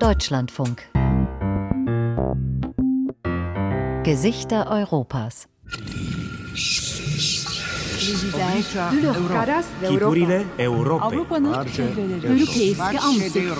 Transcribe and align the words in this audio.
Deutschlandfunk 0.00 0.90
Gesichter 4.04 4.66
Europas 4.66 5.46
Figurile 9.88 10.44
Europei. 10.58 11.06
Avrupa'nın 11.06 11.54
Europeiske 11.54 13.00
ansikter. 13.00 13.56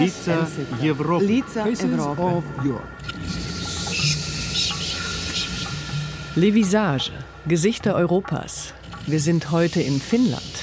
Лица 0.00 0.48
Европы. 0.82 1.28
Лица 1.28 1.68
Европы. 1.68 2.42
Les 6.36 6.54
Visages, 6.54 7.10
Gesichter 7.46 7.94
Europas. 8.00 8.72
Wir 9.06 9.20
sind 9.20 9.50
heute 9.50 9.82
in 9.82 10.00
Finnland. 10.00 10.55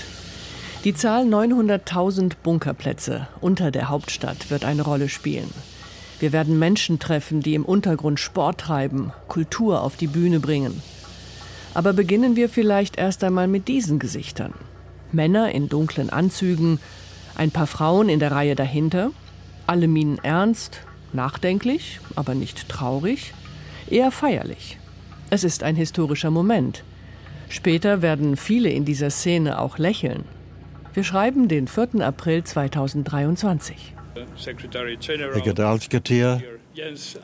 Die 0.85 0.93
Zahl 0.93 1.25
900.000 1.25 2.33
Bunkerplätze 2.43 3.27
unter 3.41 3.71
der 3.71 3.89
Hauptstadt 3.89 4.51
wird 4.51 4.67
eine 4.67 4.83
Rolle 4.83 5.09
spielen. 5.09 5.51
Wir 6.19 6.31
werden 6.31 6.59
Menschen 6.59 6.99
treffen, 6.99 7.41
die 7.41 7.55
im 7.55 7.65
Untergrund 7.65 8.21
Sport 8.21 8.61
treiben, 8.61 9.11
Kultur 9.27 9.81
auf 9.81 9.97
die 9.97 10.09
Bühne 10.09 10.41
bringen. 10.41 10.83
Aber 11.73 11.95
beginnen 11.95 12.37
wir 12.37 12.51
vielleicht 12.51 12.99
erst 12.99 13.25
einmal 13.25 13.49
mit 13.49 13.67
diesen 13.67 13.99
Gesichtern. 13.99 14.53
Männer 15.11 15.53
in 15.53 15.71
dunklen 15.71 16.11
Anzügen, 16.11 16.79
ein 17.35 17.51
paar 17.51 17.67
Frauen 17.67 18.11
in 18.11 18.21
der 18.21 18.33
Reihe 18.33 18.55
dahinter, 18.55 19.11
alle 19.67 19.89
Minen 19.89 20.19
ernst, 20.23 20.81
nachdenklich, 21.15 21.99
aber 22.15 22.35
nicht 22.35 22.69
traurig, 22.69 23.33
eher 23.89 24.11
feierlich. 24.11 24.79
Es 25.31 25.45
ist 25.45 25.63
ein 25.63 25.77
historischer 25.77 26.31
Moment. 26.31 26.85
Später 27.49 28.03
werden 28.03 28.37
viele 28.37 28.69
in 28.69 28.85
dieser 28.85 29.09
Szene 29.09 29.59
auch 29.59 29.79
lächeln. 29.79 30.25
Wir 30.95 31.03
schreiben 31.03 31.49
den 31.49 31.67
4. 31.67 32.01
April 32.01 32.45
2023. 32.45 33.95
Herr 34.45 35.41
Generalsekretär, 35.41 36.41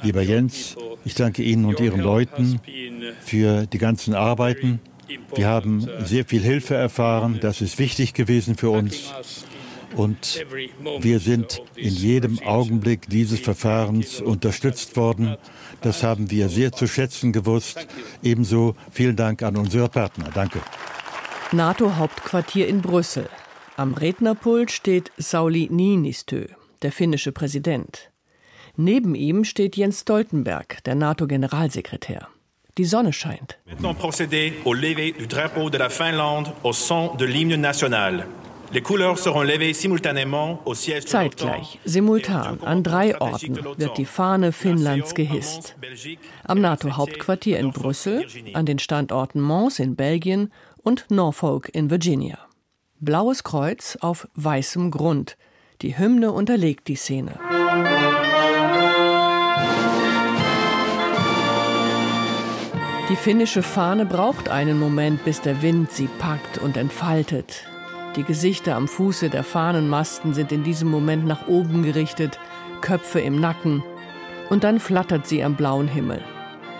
lieber 0.03 0.23
Jens, 0.23 0.77
ich 1.05 1.15
danke 1.15 1.45
Ihnen 1.45 1.65
und 1.65 1.79
Ihren 1.79 2.01
Leuten 2.01 2.61
für 3.21 3.67
die 3.67 3.79
ganzen 3.79 4.15
Arbeiten. 4.15 4.81
Wir 5.37 5.47
haben 5.47 5.89
sehr 6.05 6.25
viel 6.25 6.43
Hilfe 6.43 6.75
erfahren. 6.75 7.39
Das 7.41 7.61
ist 7.61 7.79
wichtig 7.79 8.12
gewesen 8.12 8.57
für 8.57 8.71
uns. 8.71 9.12
Und 9.95 10.45
wir 10.99 11.21
sind 11.21 11.62
in 11.77 11.95
jedem 11.95 12.41
Augenblick 12.41 13.09
dieses 13.09 13.39
Verfahrens 13.39 14.21
unterstützt 14.21 14.97
worden. 14.97 15.37
Das 15.81 16.03
haben 16.03 16.33
wir 16.33 16.49
sehr 16.49 16.73
zu 16.73 16.89
schätzen 16.89 17.33
gewusst. 17.33 17.87
Ebenso 18.23 18.75
vielen 18.91 19.15
Dank 19.15 19.45
an 19.45 19.57
unsere 19.57 19.89
Partner. 19.89 20.29
Danke. 20.34 20.61
NATO-Hauptquartier 21.53 22.67
in 22.67 22.81
Brüssel. 22.83 23.29
Am 23.81 23.95
Rednerpult 23.95 24.70
steht 24.70 25.11
Sauli 25.17 25.69
Niinistö, 25.70 26.48
der 26.83 26.92
finnische 26.92 27.33
Präsident. 27.33 28.11
Neben 28.77 29.14
ihm 29.14 29.42
steht 29.42 29.75
Jens 29.75 30.00
Stoltenberg, 30.03 30.84
der 30.84 30.95
NATO-Generalsekretär. 30.95 32.28
Die 32.77 32.84
Sonne 32.84 33.14
scheint. 33.14 33.59
Maintenant 33.64 33.97
procéder 33.98 34.53
au 34.67 34.75
lever 34.75 35.12
du 35.12 35.27
drapeau 35.27 35.70
de 35.70 35.78
la 35.78 35.89
Finlande 35.89 36.53
au 36.62 36.75
son 36.75 37.17
de 37.17 37.25
l'hymne 37.25 37.56
national. 37.59 38.27
Les 38.70 38.83
couleurs 38.83 39.19
seront 39.19 39.45
levées 39.45 39.72
simultanément 39.72 40.61
au 40.67 40.75
siège 40.75 41.05
de 41.05 41.09
Zeitgleich, 41.09 41.78
simultan, 41.87 42.59
an 42.62 42.83
drei 42.83 43.19
Orten 43.19 43.56
wird 43.78 43.97
die 43.97 44.05
Fahne 44.05 44.53
Finnlands 44.53 45.15
gehisst. 45.15 45.75
Am 46.44 46.61
NATO-Hauptquartier 46.61 47.59
in 47.59 47.70
Brüssel, 47.70 48.27
an 48.53 48.67
den 48.67 48.78
Standorten 48.78 49.41
Mons 49.41 49.78
in 49.78 49.97
Belgien 49.97 50.53
und 50.83 51.11
Norfolk 51.11 51.70
in 51.72 51.89
Virginia. 51.89 52.50
Blaues 53.03 53.45
Kreuz 53.45 53.97
auf 54.03 54.29
weißem 54.34 54.91
Grund. 54.91 55.39
Die 55.81 55.97
Hymne 55.97 56.33
unterlegt 56.33 56.87
die 56.87 56.97
Szene. 56.97 57.33
Die 63.09 63.16
finnische 63.16 63.62
Fahne 63.62 64.05
braucht 64.05 64.50
einen 64.50 64.78
Moment, 64.78 65.25
bis 65.25 65.41
der 65.41 65.62
Wind 65.62 65.91
sie 65.91 66.09
packt 66.19 66.59
und 66.59 66.77
entfaltet. 66.77 67.65
Die 68.16 68.22
Gesichter 68.22 68.77
am 68.77 68.87
Fuße 68.87 69.31
der 69.31 69.44
Fahnenmasten 69.44 70.34
sind 70.34 70.53
in 70.53 70.62
diesem 70.62 70.91
Moment 70.91 71.25
nach 71.25 71.49
oben 71.49 71.82
gerichtet, 71.82 72.38
Köpfe 72.82 73.21
im 73.21 73.41
Nacken. 73.41 73.82
Und 74.50 74.62
dann 74.62 74.78
flattert 74.78 75.27
sie 75.27 75.43
am 75.43 75.56
blauen 75.56 75.88
Himmel. 75.88 76.22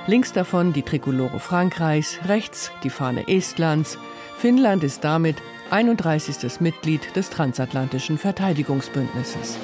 Links 0.07 0.35
davon 0.35 0.75
die 0.75 0.83
Trikolore 0.83 1.41
Frankreichs, 1.41 2.19
rechts 2.27 2.71
die 2.85 2.91
Fahne 2.91 3.27
Estlands. 3.27 3.97
Finnland 4.37 4.85
ist 4.85 5.03
damit 5.03 5.37
31. 5.71 6.61
Mitglied 6.61 7.15
des 7.15 7.31
transatlantischen 7.31 8.19
Verteidigungsbündnisses. 8.19 9.57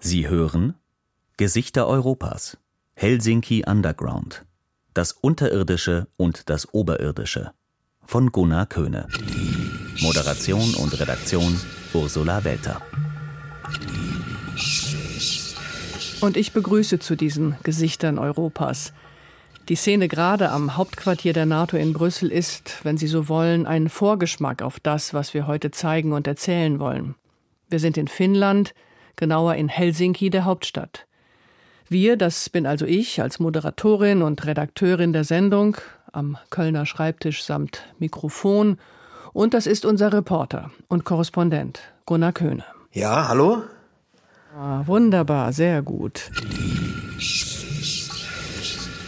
Sie 0.00 0.28
hören 0.28 0.74
Gesichter 1.36 1.86
Europas 1.86 2.56
Helsinki 2.96 3.64
Underground 3.66 4.46
Das 4.94 5.10
Unterirdische 5.10 6.06
und 6.16 6.48
das 6.48 6.72
Oberirdische 6.72 7.50
von 8.06 8.30
Gunnar 8.30 8.66
Köhne 8.66 9.08
Moderation 10.00 10.74
und 10.76 10.98
Redaktion 11.00 11.60
Ursula 11.92 12.44
Welter 12.44 12.80
Und 16.20 16.36
ich 16.36 16.52
begrüße 16.52 17.00
zu 17.00 17.16
diesen 17.16 17.56
Gesichtern 17.64 18.16
Europas. 18.16 18.92
Die 19.68 19.76
Szene 19.76 20.06
gerade 20.06 20.50
am 20.50 20.76
Hauptquartier 20.76 21.32
der 21.32 21.46
NATO 21.46 21.76
in 21.76 21.94
Brüssel 21.94 22.30
ist, 22.30 22.84
wenn 22.84 22.96
Sie 22.96 23.08
so 23.08 23.28
wollen, 23.28 23.66
ein 23.66 23.88
Vorgeschmack 23.88 24.62
auf 24.62 24.78
das, 24.78 25.12
was 25.12 25.34
wir 25.34 25.48
heute 25.48 25.72
zeigen 25.72 26.12
und 26.12 26.28
erzählen 26.28 26.78
wollen. 26.78 27.16
Wir 27.68 27.80
sind 27.80 27.96
in 27.96 28.06
Finnland, 28.06 28.72
genauer 29.16 29.56
in 29.56 29.68
Helsinki, 29.68 30.30
der 30.30 30.44
Hauptstadt. 30.44 31.06
Wir, 31.88 32.16
das 32.16 32.48
bin 32.48 32.66
also 32.66 32.86
ich 32.86 33.20
als 33.20 33.38
Moderatorin 33.38 34.22
und 34.22 34.46
Redakteurin 34.46 35.12
der 35.12 35.24
Sendung, 35.24 35.76
am 36.12 36.38
Kölner 36.48 36.86
Schreibtisch 36.86 37.44
samt 37.44 37.82
Mikrofon, 37.98 38.78
und 39.34 39.52
das 39.52 39.66
ist 39.66 39.84
unser 39.84 40.12
Reporter 40.12 40.70
und 40.88 41.04
Korrespondent 41.04 41.80
Gunnar 42.06 42.32
Köhne. 42.32 42.64
Ja, 42.92 43.28
hallo? 43.28 43.64
Ah, 44.56 44.82
wunderbar, 44.86 45.52
sehr 45.52 45.82
gut. 45.82 46.30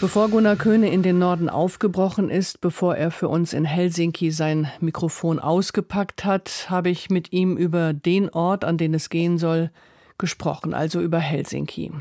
Bevor 0.00 0.28
Gunnar 0.28 0.56
Köhne 0.56 0.90
in 0.90 1.02
den 1.02 1.18
Norden 1.18 1.48
aufgebrochen 1.48 2.28
ist, 2.28 2.60
bevor 2.60 2.96
er 2.96 3.10
für 3.10 3.28
uns 3.28 3.54
in 3.54 3.64
Helsinki 3.64 4.30
sein 4.30 4.70
Mikrofon 4.80 5.38
ausgepackt 5.38 6.26
hat, 6.26 6.66
habe 6.68 6.90
ich 6.90 7.08
mit 7.08 7.32
ihm 7.32 7.56
über 7.56 7.94
den 7.94 8.28
Ort, 8.28 8.64
an 8.64 8.76
den 8.76 8.92
es 8.92 9.08
gehen 9.08 9.38
soll, 9.38 9.70
gesprochen, 10.18 10.74
also 10.74 11.00
über 11.00 11.18
Helsinki. 11.18 11.92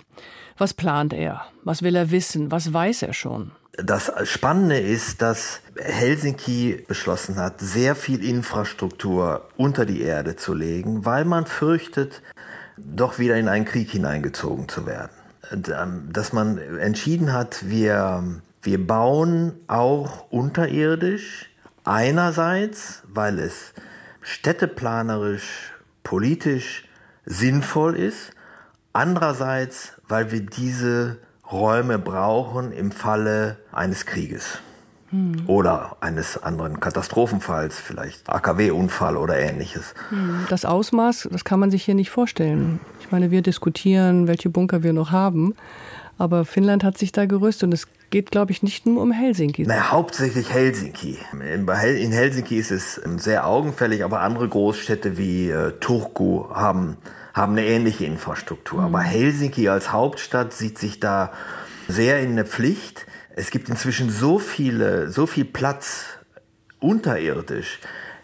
Was 0.57 0.73
plant 0.73 1.13
er? 1.13 1.45
Was 1.63 1.81
will 1.81 1.95
er 1.95 2.11
wissen? 2.11 2.51
Was 2.51 2.73
weiß 2.73 3.03
er 3.03 3.13
schon? 3.13 3.51
Das 3.77 4.11
Spannende 4.23 4.79
ist, 4.79 5.21
dass 5.21 5.59
Helsinki 5.77 6.85
beschlossen 6.87 7.35
hat, 7.35 7.59
sehr 7.59 7.95
viel 7.95 8.23
Infrastruktur 8.23 9.49
unter 9.57 9.85
die 9.85 10.01
Erde 10.01 10.37
zu 10.37 10.53
legen, 10.53 11.03
weil 11.03 11.25
man 11.25 11.45
fürchtet, 11.45 12.21
doch 12.77 13.19
wieder 13.19 13.35
in 13.35 13.49
einen 13.49 13.65
Krieg 13.65 13.89
hineingezogen 13.91 14.69
zu 14.69 14.85
werden. 14.85 15.11
Dass 16.11 16.31
man 16.31 16.57
entschieden 16.57 17.33
hat, 17.33 17.69
wir, 17.69 18.23
wir 18.61 18.87
bauen 18.87 19.53
auch 19.67 20.31
unterirdisch, 20.31 21.49
einerseits, 21.83 23.03
weil 23.07 23.39
es 23.39 23.73
städteplanerisch, 24.21 25.73
politisch 26.03 26.85
sinnvoll 27.25 27.95
ist, 27.95 28.31
andererseits, 28.93 29.93
weil 30.07 30.31
wir 30.31 30.41
diese 30.41 31.17
Räume 31.51 31.99
brauchen 31.99 32.71
im 32.71 32.91
Falle 32.91 33.57
eines 33.71 34.05
Krieges 34.05 34.59
hm. 35.09 35.43
oder 35.47 35.97
eines 36.01 36.41
anderen 36.41 36.79
Katastrophenfalls, 36.79 37.79
vielleicht 37.79 38.29
AKW-Unfall 38.29 39.17
oder 39.17 39.37
ähnliches. 39.37 39.93
Hm. 40.09 40.45
Das 40.49 40.65
Ausmaß, 40.65 41.29
das 41.31 41.43
kann 41.43 41.59
man 41.59 41.71
sich 41.71 41.83
hier 41.83 41.95
nicht 41.95 42.09
vorstellen. 42.09 42.79
Ich 42.99 43.11
meine, 43.11 43.31
wir 43.31 43.41
diskutieren, 43.41 44.27
welche 44.27 44.49
Bunker 44.49 44.81
wir 44.81 44.93
noch 44.93 45.11
haben, 45.11 45.55
aber 46.17 46.45
Finnland 46.45 46.83
hat 46.83 46.97
sich 46.97 47.11
da 47.11 47.25
gerüstet 47.25 47.63
und 47.63 47.73
es 47.73 47.87
geht, 48.09 48.31
glaube 48.31 48.51
ich, 48.51 48.63
nicht 48.63 48.85
nur 48.85 49.01
um 49.01 49.11
Helsinki. 49.11 49.65
Na, 49.67 49.91
hauptsächlich 49.91 50.53
Helsinki. 50.53 51.17
In 51.33 52.11
Helsinki 52.11 52.57
ist 52.57 52.71
es 52.71 53.01
sehr 53.17 53.47
augenfällig, 53.47 54.03
aber 54.03 54.21
andere 54.21 54.47
Großstädte 54.47 55.17
wie 55.17 55.49
äh, 55.49 55.71
Turku 55.79 56.49
haben 56.49 56.97
haben 57.35 57.51
eine 57.51 57.65
ähnliche 57.65 58.05
Infrastruktur. 58.05 58.79
Mhm. 58.79 58.85
Aber 58.85 58.99
Helsinki 59.01 59.67
als 59.67 59.91
Hauptstadt 59.91 60.53
sieht 60.53 60.79
sich 60.79 60.99
da 60.99 61.33
sehr 61.87 62.21
in 62.21 62.37
der 62.37 62.45
Pflicht. 62.45 63.05
Es 63.35 63.51
gibt 63.51 63.67
inzwischen 63.67 64.09
so 64.09 64.39
viele, 64.39 65.11
so 65.11 65.27
viel 65.27 65.43
Platz 65.43 66.05
unterirdisch, 66.79 67.79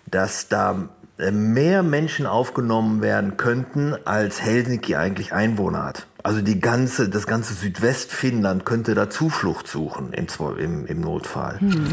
dass 0.05 0.47
da 0.47 0.89
mehr 1.17 1.83
Menschen 1.83 2.25
aufgenommen 2.25 3.01
werden 3.01 3.37
könnten, 3.37 3.95
als 4.05 4.41
Helsinki 4.41 4.95
eigentlich 4.95 5.33
Einwohner 5.33 5.83
hat. 5.83 6.07
Also 6.23 6.41
die 6.41 6.59
ganze, 6.59 7.09
das 7.09 7.27
ganze 7.27 7.53
Südwestfinnland 7.53 8.65
könnte 8.65 8.95
da 8.95 9.09
Zuflucht 9.09 9.67
suchen 9.67 10.13
im, 10.13 10.27
im, 10.57 10.85
im 10.85 11.01
Notfall. 11.01 11.59
Hm. 11.59 11.87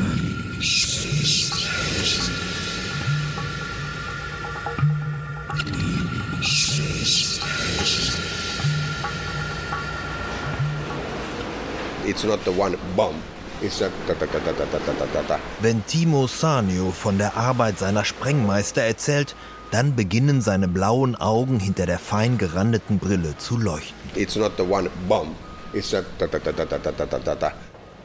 It's 12.05 12.25
not 12.25 12.41
the 12.44 12.50
one 12.50 12.76
bomb. 12.97 13.17
Wenn 15.61 15.87
Timo 15.87 16.27
Sanio 16.27 16.91
von 16.91 17.19
der 17.19 17.37
Arbeit 17.37 17.79
seiner 17.79 18.05
Sprengmeister 18.05 18.83
erzählt, 18.83 19.35
dann 19.71 19.97
beginnen 19.97 20.41
seine 20.41 20.69
blauen 20.69 21.17
Augen 21.17 21.61
hinter 21.61 21.87
der 21.87 21.99
fein 21.99 22.39
gerandeten 22.39 22.99
Brille 22.99 23.37
zu 23.37 23.59
leuchten. 23.59 23.95
It's 24.15 24.37
not 24.37 24.53
the 24.57 24.63
one 24.63 24.89
bomb. 25.09 25.35
It's 25.75 25.95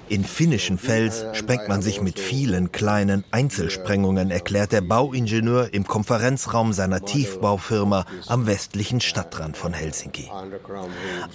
in 0.10 0.26
finnischen 0.26 0.78
Fels 0.78 1.26
sprengt 1.34 1.70
man 1.70 1.82
sich 1.82 2.02
mit 2.02 2.20
vielen 2.20 2.72
kleinen 2.72 3.24
Einzelsprengungen, 3.32 4.32
erklärt 4.32 4.74
der 4.74 4.82
Bauingenieur 4.82 5.74
im 5.74 5.86
Konferenzraum 5.86 6.74
seiner 6.74 7.06
Tiefbaufirma 7.06 8.06
am 8.28 8.46
westlichen 8.46 9.00
Stadtrand 9.00 9.56
von 9.56 9.74
Helsinki. 9.74 10.30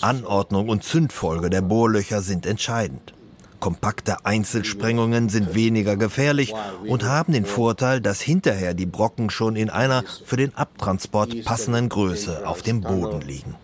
Anordnung 0.00 0.68
und 0.68 0.84
Zündfolge 0.84 1.48
der 1.48 1.62
Bohrlöcher 1.62 2.20
sind 2.20 2.44
entscheidend. 2.44 3.14
Kompakte 3.60 4.24
Einzelsprengungen 4.24 5.28
sind 5.28 5.54
weniger 5.54 5.96
gefährlich 5.96 6.54
und 6.86 7.04
haben 7.04 7.32
den 7.32 7.44
Vorteil, 7.44 8.00
dass 8.00 8.20
hinterher 8.20 8.74
die 8.74 8.86
Brocken 8.86 9.30
schon 9.30 9.56
in 9.56 9.70
einer 9.70 10.04
für 10.24 10.36
den 10.36 10.54
Abtransport 10.54 11.44
passenden 11.44 11.88
Größe 11.88 12.46
auf 12.46 12.62
dem 12.62 12.80
Boden 12.80 13.20
liegen. 13.20 13.54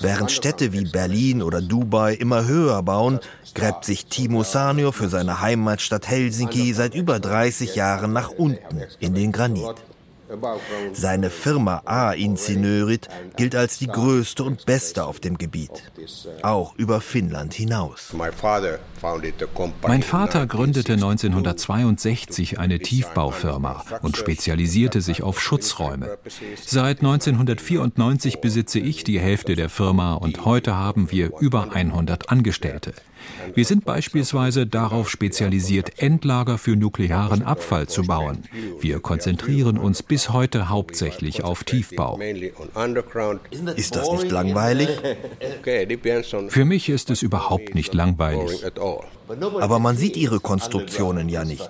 Während 0.00 0.30
Städte 0.30 0.72
wie 0.72 0.84
Berlin 0.84 1.42
oder 1.42 1.60
Dubai 1.62 2.14
immer 2.14 2.46
höher 2.46 2.82
bauen, 2.82 3.20
gräbt 3.54 3.84
sich 3.84 4.06
Timo 4.06 4.42
Sanio 4.42 4.92
für 4.92 5.08
seine 5.08 5.40
Heimatstadt 5.40 6.08
Helsinki 6.08 6.74
seit 6.74 6.94
über 6.94 7.18
30 7.18 7.74
Jahren 7.74 8.12
nach 8.12 8.30
unten 8.30 8.82
in 8.98 9.14
den 9.14 9.32
Granit. 9.32 9.74
Seine 10.92 11.30
Firma 11.30 11.82
A 11.84 12.12
Insinörit 12.12 13.08
gilt 13.36 13.54
als 13.54 13.78
die 13.78 13.86
größte 13.86 14.44
und 14.44 14.66
beste 14.66 15.04
auf 15.04 15.20
dem 15.20 15.38
Gebiet, 15.38 15.70
auch 16.42 16.74
über 16.76 17.00
Finnland 17.00 17.54
hinaus. 17.54 18.12
Mein 18.12 18.32
Vater 20.02 20.46
gründete 20.46 20.92
1962 20.92 22.58
eine 22.58 22.78
Tiefbaufirma 22.78 23.84
und 24.02 24.16
spezialisierte 24.16 25.00
sich 25.00 25.22
auf 25.22 25.40
Schutzräume. 25.40 26.18
Seit 26.64 26.98
1994 27.00 28.40
besitze 28.40 28.78
ich 28.78 29.04
die 29.04 29.20
Hälfte 29.20 29.54
der 29.56 29.68
Firma 29.68 30.14
und 30.14 30.44
heute 30.44 30.76
haben 30.76 31.10
wir 31.10 31.32
über 31.40 31.72
100 31.72 32.30
Angestellte. 32.30 32.92
Wir 33.54 33.64
sind 33.64 33.84
beispielsweise 33.84 34.66
darauf 34.66 35.10
spezialisiert, 35.10 36.00
Endlager 36.02 36.58
für 36.58 36.76
nuklearen 36.76 37.42
Abfall 37.42 37.88
zu 37.88 38.02
bauen. 38.02 38.44
Wir 38.80 39.00
konzentrieren 39.00 39.78
uns 39.78 40.02
bis 40.02 40.30
heute 40.30 40.68
hauptsächlich 40.68 41.42
auf 41.42 41.64
Tiefbau. 41.64 42.18
Ist 43.76 43.96
das 43.96 44.12
nicht 44.12 44.30
langweilig? 44.30 44.88
Für 46.48 46.64
mich 46.64 46.88
ist 46.88 47.10
es 47.10 47.22
überhaupt 47.22 47.74
nicht 47.74 47.94
langweilig. 47.94 48.64
Aber 49.60 49.78
man 49.78 49.96
sieht 49.96 50.16
ihre 50.16 50.40
Konstruktionen 50.40 51.28
ja 51.28 51.44
nicht. 51.44 51.68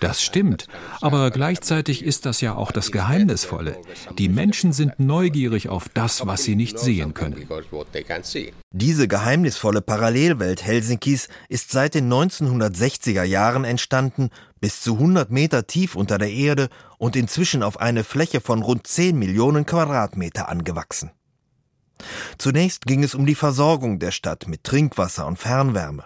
Das 0.00 0.22
stimmt, 0.22 0.68
aber 1.00 1.30
gleichzeitig 1.30 2.04
ist 2.04 2.26
das 2.26 2.40
ja 2.40 2.54
auch 2.54 2.70
das 2.70 2.92
Geheimnisvolle. 2.92 3.76
Die 4.18 4.28
Menschen 4.28 4.72
sind 4.72 5.00
neugierig 5.00 5.68
auf 5.68 5.88
das, 5.88 6.26
was 6.26 6.44
sie 6.44 6.54
nicht 6.54 6.78
sehen 6.78 7.14
können. 7.14 7.48
Diese 8.70 9.08
geheimnisvolle 9.08 9.80
Parallelwelt 9.82 10.62
Helsinkis 10.64 11.28
ist 11.48 11.70
seit 11.70 11.94
den 11.94 12.12
1960er 12.12 13.24
Jahren 13.24 13.64
entstanden, 13.64 14.30
bis 14.60 14.80
zu 14.80 14.94
100 14.94 15.30
Meter 15.30 15.66
tief 15.66 15.96
unter 15.96 16.18
der 16.18 16.30
Erde 16.30 16.68
und 16.98 17.16
inzwischen 17.16 17.62
auf 17.62 17.80
eine 17.80 18.04
Fläche 18.04 18.40
von 18.40 18.62
rund 18.62 18.86
10 18.86 19.18
Millionen 19.18 19.66
Quadratmeter 19.66 20.48
angewachsen. 20.48 21.10
Zunächst 22.38 22.86
ging 22.86 23.02
es 23.02 23.14
um 23.14 23.26
die 23.26 23.34
Versorgung 23.34 23.98
der 23.98 24.10
Stadt 24.10 24.48
mit 24.48 24.64
Trinkwasser 24.64 25.26
und 25.26 25.38
Fernwärme. 25.38 26.04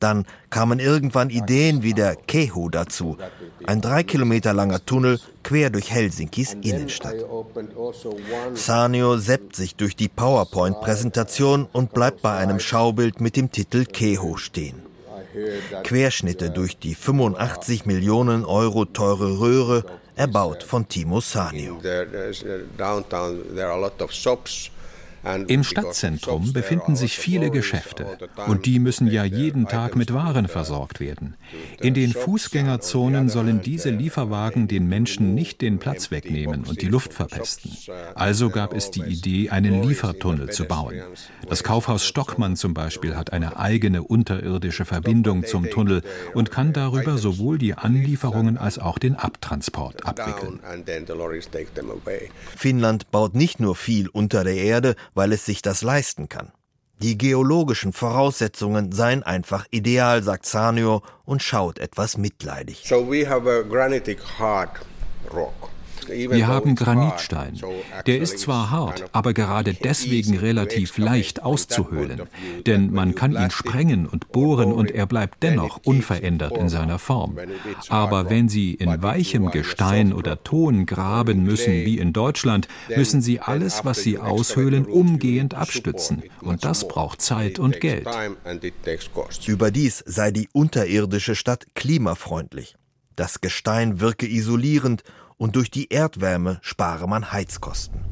Dann 0.00 0.26
kamen 0.50 0.78
irgendwann 0.78 1.28
Ideen 1.28 1.82
wie 1.82 1.92
der 1.92 2.14
Kehu 2.14 2.68
dazu, 2.68 3.18
ein 3.66 3.80
drei 3.80 4.04
Kilometer 4.04 4.54
langer 4.54 4.84
Tunnel 4.84 5.18
quer 5.42 5.70
durch 5.70 5.90
Helsinkis 5.90 6.56
Innenstadt. 6.62 7.16
Sanio 8.54 9.16
seppt 9.16 9.56
sich 9.56 9.74
durch 9.74 9.96
die 9.96 10.08
PowerPoint-Präsentation 10.08 11.66
und 11.72 11.94
bleibt 11.94 12.22
bei 12.22 12.36
einem 12.36 12.60
Schaubild 12.60 13.20
mit 13.20 13.36
dem 13.36 13.50
Titel 13.50 13.84
Kehu 13.84 14.36
stehen. 14.36 14.82
Querschnitte 15.82 16.50
durch 16.50 16.78
die 16.78 16.94
85 16.94 17.86
Millionen 17.86 18.44
Euro 18.44 18.84
teure 18.84 19.40
Röhre, 19.40 19.84
erbaut 20.16 20.62
von 20.62 20.88
Timo 20.88 21.20
Sanio. 21.20 21.80
Im 25.48 25.64
Stadtzentrum 25.64 26.52
befinden 26.52 26.96
sich 26.96 27.18
viele 27.18 27.50
Geschäfte 27.50 28.18
und 28.46 28.66
die 28.66 28.78
müssen 28.78 29.06
ja 29.08 29.24
jeden 29.24 29.66
Tag 29.66 29.96
mit 29.96 30.12
Waren 30.12 30.48
versorgt 30.48 31.00
werden. 31.00 31.34
In 31.80 31.94
den 31.94 32.12
Fußgängerzonen 32.12 33.28
sollen 33.28 33.60
diese 33.60 33.90
Lieferwagen 33.90 34.68
den 34.68 34.88
Menschen 34.88 35.34
nicht 35.34 35.60
den 35.60 35.78
Platz 35.78 36.10
wegnehmen 36.10 36.64
und 36.64 36.82
die 36.82 36.86
Luft 36.86 37.12
verpesten. 37.12 37.76
Also 38.14 38.50
gab 38.50 38.74
es 38.74 38.90
die 38.90 39.02
Idee, 39.02 39.50
einen 39.50 39.82
Liefertunnel 39.82 40.50
zu 40.50 40.64
bauen. 40.64 40.94
Das 41.48 41.62
Kaufhaus 41.62 42.04
Stockmann 42.04 42.56
zum 42.56 42.74
Beispiel 42.74 43.16
hat 43.16 43.32
eine 43.32 43.58
eigene 43.58 44.02
unterirdische 44.02 44.84
Verbindung 44.84 45.44
zum 45.44 45.68
Tunnel 45.70 46.02
und 46.34 46.50
kann 46.50 46.72
darüber 46.72 47.18
sowohl 47.18 47.58
die 47.58 47.74
Anlieferungen 47.74 48.58
als 48.58 48.78
auch 48.78 48.98
den 48.98 49.14
Abtransport 49.16 50.06
abwickeln. 50.06 50.60
Finnland 52.56 53.10
baut 53.10 53.34
nicht 53.34 53.60
nur 53.60 53.76
viel 53.76 54.08
unter 54.08 54.44
der 54.44 54.56
Erde, 54.56 54.96
weil 55.18 55.32
es 55.32 55.44
sich 55.44 55.62
das 55.62 55.82
leisten 55.82 56.28
kann. 56.28 56.52
Die 57.02 57.18
geologischen 57.18 57.92
Voraussetzungen 57.92 58.92
seien 58.92 59.24
einfach 59.24 59.66
ideal, 59.72 60.22
sagt 60.22 60.46
Sanio 60.46 61.02
und 61.24 61.42
schaut 61.42 61.80
etwas 61.80 62.16
mitleidig. 62.16 62.84
So 62.86 63.04
we 63.10 63.28
have 63.28 63.50
a 63.50 63.62
granitic 63.62 64.20
hard 64.38 64.70
rock. 65.34 65.70
Wir 66.08 66.46
haben 66.46 66.74
Granitstein. 66.74 67.60
Der 68.06 68.18
ist 68.18 68.38
zwar 68.38 68.70
hart, 68.70 69.04
aber 69.12 69.34
gerade 69.34 69.74
deswegen 69.74 70.38
relativ 70.38 70.98
leicht 70.98 71.42
auszuhöhlen. 71.42 72.22
Denn 72.66 72.92
man 72.92 73.14
kann 73.14 73.32
ihn 73.32 73.50
sprengen 73.50 74.06
und 74.06 74.32
bohren 74.32 74.72
und 74.72 74.90
er 74.90 75.06
bleibt 75.06 75.42
dennoch 75.42 75.80
unverändert 75.84 76.56
in 76.56 76.68
seiner 76.68 76.98
Form. 76.98 77.36
Aber 77.88 78.30
wenn 78.30 78.48
Sie 78.48 78.74
in 78.74 79.02
weichem 79.02 79.50
Gestein 79.50 80.12
oder 80.12 80.42
Ton 80.42 80.86
graben 80.86 81.42
müssen, 81.42 81.72
wie 81.72 81.98
in 81.98 82.12
Deutschland, 82.12 82.68
müssen 82.94 83.20
Sie 83.20 83.40
alles, 83.40 83.84
was 83.84 84.02
Sie 84.02 84.18
aushöhlen, 84.18 84.86
umgehend 84.86 85.54
abstützen. 85.54 86.22
Und 86.40 86.64
das 86.64 86.88
braucht 86.88 87.20
Zeit 87.20 87.58
und 87.58 87.80
Geld. 87.80 88.06
Überdies 89.46 90.04
sei 90.06 90.30
die 90.30 90.48
unterirdische 90.52 91.34
Stadt 91.34 91.66
klimafreundlich. 91.74 92.76
Das 93.16 93.40
Gestein 93.40 94.00
wirke 94.00 94.28
isolierend 94.28 95.02
und 95.38 95.56
durch 95.56 95.70
die 95.70 95.90
Erdwärme 95.92 96.58
spare 96.60 97.08
man 97.08 97.32
Heizkosten. 97.32 98.04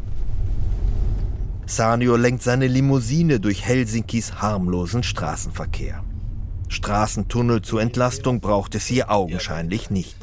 Sanio 1.66 2.16
lenkt 2.16 2.42
seine 2.42 2.68
Limousine 2.68 3.40
durch 3.40 3.64
Helsinkis 3.64 4.40
harmlosen 4.40 5.02
Straßenverkehr. 5.02 6.04
Straßentunnel 6.68 7.62
zur 7.62 7.80
Entlastung 7.80 8.40
braucht 8.40 8.74
es 8.74 8.86
hier 8.86 9.10
augenscheinlich 9.10 9.90
nicht. 9.90 10.16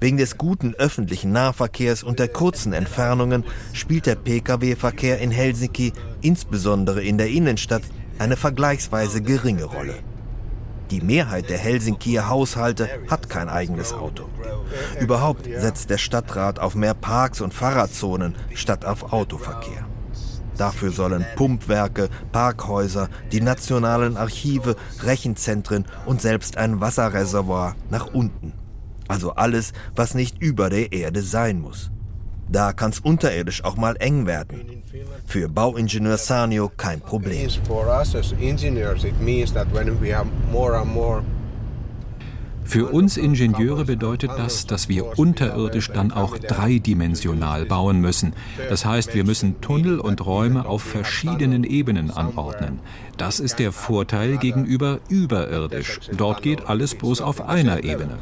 Wegen 0.00 0.16
des 0.16 0.36
guten 0.38 0.74
öffentlichen 0.74 1.32
Nahverkehrs 1.32 2.02
und 2.02 2.18
der 2.18 2.28
kurzen 2.28 2.72
Entfernungen 2.72 3.44
spielt 3.72 4.06
der 4.06 4.16
Pkw-Verkehr 4.16 5.20
in 5.20 5.30
Helsinki, 5.30 5.92
insbesondere 6.20 7.02
in 7.02 7.18
der 7.18 7.28
Innenstadt, 7.28 7.82
eine 8.18 8.36
vergleichsweise 8.36 9.22
geringe 9.22 9.64
Rolle. 9.64 9.94
Die 10.92 11.00
Mehrheit 11.00 11.48
der 11.48 11.56
Helsinkier 11.56 12.28
Haushalte 12.28 12.86
hat 13.08 13.30
kein 13.30 13.48
eigenes 13.48 13.94
Auto. 13.94 14.28
Überhaupt 15.00 15.46
setzt 15.46 15.88
der 15.88 15.96
Stadtrat 15.96 16.58
auf 16.58 16.74
mehr 16.74 16.92
Parks 16.92 17.40
und 17.40 17.54
Fahrradzonen 17.54 18.34
statt 18.52 18.84
auf 18.84 19.10
Autoverkehr. 19.10 19.86
Dafür 20.58 20.92
sollen 20.92 21.24
Pumpwerke, 21.34 22.10
Parkhäuser, 22.30 23.08
die 23.32 23.40
nationalen 23.40 24.18
Archive, 24.18 24.76
Rechenzentren 25.00 25.86
und 26.04 26.20
selbst 26.20 26.58
ein 26.58 26.82
Wasserreservoir 26.82 27.74
nach 27.88 28.12
unten. 28.12 28.52
Also 29.08 29.32
alles, 29.32 29.72
was 29.96 30.12
nicht 30.12 30.42
über 30.42 30.68
der 30.68 30.92
Erde 30.92 31.22
sein 31.22 31.58
muss. 31.58 31.90
Da 32.52 32.74
kann 32.74 32.90
es 32.90 33.00
unterirdisch 33.00 33.64
auch 33.64 33.76
mal 33.76 33.96
eng 33.98 34.26
werden. 34.26 34.82
Für 35.26 35.48
Bauingenieur 35.48 36.18
Sanio 36.18 36.70
kein 36.76 37.00
Problem. 37.00 37.48
Für 42.64 42.86
uns 42.86 43.16
Ingenieure 43.16 43.84
bedeutet 43.84 44.30
das, 44.36 44.66
dass 44.66 44.88
wir 44.88 45.18
unterirdisch 45.18 45.90
dann 45.92 46.12
auch 46.12 46.38
dreidimensional 46.38 47.66
bauen 47.66 48.00
müssen. 48.00 48.32
Das 48.68 48.84
heißt, 48.84 49.14
wir 49.14 49.24
müssen 49.24 49.60
Tunnel 49.60 49.98
und 49.98 50.24
Räume 50.24 50.66
auf 50.66 50.82
verschiedenen 50.82 51.64
Ebenen 51.64 52.10
anordnen. 52.10 52.80
Das 53.16 53.40
ist 53.40 53.58
der 53.58 53.72
Vorteil 53.72 54.38
gegenüber 54.38 55.00
überirdisch. 55.08 56.00
Dort 56.16 56.42
geht 56.42 56.66
alles 56.68 56.94
bloß 56.94 57.20
auf 57.20 57.48
einer 57.48 57.84
Ebene. 57.84 58.18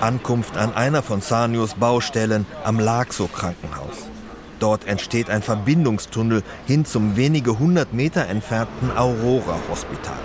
Ankunft 0.00 0.56
an 0.56 0.74
einer 0.74 1.02
von 1.02 1.20
Sanios 1.20 1.74
Baustellen 1.74 2.46
am 2.62 2.78
Laxo 2.78 3.26
Krankenhaus. 3.26 4.13
Dort 4.64 4.86
entsteht 4.86 5.28
ein 5.28 5.42
Verbindungstunnel 5.42 6.42
hin 6.66 6.86
zum 6.86 7.16
wenige 7.16 7.58
hundert 7.58 7.92
Meter 7.92 8.28
entfernten 8.28 8.90
Aurora 8.96 9.58
Hospital. 9.68 10.16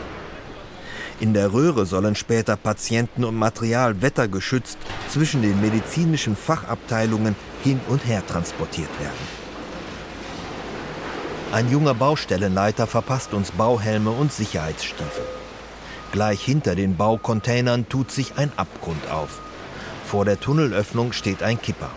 In 1.20 1.34
der 1.34 1.52
Röhre 1.52 1.86
sollen 1.86 2.16
später 2.16 2.56
Patienten 2.56 3.26
und 3.26 3.36
Material 3.36 4.02
wettergeschützt 4.02 4.78
zwischen 5.10 5.42
den 5.42 5.60
medizinischen 5.60 6.38
Fachabteilungen 6.38 7.36
hin 7.66 7.82
und 7.90 8.08
her 8.08 8.26
transportiert 8.26 8.88
werden. 9.02 9.28
Ein 11.52 11.70
junger 11.70 11.94
Baustellenleiter 11.94 12.88
verpasst 12.88 13.34
uns 13.34 13.52
Bauhelme 13.52 14.12
und 14.12 14.32
Sicherheitsstiefel. 14.32 15.26
Gleich 16.14 16.42
hinter 16.42 16.76
den 16.76 16.96
Baucontainern 16.96 17.90
tut 17.90 18.10
sich 18.10 18.38
ein 18.38 18.54
Abgrund 18.56 19.12
auf. 19.12 19.42
Vor 20.06 20.24
der 20.24 20.40
Tunnelöffnung 20.40 21.12
steht 21.12 21.44
ein 21.44 21.62
Kipper. 21.62 21.90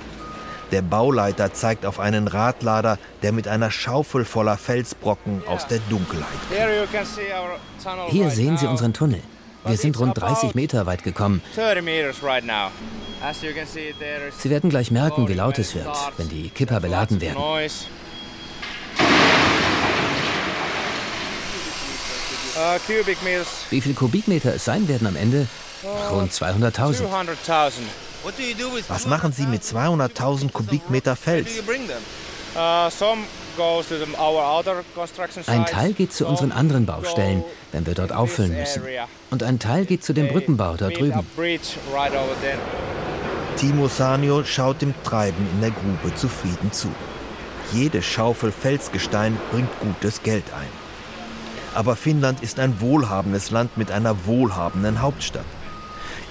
Der 0.72 0.82
Bauleiter 0.82 1.52
zeigt 1.52 1.84
auf 1.84 2.00
einen 2.00 2.26
Radlader, 2.26 2.98
der 3.22 3.32
mit 3.32 3.46
einer 3.46 3.70
Schaufel 3.70 4.24
voller 4.24 4.56
Felsbrocken 4.56 5.42
aus 5.46 5.68
der 5.68 5.78
Dunkelheit 5.90 6.26
kommt. 6.48 8.10
Hier 8.10 8.30
sehen 8.30 8.56
Sie 8.56 8.66
unseren 8.66 8.94
Tunnel. 8.94 9.20
Wir 9.64 9.76
sind 9.76 9.98
rund 9.98 10.18
30 10.18 10.54
Meter 10.54 10.86
weit 10.86 11.04
gekommen. 11.04 11.42
Sie 14.38 14.50
werden 14.50 14.70
gleich 14.70 14.90
merken, 14.90 15.28
wie 15.28 15.34
laut 15.34 15.58
es 15.58 15.74
wird, 15.74 15.86
wenn 16.16 16.28
die 16.30 16.48
Kipper 16.48 16.80
beladen 16.80 17.20
werden. 17.20 17.38
Wie 23.70 23.80
viel 23.80 23.94
Kubikmeter 23.94 24.54
es 24.54 24.64
sein 24.64 24.88
werden 24.88 25.06
am 25.06 25.16
Ende? 25.16 25.46
Rund 26.10 26.32
200.000. 26.32 27.02
Was 28.88 29.06
machen 29.06 29.32
Sie 29.32 29.46
mit 29.46 29.62
200.000 29.62 30.52
Kubikmeter 30.52 31.16
Fels? 31.16 31.48
Ein 35.46 35.66
Teil 35.66 35.92
geht 35.94 36.12
zu 36.12 36.26
unseren 36.26 36.52
anderen 36.52 36.86
Baustellen, 36.86 37.44
wenn 37.72 37.86
wir 37.86 37.94
dort 37.94 38.12
auffüllen 38.12 38.56
müssen. 38.56 38.82
Und 39.30 39.42
ein 39.42 39.58
Teil 39.58 39.86
geht 39.86 40.04
zu 40.04 40.12
dem 40.12 40.28
Brückenbau 40.28 40.76
dort 40.76 40.98
drüben. 40.98 41.26
Timo 43.56 43.88
Sanio 43.88 44.44
schaut 44.44 44.82
dem 44.82 44.94
Treiben 45.02 45.46
in 45.52 45.60
der 45.60 45.70
Grube 45.70 46.14
zufrieden 46.14 46.72
zu. 46.72 46.88
Jede 47.72 48.02
Schaufel 48.02 48.52
Felsgestein 48.52 49.38
bringt 49.50 49.70
gutes 49.80 50.22
Geld 50.22 50.44
ein. 50.54 50.68
Aber 51.74 51.96
Finnland 51.96 52.42
ist 52.42 52.58
ein 52.58 52.80
wohlhabendes 52.80 53.50
Land 53.50 53.78
mit 53.78 53.90
einer 53.90 54.26
wohlhabenden 54.26 55.00
Hauptstadt. 55.00 55.44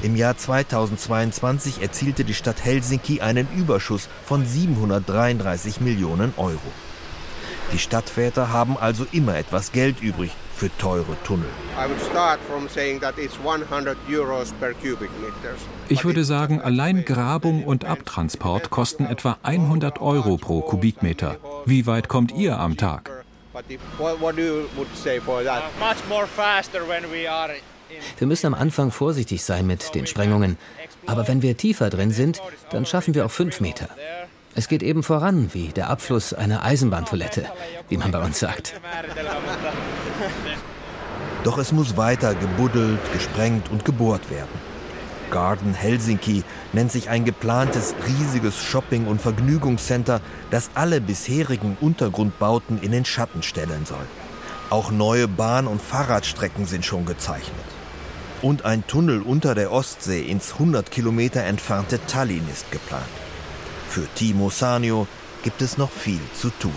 Im 0.04 0.16
Jahr 0.16 0.36
2022 0.36 1.82
erzielte 1.82 2.24
die 2.24 2.34
Stadt 2.34 2.66
Helsinki 2.66 3.22
einen 3.22 3.48
Überschuss 3.56 4.10
von 4.26 4.44
733 4.44 5.80
Millionen 5.80 6.34
Euro. 6.38 6.60
Die 7.72 7.78
Stadtväter 7.78 8.52
haben 8.52 8.78
also 8.78 9.06
immer 9.12 9.38
etwas 9.38 9.72
Geld 9.72 10.02
übrig 10.02 10.32
für 10.56 10.76
teure 10.78 11.16
Tunnel. 11.24 11.46
Ich 15.88 16.04
würde 16.04 16.24
sagen, 16.24 16.62
allein 16.62 17.06
Grabung 17.06 17.64
und 17.64 17.86
Abtransport 17.86 18.72
kosten 18.72 19.06
etwa 19.06 19.38
100 19.44 20.02
Euro 20.02 20.38
pro 20.38 20.62
Kubikmeter. 20.62 21.38
Wie 21.66 21.86
weit 21.86 22.08
kommt 22.08 22.32
ihr 22.32 22.60
am 22.60 22.76
Tag? 22.76 23.12
Wir 28.18 28.28
müssen 28.28 28.48
am 28.48 28.54
Anfang 28.54 28.92
vorsichtig 28.92 29.44
sein 29.44 29.68
mit 29.68 29.96
den 29.96 30.08
Sprengungen. 30.08 30.58
Aber 31.08 31.28
wenn 31.28 31.42
wir 31.42 31.58
tiefer 31.58 31.90
drin 31.90 32.12
sind, 32.12 32.42
dann 32.72 32.86
schaffen 32.86 33.14
wir 33.16 33.26
auch 33.26 33.32
fünf 33.32 33.60
Meter. 33.60 33.90
Es 34.54 34.68
geht 34.68 34.84
eben 34.84 35.02
voran, 35.02 35.50
wie 35.54 35.70
der 35.70 35.90
Abfluss 35.90 36.34
einer 36.34 36.64
Eisenbahntoilette, 36.64 37.46
wie 37.88 37.98
man 37.98 38.12
bei 38.12 38.20
uns 38.20 38.40
sagt. 38.40 38.74
Doch 41.44 41.58
es 41.58 41.72
muss 41.72 41.98
weiter 41.98 42.36
gebuddelt, 42.36 43.00
gesprengt 43.14 43.72
und 43.72 43.86
gebohrt 43.86 44.30
werden. 44.30 44.72
Garden 45.32 45.74
Helsinki 45.74 46.44
nennt 46.74 46.92
sich 46.92 47.10
ein 47.10 47.24
geplantes 47.24 47.96
riesiges 48.06 48.62
Shopping- 48.62 49.08
und 49.08 49.22
Vergnügungscenter, 49.22 50.20
das 50.52 50.70
alle 50.76 51.00
bisherigen 51.00 51.78
Untergrundbauten 51.80 52.82
in 52.82 52.92
den 52.92 53.06
Schatten 53.06 53.42
stellen 53.42 53.86
soll. 53.86 54.06
Auch 54.70 54.92
neue 54.92 55.28
Bahn- 55.28 55.68
und 55.68 55.82
Fahrradstrecken 55.82 56.66
sind 56.66 56.86
schon 56.86 57.06
gezeichnet. 57.06 57.56
Und 58.42 58.66
ein 58.66 58.86
Tunnel 58.88 59.22
unter 59.22 59.54
der 59.54 59.72
Ostsee 59.72 60.22
ins 60.22 60.54
100 60.54 60.90
Kilometer 60.90 61.44
entfernte 61.44 62.00
Tallinn 62.08 62.48
ist 62.52 62.72
geplant. 62.72 63.06
Für 63.88 64.08
Timo 64.16 64.50
Sanio 64.50 65.08
gibt 65.44 65.62
es 65.62 65.78
noch 65.78 65.92
viel 65.92 66.22
zu 66.34 66.50
tun. 66.50 66.74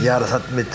Ja, 0.03 0.21
das 0.21 0.33
hat 0.33 0.53
mit 0.53 0.67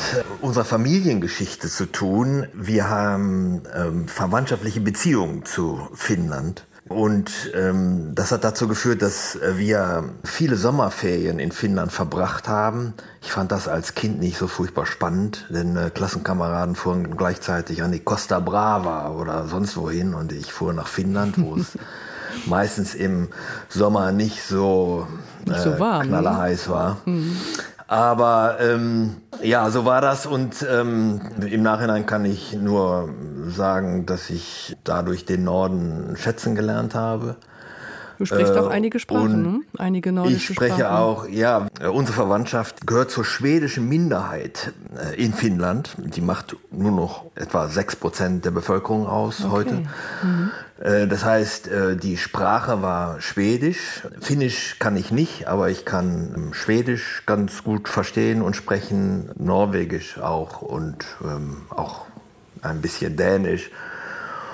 unserer 0.41 0.65
Familiengeschichte 0.65 1.69
zu 1.69 1.85
tun. 1.85 2.47
Wir 2.53 2.89
haben 2.89 3.61
ähm, 3.75 4.07
verwandtschaftliche 4.07 4.81
Beziehungen 4.81 5.45
zu 5.45 5.87
Finnland. 5.93 6.65
Und 6.89 7.51
ähm, 7.53 8.13
das 8.15 8.31
hat 8.31 8.43
dazu 8.43 8.67
geführt, 8.67 9.03
dass 9.03 9.37
wir 9.53 10.09
viele 10.23 10.55
Sommerferien 10.55 11.37
in 11.37 11.51
Finnland 11.51 11.91
verbracht 11.91 12.47
haben. 12.47 12.95
Ich 13.21 13.31
fand 13.31 13.51
das 13.51 13.67
als 13.67 13.93
Kind 13.93 14.19
nicht 14.19 14.37
so 14.37 14.47
furchtbar 14.47 14.87
spannend, 14.87 15.45
denn 15.51 15.77
äh, 15.77 15.91
Klassenkameraden 15.93 16.75
fuhren 16.75 17.15
gleichzeitig 17.15 17.83
an 17.83 17.91
die 17.91 17.99
Costa 17.99 18.39
Brava 18.39 19.11
oder 19.11 19.47
sonst 19.47 19.77
wohin 19.77 20.15
und 20.15 20.31
ich 20.31 20.51
fuhr 20.51 20.73
nach 20.73 20.87
Finnland, 20.87 21.39
wo 21.39 21.55
es 21.57 21.77
meistens 22.47 22.95
im 22.95 23.27
Sommer 23.69 24.11
nicht 24.11 24.41
so, 24.41 25.07
äh, 25.47 25.59
so 25.59 25.77
warm, 25.77 26.01
ne? 26.01 26.07
knallerheiß 26.07 26.69
war. 26.69 26.97
Mhm. 27.05 27.37
Aber 27.89 28.57
ähm, 28.59 29.17
ja, 29.41 29.71
so 29.71 29.83
war 29.83 29.99
das 29.99 30.27
und 30.27 30.63
ähm, 30.69 31.21
im 31.41 31.63
Nachhinein 31.63 32.05
kann 32.05 32.23
ich 32.23 32.53
nur 32.53 33.09
sagen, 33.47 34.05
dass 34.05 34.29
ich 34.29 34.77
dadurch 34.83 35.25
den 35.25 35.43
Norden 35.43 36.15
schätzen 36.15 36.53
gelernt 36.53 36.93
habe. 36.93 37.37
Du 38.19 38.25
sprichst 38.25 38.53
äh, 38.53 38.59
auch 38.59 38.67
einige 38.67 38.99
Sprachen, 38.99 39.41
ne? 39.41 39.61
einige 39.77 40.11
nordische 40.11 40.51
Ich 40.51 40.55
spreche 40.57 40.79
Sprachen. 40.81 40.95
auch, 40.97 41.27
ja, 41.29 41.67
unsere 41.89 42.15
Verwandtschaft 42.15 42.85
gehört 42.85 43.11
zur 43.11 43.23
schwedischen 43.23 43.87
Minderheit 43.87 44.73
äh, 44.97 45.15
in 45.15 45.33
Finnland. 45.33 45.95
Die 45.97 46.19
macht 46.19 46.57
nur 46.69 46.91
noch 46.91 47.25
etwa 47.35 47.69
sechs 47.69 47.95
Prozent 47.95 48.43
der 48.43 48.51
Bevölkerung 48.51 49.07
aus 49.07 49.39
okay. 49.39 49.51
heute. 49.51 49.73
Mhm. 50.21 50.51
Äh, 50.81 51.07
das 51.07 51.23
heißt, 51.23 51.69
äh, 51.69 51.95
die 51.95 52.17
Sprache 52.17 52.81
war 52.81 53.21
Schwedisch. 53.21 54.05
Finnisch 54.19 54.75
kann 54.79 54.97
ich 54.97 55.11
nicht, 55.11 55.47
aber 55.47 55.69
ich 55.69 55.85
kann 55.85 56.33
ähm, 56.35 56.53
Schwedisch 56.53 57.23
ganz 57.25 57.63
gut 57.63 57.87
verstehen 57.87 58.41
und 58.41 58.53
sprechen, 58.53 59.31
Norwegisch 59.37 60.19
auch 60.19 60.61
und 60.61 61.05
ähm, 61.23 61.61
auch 61.69 62.05
ein 62.61 62.81
bisschen 62.81 63.15
Dänisch. 63.15 63.71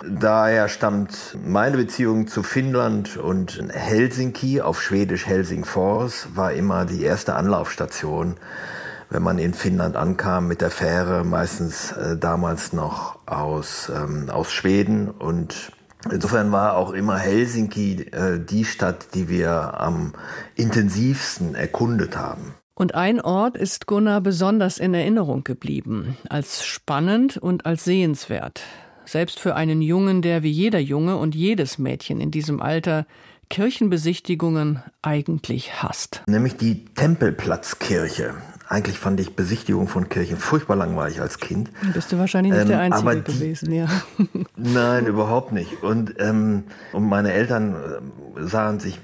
Daher 0.08 0.70
stammt 0.70 1.38
meine 1.44 1.78
Beziehung 1.78 2.28
zu 2.28 2.44
Finnland 2.44 3.18
und 3.18 3.60
Helsinki, 3.72 4.62
auf 4.62 4.82
Schwedisch 4.82 5.26
Helsingfors, 5.26 6.28
war 6.36 6.54
immer 6.54 6.86
die 6.86 7.02
erste 7.02 7.36
Anlaufstation, 7.36 8.36
wenn 9.10 9.24
man 9.24 9.40
in 9.40 9.54
Finnland 9.54 9.96
ankam 9.96 10.48
mit 10.48 10.62
der 10.62 10.70
Fähre, 10.70 11.24
meistens 11.24 11.92
äh, 11.94 12.18
damals 12.18 12.72
noch 12.72 13.18
aus, 13.26 13.92
ähm, 13.94 14.30
aus 14.30 14.52
Schweden. 14.52 15.10
Und 15.10 15.72
insofern 16.12 16.52
war 16.52 16.76
auch 16.76 16.92
immer 16.92 17.18
Helsinki 17.18 18.04
äh, 18.12 18.40
die 18.40 18.66
Stadt, 18.66 19.08
die 19.16 19.28
wir 19.28 19.80
am 19.80 20.14
intensivsten 20.56 21.56
erkundet 21.56 22.16
haben. 22.16 22.54
Und 22.76 22.94
ein 22.94 23.22
Ort 23.22 23.58
ist 23.58 23.88
Gunnar 23.88 24.22
besonders 24.22 24.78
in 24.78 24.94
Erinnerung 24.94 25.44
geblieben, 25.44 26.18
als 26.30 26.66
spannend 26.66 27.38
und 27.38 27.66
als 27.66 27.86
sehenswert 27.86 28.62
selbst 29.06 29.40
für 29.40 29.56
einen 29.56 29.82
Jungen, 29.82 30.22
der 30.22 30.44
wie 30.44 30.52
jeder 30.52 30.80
Junge 30.80 31.18
und 31.18 31.36
jedes 31.36 31.78
Mädchen 31.78 32.20
in 32.20 32.32
diesem 32.32 32.62
Alter 32.62 33.06
Kirchenbesichtigungen 33.50 34.82
eigentlich 35.02 35.84
hasst. 35.84 36.24
Nämlich 36.28 36.58
die 36.58 36.86
Tempelplatzkirche. 36.86 38.34
Eigentlich 38.68 38.98
fand 38.98 39.20
ich 39.20 39.36
Besichtigung 39.36 39.88
von 39.88 40.10
Kirchen 40.10 40.38
furchtbar 40.38 40.76
langweilig 40.76 41.22
als 41.22 41.40
Kind. 41.40 41.70
Bist 41.94 42.12
du 42.12 42.18
wahrscheinlich 42.18 42.54
nicht 42.54 42.64
ähm, 42.64 42.68
der 42.70 42.80
Einzige 42.80 43.22
die, 43.22 43.34
gewesen, 43.34 43.72
ja. 43.72 43.88
Nein, 44.56 45.06
überhaupt 45.06 45.52
nicht. 45.52 45.84
Und, 45.84 46.16
ähm, 46.18 46.64
und 46.92 47.04
meine 47.04 47.32
Eltern 47.32 47.76
äh, 47.76 48.44
sahen 48.44 48.80
sich 48.80 49.00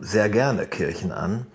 sehr 0.00 0.28
gerne 0.28 0.66
Kirchen 0.66 1.10
an. 1.10 1.46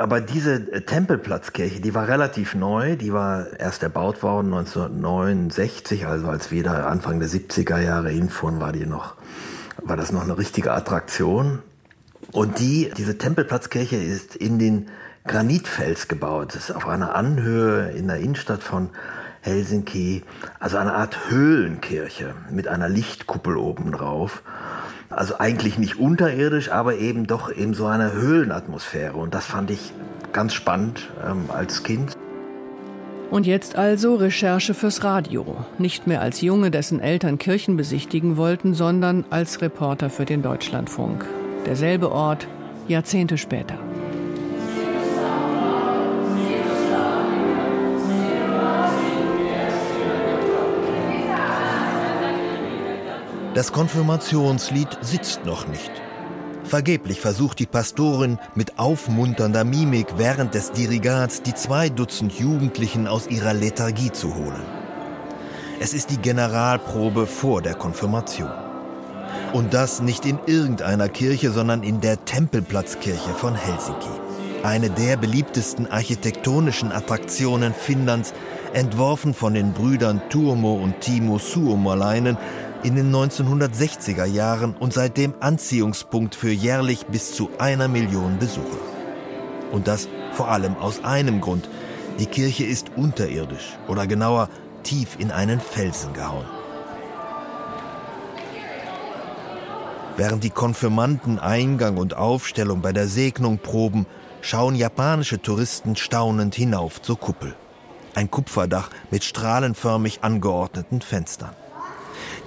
Aber 0.00 0.22
diese 0.22 0.54
äh, 0.72 0.80
Tempelplatzkirche, 0.80 1.80
die 1.80 1.94
war 1.94 2.08
relativ 2.08 2.54
neu, 2.54 2.96
die 2.96 3.12
war 3.12 3.46
erst 3.58 3.82
erbaut 3.82 4.22
worden 4.22 4.54
1969, 4.54 6.06
also 6.06 6.28
als 6.28 6.50
wir 6.50 6.62
da 6.62 6.86
Anfang 6.86 7.20
der 7.20 7.28
70er 7.28 7.78
Jahre 7.78 8.08
hinfuhren, 8.08 8.60
war 8.60 8.72
die 8.72 8.86
noch, 8.86 9.16
war 9.82 9.98
das 9.98 10.10
noch 10.10 10.22
eine 10.22 10.38
richtige 10.38 10.72
Attraktion. 10.72 11.58
Und 12.32 12.60
die, 12.60 12.90
diese 12.96 13.18
Tempelplatzkirche 13.18 13.96
ist 13.96 14.36
in 14.36 14.58
den 14.58 14.88
Granitfels 15.26 16.08
gebaut. 16.08 16.54
Das 16.54 16.70
ist 16.70 16.76
auf 16.76 16.88
einer 16.88 17.14
Anhöhe 17.14 17.90
in 17.90 18.06
der 18.06 18.16
Innenstadt 18.16 18.62
von 18.62 18.88
Helsinki, 19.42 20.22
also 20.60 20.78
eine 20.78 20.94
Art 20.94 21.28
Höhlenkirche 21.28 22.34
mit 22.50 22.68
einer 22.68 22.88
Lichtkuppel 22.88 23.58
oben 23.58 23.92
drauf. 23.92 24.42
Also 25.10 25.34
eigentlich 25.38 25.76
nicht 25.78 25.98
unterirdisch, 25.98 26.70
aber 26.70 26.96
eben 26.96 27.26
doch 27.26 27.48
in 27.48 27.74
so 27.74 27.86
einer 27.86 28.12
Höhlenatmosphäre. 28.12 29.14
Und 29.14 29.34
das 29.34 29.44
fand 29.44 29.70
ich 29.70 29.92
ganz 30.32 30.54
spannend 30.54 31.10
ähm, 31.26 31.50
als 31.52 31.82
Kind. 31.82 32.12
Und 33.30 33.46
jetzt 33.46 33.76
also 33.76 34.16
Recherche 34.16 34.74
fürs 34.74 35.04
Radio. 35.04 35.64
Nicht 35.78 36.06
mehr 36.06 36.20
als 36.20 36.40
Junge, 36.40 36.70
dessen 36.70 37.00
Eltern 37.00 37.38
Kirchen 37.38 37.76
besichtigen 37.76 38.36
wollten, 38.36 38.74
sondern 38.74 39.24
als 39.30 39.62
Reporter 39.62 40.10
für 40.10 40.24
den 40.24 40.42
Deutschlandfunk. 40.42 41.24
Derselbe 41.66 42.10
Ort, 42.10 42.48
Jahrzehnte 42.88 43.38
später. 43.38 43.78
Das 53.52 53.72
Konfirmationslied 53.72 54.98
sitzt 55.00 55.44
noch 55.44 55.66
nicht. 55.66 55.90
Vergeblich 56.62 57.20
versucht 57.20 57.58
die 57.58 57.66
Pastorin 57.66 58.38
mit 58.54 58.78
aufmunternder 58.78 59.64
Mimik 59.64 60.06
während 60.16 60.54
des 60.54 60.70
Dirigats 60.70 61.42
die 61.42 61.54
zwei 61.54 61.88
Dutzend 61.88 62.38
Jugendlichen 62.38 63.08
aus 63.08 63.26
ihrer 63.26 63.52
Lethargie 63.52 64.12
zu 64.12 64.36
holen. 64.36 64.62
Es 65.80 65.94
ist 65.94 66.10
die 66.10 66.18
Generalprobe 66.18 67.26
vor 67.26 67.60
der 67.60 67.74
Konfirmation. 67.74 68.52
Und 69.52 69.74
das 69.74 70.00
nicht 70.00 70.26
in 70.26 70.38
irgendeiner 70.46 71.08
Kirche, 71.08 71.50
sondern 71.50 71.82
in 71.82 72.00
der 72.00 72.24
Tempelplatzkirche 72.24 73.30
von 73.30 73.56
Helsinki. 73.56 74.10
Eine 74.62 74.90
der 74.90 75.16
beliebtesten 75.16 75.90
architektonischen 75.90 76.92
Attraktionen 76.92 77.74
Finnlands, 77.74 78.32
entworfen 78.74 79.34
von 79.34 79.54
den 79.54 79.72
Brüdern 79.72 80.22
Turmo 80.28 80.74
und 80.74 81.00
Timo 81.00 81.38
Suomalainen, 81.38 82.36
in 82.82 82.96
den 82.96 83.14
1960er 83.14 84.24
Jahren 84.24 84.74
und 84.74 84.92
seitdem 84.92 85.34
Anziehungspunkt 85.40 86.34
für 86.34 86.50
jährlich 86.50 87.06
bis 87.06 87.32
zu 87.32 87.50
einer 87.58 87.88
Million 87.88 88.38
Besucher. 88.38 88.78
Und 89.72 89.86
das 89.86 90.08
vor 90.32 90.48
allem 90.48 90.76
aus 90.76 91.04
einem 91.04 91.40
Grund. 91.40 91.68
Die 92.18 92.26
Kirche 92.26 92.64
ist 92.64 92.90
unterirdisch 92.96 93.78
oder 93.88 94.06
genauer 94.06 94.48
tief 94.82 95.16
in 95.18 95.30
einen 95.30 95.60
Felsen 95.60 96.12
gehauen. 96.12 96.46
Während 100.16 100.44
die 100.44 100.50
Konfirmanden 100.50 101.38
Eingang 101.38 101.96
und 101.96 102.14
Aufstellung 102.14 102.82
bei 102.82 102.92
der 102.92 103.08
Segnung 103.08 103.58
proben, 103.58 104.06
schauen 104.42 104.74
japanische 104.74 105.40
Touristen 105.40 105.96
staunend 105.96 106.54
hinauf 106.54 107.00
zur 107.00 107.18
Kuppel. 107.18 107.54
Ein 108.14 108.30
Kupferdach 108.30 108.90
mit 109.10 109.24
strahlenförmig 109.24 110.22
angeordneten 110.22 111.00
Fenstern. 111.00 111.54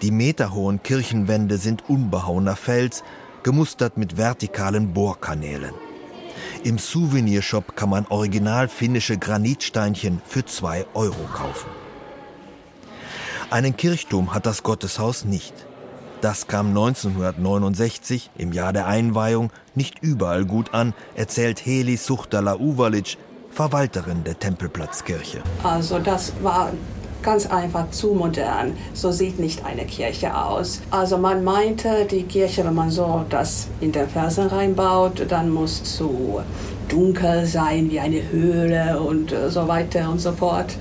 Die 0.01 0.11
meterhohen 0.11 0.81
Kirchenwände 0.83 1.57
sind 1.57 1.89
unbehauener 1.89 2.55
Fels, 2.55 3.03
gemustert 3.43 3.97
mit 3.97 4.17
vertikalen 4.17 4.93
Bohrkanälen. 4.93 5.73
Im 6.63 6.77
Souvenirshop 6.77 7.75
kann 7.75 7.89
man 7.89 8.07
original 8.07 8.67
finnische 8.67 9.17
Granitsteinchen 9.17 10.21
für 10.25 10.45
zwei 10.45 10.85
Euro 10.93 11.25
kaufen. 11.33 11.69
Einen 13.49 13.75
Kirchturm 13.75 14.33
hat 14.33 14.45
das 14.45 14.63
Gotteshaus 14.63 15.25
nicht. 15.25 15.53
Das 16.21 16.47
kam 16.47 16.69
1969, 16.69 18.31
im 18.37 18.53
Jahr 18.53 18.71
der 18.71 18.87
Einweihung, 18.87 19.51
nicht 19.75 19.99
überall 19.99 20.45
gut 20.45 20.73
an, 20.73 20.93
erzählt 21.15 21.65
Heli 21.65 21.97
Suchtala 21.97 22.55
Uvalic, 22.55 23.17
Verwalterin 23.51 24.23
der 24.23 24.39
Tempelplatzkirche. 24.39 25.43
Also 25.61 25.99
das 25.99 26.31
war 26.41 26.71
ganz 27.23 27.45
einfach 27.47 27.89
zu 27.91 28.13
modern. 28.13 28.73
So 28.93 29.11
sieht 29.11 29.39
nicht 29.39 29.65
eine 29.65 29.85
Kirche 29.85 30.37
aus. 30.37 30.81
Also 30.91 31.17
man 31.17 31.43
meinte, 31.43 32.05
die 32.09 32.23
Kirche, 32.23 32.63
wenn 32.65 32.75
man 32.75 32.91
so 32.91 33.25
das 33.29 33.67
in 33.81 33.91
den 33.91 34.07
Felsen 34.07 34.47
reinbaut, 34.47 35.25
dann 35.29 35.49
muss 35.49 35.83
zu 35.83 36.41
dunkel 36.89 37.45
sein 37.45 37.89
wie 37.89 37.99
eine 37.99 38.29
Höhle 38.29 38.99
und 39.01 39.31
äh, 39.31 39.49
so 39.49 39.67
weiter 39.67 40.09
und 40.09 40.19
so 40.19 40.31
fort. 40.33 40.77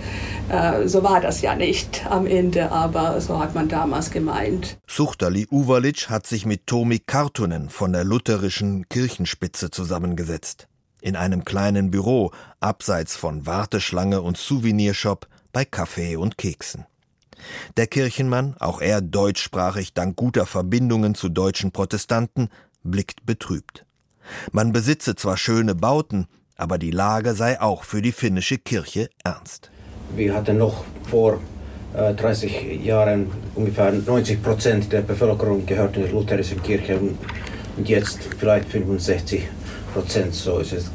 Äh, 0.48 0.87
so 0.88 1.02
war 1.02 1.20
das 1.20 1.40
ja 1.40 1.55
nicht 1.55 2.05
am 2.11 2.26
Ende, 2.26 2.70
aber 2.70 3.20
so 3.20 3.38
hat 3.38 3.55
man 3.55 3.68
damals 3.68 4.11
gemeint. 4.11 4.78
Suchtali 4.87 5.46
Uvalic 5.50 6.11
hat 6.11 6.26
sich 6.26 6.44
mit 6.44 6.66
Tomi 6.66 6.98
Kartunen 6.98 7.70
von 7.70 7.92
der 7.92 8.05
lutherischen 8.05 8.88
Kirchenspitze 8.88 9.70
zusammengesetzt. 9.70 10.68
In 11.00 11.16
einem 11.16 11.44
kleinen 11.44 11.90
Büro, 11.90 12.31
abseits 12.61 13.16
von 13.16 13.46
Warteschlange 13.46 14.20
und 14.20 14.37
Souvenirshop, 14.37 15.26
bei 15.52 15.64
Kaffee 15.64 16.16
und 16.16 16.38
Keksen. 16.38 16.86
Der 17.76 17.86
Kirchenmann, 17.86 18.56
auch 18.58 18.80
er 18.80 19.00
deutschsprachig 19.00 19.94
dank 19.94 20.16
guter 20.16 20.46
Verbindungen 20.46 21.14
zu 21.14 21.28
deutschen 21.28 21.72
Protestanten, 21.72 22.48
blickt 22.82 23.26
betrübt. 23.26 23.84
Man 24.52 24.72
besitze 24.72 25.16
zwar 25.16 25.36
schöne 25.36 25.74
Bauten, 25.74 26.28
Aber 26.62 26.78
die 26.78 26.92
Lage 26.92 27.34
sei 27.34 27.60
auch 27.60 27.82
für 27.82 28.02
die 28.02 28.12
finnische 28.12 28.56
Kirche 28.56 29.10
ernst. 29.24 29.70
Wir 30.14 30.32
hatten 30.32 30.58
noch 30.58 30.84
vor 31.10 31.40
30 31.94 32.54
äh, 32.54 32.76
Jahren 32.76 33.32
ungefähr 33.56 33.90
90 33.90 34.42
Prozent 34.42 34.92
der 34.92 35.02
Bevölkerung 35.02 35.66
gehört 35.66 35.96
in 35.96 36.04
der 36.04 36.12
lutherischen 36.12 36.62
Kirche 36.62 37.00
und 37.76 37.88
jetzt 37.88 38.20
vielleicht 38.38 38.68
65 38.68 39.42
Prozent. 39.92 40.34
So 40.34 40.60
ist 40.60 40.72
es 40.72 40.90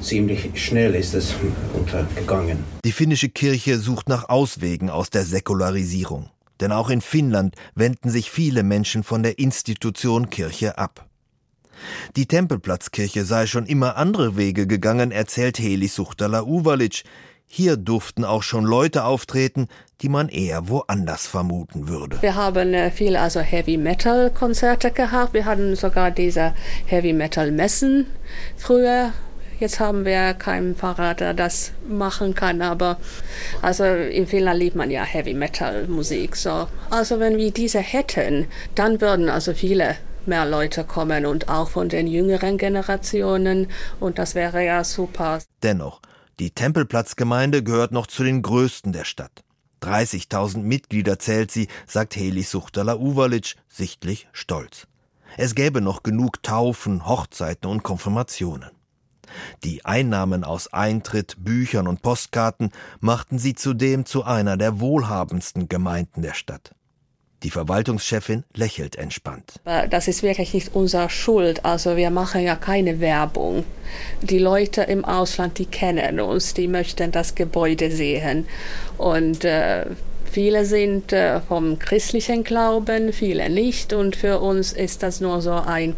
ziemlich 0.00 0.50
schnell 0.54 0.94
ist 0.94 1.14
es 1.14 1.34
untergegangen. 1.74 2.64
Die 2.84 2.92
finnische 2.92 3.28
Kirche 3.28 3.78
sucht 3.78 4.08
nach 4.08 4.28
Auswegen 4.28 4.90
aus 4.90 5.10
der 5.10 5.24
Säkularisierung. 5.24 6.30
Denn 6.60 6.72
auch 6.72 6.90
in 6.90 7.00
Finnland 7.00 7.56
wenden 7.74 8.10
sich 8.10 8.30
viele 8.30 8.62
Menschen 8.62 9.02
von 9.02 9.22
der 9.22 9.38
Institution 9.38 10.28
Kirche 10.28 10.78
ab. 10.78 11.06
Die 12.16 12.26
Tempelplatzkirche 12.26 13.24
sei 13.24 13.46
schon 13.46 13.66
immer 13.66 13.96
andere 13.96 14.36
Wege 14.36 14.66
gegangen, 14.66 15.12
erzählt 15.12 15.58
Heli 15.58 15.88
Suchtala 15.88 16.42
Uvalic. 16.42 17.04
Hier 17.46 17.76
durften 17.76 18.24
auch 18.24 18.42
schon 18.44 18.64
Leute 18.64 19.04
auftreten, 19.04 19.66
die 20.02 20.08
man 20.08 20.28
eher 20.28 20.68
woanders 20.68 21.26
vermuten 21.26 21.88
würde. 21.88 22.22
Wir 22.22 22.36
haben 22.36 22.74
äh, 22.74 22.90
viel 22.92 23.16
also 23.16 23.40
Heavy 23.40 23.76
Metal 23.76 24.30
Konzerte 24.30 24.92
gehabt. 24.92 25.34
Wir 25.34 25.46
hatten 25.46 25.74
sogar 25.74 26.10
diese 26.10 26.54
Heavy 26.86 27.12
Metal 27.12 27.50
Messen 27.50 28.06
früher. 28.56 29.12
Jetzt 29.60 29.78
haben 29.78 30.06
wir 30.06 30.32
keinen 30.32 30.74
Pfarrer, 30.74 31.12
der 31.12 31.34
das 31.34 31.72
machen 31.86 32.34
kann, 32.34 32.62
aber 32.62 32.96
also 33.60 33.84
in 33.84 34.26
Finnland 34.26 34.58
liebt 34.58 34.74
man 34.74 34.90
ja 34.90 35.04
Heavy 35.04 35.34
Metal 35.34 35.86
Musik. 35.86 36.34
So. 36.34 36.66
Also 36.88 37.20
wenn 37.20 37.36
wir 37.36 37.50
diese 37.50 37.78
hätten, 37.78 38.46
dann 38.74 39.02
würden 39.02 39.28
also 39.28 39.52
viele 39.52 39.96
mehr 40.24 40.46
Leute 40.46 40.84
kommen 40.84 41.26
und 41.26 41.50
auch 41.50 41.68
von 41.68 41.90
den 41.90 42.06
jüngeren 42.06 42.56
Generationen 42.56 43.66
und 44.00 44.18
das 44.18 44.34
wäre 44.34 44.64
ja 44.64 44.82
super. 44.82 45.40
Dennoch, 45.62 46.00
die 46.38 46.52
Tempelplatzgemeinde 46.52 47.62
gehört 47.62 47.92
noch 47.92 48.06
zu 48.06 48.24
den 48.24 48.40
größten 48.40 48.92
der 48.92 49.04
Stadt. 49.04 49.44
30.000 49.82 50.60
Mitglieder 50.60 51.18
zählt 51.18 51.50
sie, 51.50 51.68
sagt 51.86 52.16
Heli 52.16 52.44
Suchtala 52.44 52.96
Uvalic, 52.96 53.56
sichtlich 53.68 54.26
stolz. 54.32 54.86
Es 55.36 55.54
gäbe 55.54 55.82
noch 55.82 56.02
genug 56.02 56.42
Taufen, 56.42 57.06
Hochzeiten 57.06 57.70
und 57.70 57.82
Konfirmationen. 57.82 58.70
Die 59.64 59.84
Einnahmen 59.84 60.44
aus 60.44 60.72
Eintritt, 60.72 61.36
Büchern 61.38 61.86
und 61.86 62.02
Postkarten 62.02 62.70
machten 63.00 63.38
sie 63.38 63.54
zudem 63.54 64.06
zu 64.06 64.24
einer 64.24 64.56
der 64.56 64.80
wohlhabendsten 64.80 65.68
Gemeinden 65.68 66.22
der 66.22 66.34
Stadt. 66.34 66.72
Die 67.42 67.50
Verwaltungschefin 67.50 68.44
lächelt 68.54 68.96
entspannt. 68.96 69.54
Das 69.64 70.08
ist 70.08 70.22
wirklich 70.22 70.52
nicht 70.52 70.74
unsere 70.74 71.08
Schuld. 71.08 71.64
Also 71.64 71.96
wir 71.96 72.10
machen 72.10 72.42
ja 72.42 72.54
keine 72.54 73.00
Werbung. 73.00 73.64
Die 74.20 74.38
Leute 74.38 74.82
im 74.82 75.06
Ausland, 75.06 75.58
die 75.58 75.64
kennen 75.64 76.20
uns, 76.20 76.52
die 76.52 76.68
möchten 76.68 77.12
das 77.12 77.34
Gebäude 77.34 77.90
sehen. 77.90 78.46
Und 78.98 79.44
äh, 79.44 79.86
Viele 80.30 80.64
sind 80.64 81.12
äh, 81.12 81.40
vom 81.40 81.80
christlichen 81.80 82.44
Glauben, 82.44 83.12
viele 83.12 83.50
nicht. 83.50 83.92
Und 83.92 84.14
für 84.14 84.38
uns 84.38 84.72
ist 84.72 85.02
das 85.02 85.20
nur 85.20 85.42
so 85.42 85.50
ein 85.54 85.96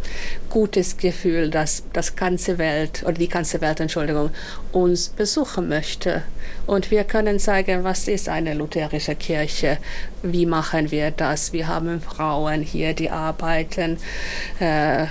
gutes 0.52 0.98
Gefühl, 0.98 1.48
dass 1.48 1.82
das 1.94 2.14
ganze 2.14 2.58
Welt 2.58 3.02
oder 3.04 3.14
die 3.14 3.28
ganze 3.28 3.62
Welt, 3.62 3.80
Entschuldigung, 3.80 4.28
uns 4.70 5.08
besuchen 5.08 5.66
möchte. 5.68 6.22
Und 6.66 6.90
wir 6.90 7.04
können 7.04 7.38
zeigen, 7.38 7.84
was 7.84 8.06
ist 8.06 8.28
eine 8.28 8.52
lutherische 8.52 9.14
Kirche, 9.14 9.78
wie 10.22 10.44
machen 10.44 10.90
wir 10.90 11.10
das. 11.10 11.54
Wir 11.54 11.68
haben 11.68 12.02
Frauen 12.02 12.60
hier, 12.60 12.92
die 12.92 13.08
arbeiten 13.08 13.96
äh, 14.60 15.06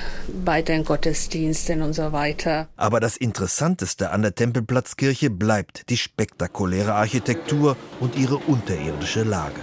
bei 0.46 0.62
den 0.62 0.86
Gottesdiensten 0.86 1.82
und 1.82 1.94
so 1.94 2.12
weiter. 2.12 2.68
Aber 2.78 3.00
das 3.00 3.18
Interessanteste 3.18 4.12
an 4.12 4.22
der 4.22 4.36
Tempelplatzkirche 4.36 5.32
bleibt 5.32 5.90
die 5.90 5.98
spektakuläre 5.98 6.94
Architektur 6.94 7.76
und 8.00 8.16
ihre 8.16 8.38
unterirdische 8.38 9.24
Lage. 9.24 9.62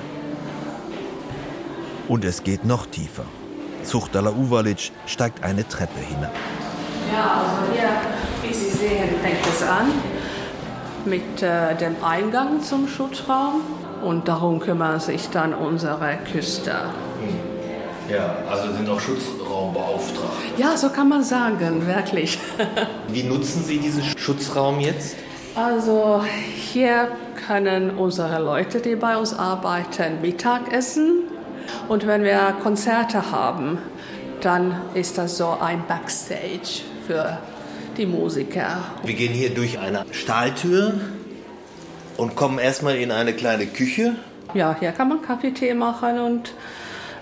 Und 2.09 2.25
es 2.25 2.43
geht 2.43 2.65
noch 2.65 2.87
tiefer. 2.87 3.27
Zuchtala 3.89 4.31
Uvalic 4.31 4.93
steigt 5.07 5.43
eine 5.43 5.67
Treppe 5.67 6.01
hinab. 6.01 6.33
Ja, 7.11 7.41
also 7.41 7.73
hier, 7.73 7.89
wie 8.43 8.55
Sie 8.55 8.71
sehen, 8.71 9.09
fängt 9.23 9.47
es 9.51 9.63
an 9.63 9.91
mit 11.07 11.43
äh, 11.43 11.75
dem 11.75 11.97
Eingang 12.05 12.63
zum 12.63 12.87
Schutzraum 12.87 13.63
und 14.05 14.29
darum 14.29 14.61
kümmern 14.61 15.01
sich 15.01 15.31
dann 15.31 15.55
unsere 15.55 16.19
Küster. 16.31 16.93
Ja, 18.11 18.37
also 18.51 18.73
sind 18.75 18.89
auch 18.91 19.01
Schutzraumbeauftragte. 19.01 20.37
Ja, 20.59 20.77
so 20.77 20.91
kann 20.91 21.09
man 21.09 21.25
sagen, 21.25 21.87
wirklich. 21.87 22.39
Wie 23.09 23.23
nutzen 23.23 23.65
Sie 23.65 23.79
diesen 23.79 24.03
Schutzraum 24.03 24.81
jetzt? 24.81 25.17
Also 25.55 26.23
hier 26.55 27.09
können 27.47 27.91
unsere 27.91 28.43
Leute, 28.43 28.81
die 28.81 28.97
bei 28.97 29.17
uns 29.17 29.33
arbeiten, 29.33 30.21
Mittag 30.21 30.73
essen. 30.73 31.23
Und 31.89 32.07
wenn 32.07 32.23
wir 32.23 32.55
Konzerte 32.63 33.31
haben, 33.31 33.79
dann 34.41 34.81
ist 34.95 35.19
das 35.19 35.37
so 35.37 35.57
ein 35.61 35.87
Backstage 35.87 36.83
für 37.07 37.39
die 37.97 38.07
Musiker. 38.07 38.85
Wir 39.03 39.15
gehen 39.15 39.33
hier 39.33 39.51
durch 39.51 39.79
eine 39.79 40.05
Stahltür 40.13 40.95
und 42.17 42.37
kommen 42.37 42.59
erstmal 42.59 42.97
in 42.97 43.11
eine 43.11 43.33
kleine 43.33 43.67
Küche. 43.67 44.17
Ja, 44.55 44.77
hier 44.79 44.93
kann 44.93 45.09
man 45.09 45.23
Kaffee-Tee 45.23 45.75
machen 45.75 46.19
und 46.19 46.53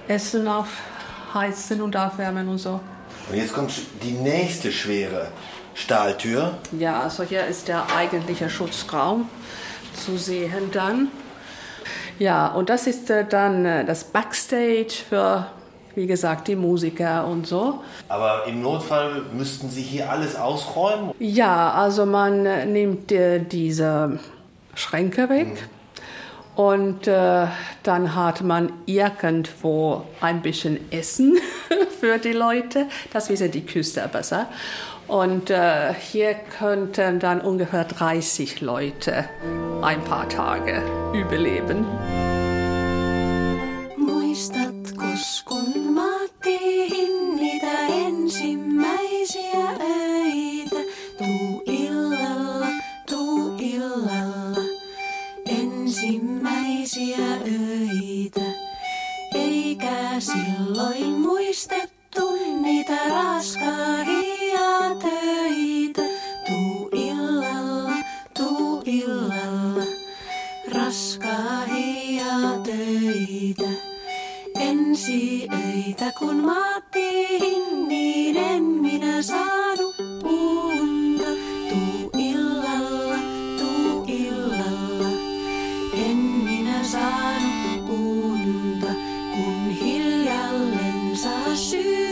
Essen 0.08 0.46
aufheizen 0.48 1.80
und 1.80 1.96
aufwärmen 1.96 2.48
und 2.48 2.58
so. 2.58 2.80
Und 3.30 3.36
jetzt 3.36 3.52
kommt 3.52 3.72
die 4.02 4.12
nächste 4.12 4.70
schwere 4.70 5.28
Stahltür. 5.74 6.58
Ja, 6.78 7.00
also 7.00 7.22
hier 7.22 7.46
ist 7.46 7.68
der 7.68 7.84
eigentliche 7.96 8.48
Schutzraum 8.48 9.28
zu 9.94 10.16
sehen 10.16 10.70
dann. 10.72 11.08
Ja, 12.18 12.48
und 12.48 12.68
das 12.70 12.86
ist 12.86 13.10
äh, 13.10 13.24
dann 13.28 13.64
äh, 13.64 13.84
das 13.84 14.04
Backstage 14.04 15.02
für, 15.08 15.46
wie 15.94 16.06
gesagt, 16.06 16.48
die 16.48 16.56
Musiker 16.56 17.26
und 17.26 17.46
so. 17.46 17.80
Aber 18.08 18.44
im 18.46 18.62
Notfall 18.62 19.22
müssten 19.32 19.70
Sie 19.70 19.82
hier 19.82 20.10
alles 20.10 20.36
ausräumen? 20.36 21.12
Ja, 21.18 21.72
also 21.72 22.06
man 22.06 22.46
äh, 22.46 22.64
nimmt 22.66 23.10
diese 23.10 24.18
Schränke 24.74 25.28
weg. 25.28 25.48
Mhm. 25.48 25.76
Und 26.56 27.06
äh, 27.06 27.46
dann 27.82 28.14
hat 28.14 28.40
man 28.40 28.72
irgendwo 28.86 30.06
ein 30.22 30.40
bisschen 30.40 30.90
Essen 30.90 31.36
für 32.00 32.16
die 32.16 32.32
Leute. 32.32 32.86
Das 33.12 33.28
wissen 33.28 33.50
die 33.50 33.66
Küster 33.66 34.08
besser. 34.08 34.48
Und 35.08 35.50
äh, 35.50 35.94
hier 35.94 36.34
könnten 36.34 37.20
dann 37.20 37.40
ungefähr 37.40 37.84
30 37.84 38.60
Leute 38.60 39.28
ein 39.82 40.02
paar 40.04 40.28
Tage 40.28 40.82
überleben. 41.14 41.86
Silloin 60.20 61.20
muistettu 61.20 62.36
niitä 62.62 62.96
raskaita 63.08 64.15
töitä. 73.56 73.72
Ensi 74.60 75.48
öitä 75.52 76.12
kun 76.18 76.36
maattiin, 76.36 77.88
niiden 77.88 78.62
minä 78.62 79.22
saanut 79.22 79.94
unta. 80.24 81.30
Tuu 81.68 82.10
illalla, 82.18 83.16
tuu 83.58 84.04
illalla, 84.08 85.08
en 86.06 86.16
minä 86.16 86.84
saanut 86.84 87.90
unta, 87.90 88.92
kun 89.34 89.70
hiljalleen 89.70 91.16
saa 91.16 91.56
syytettelin 91.56 92.05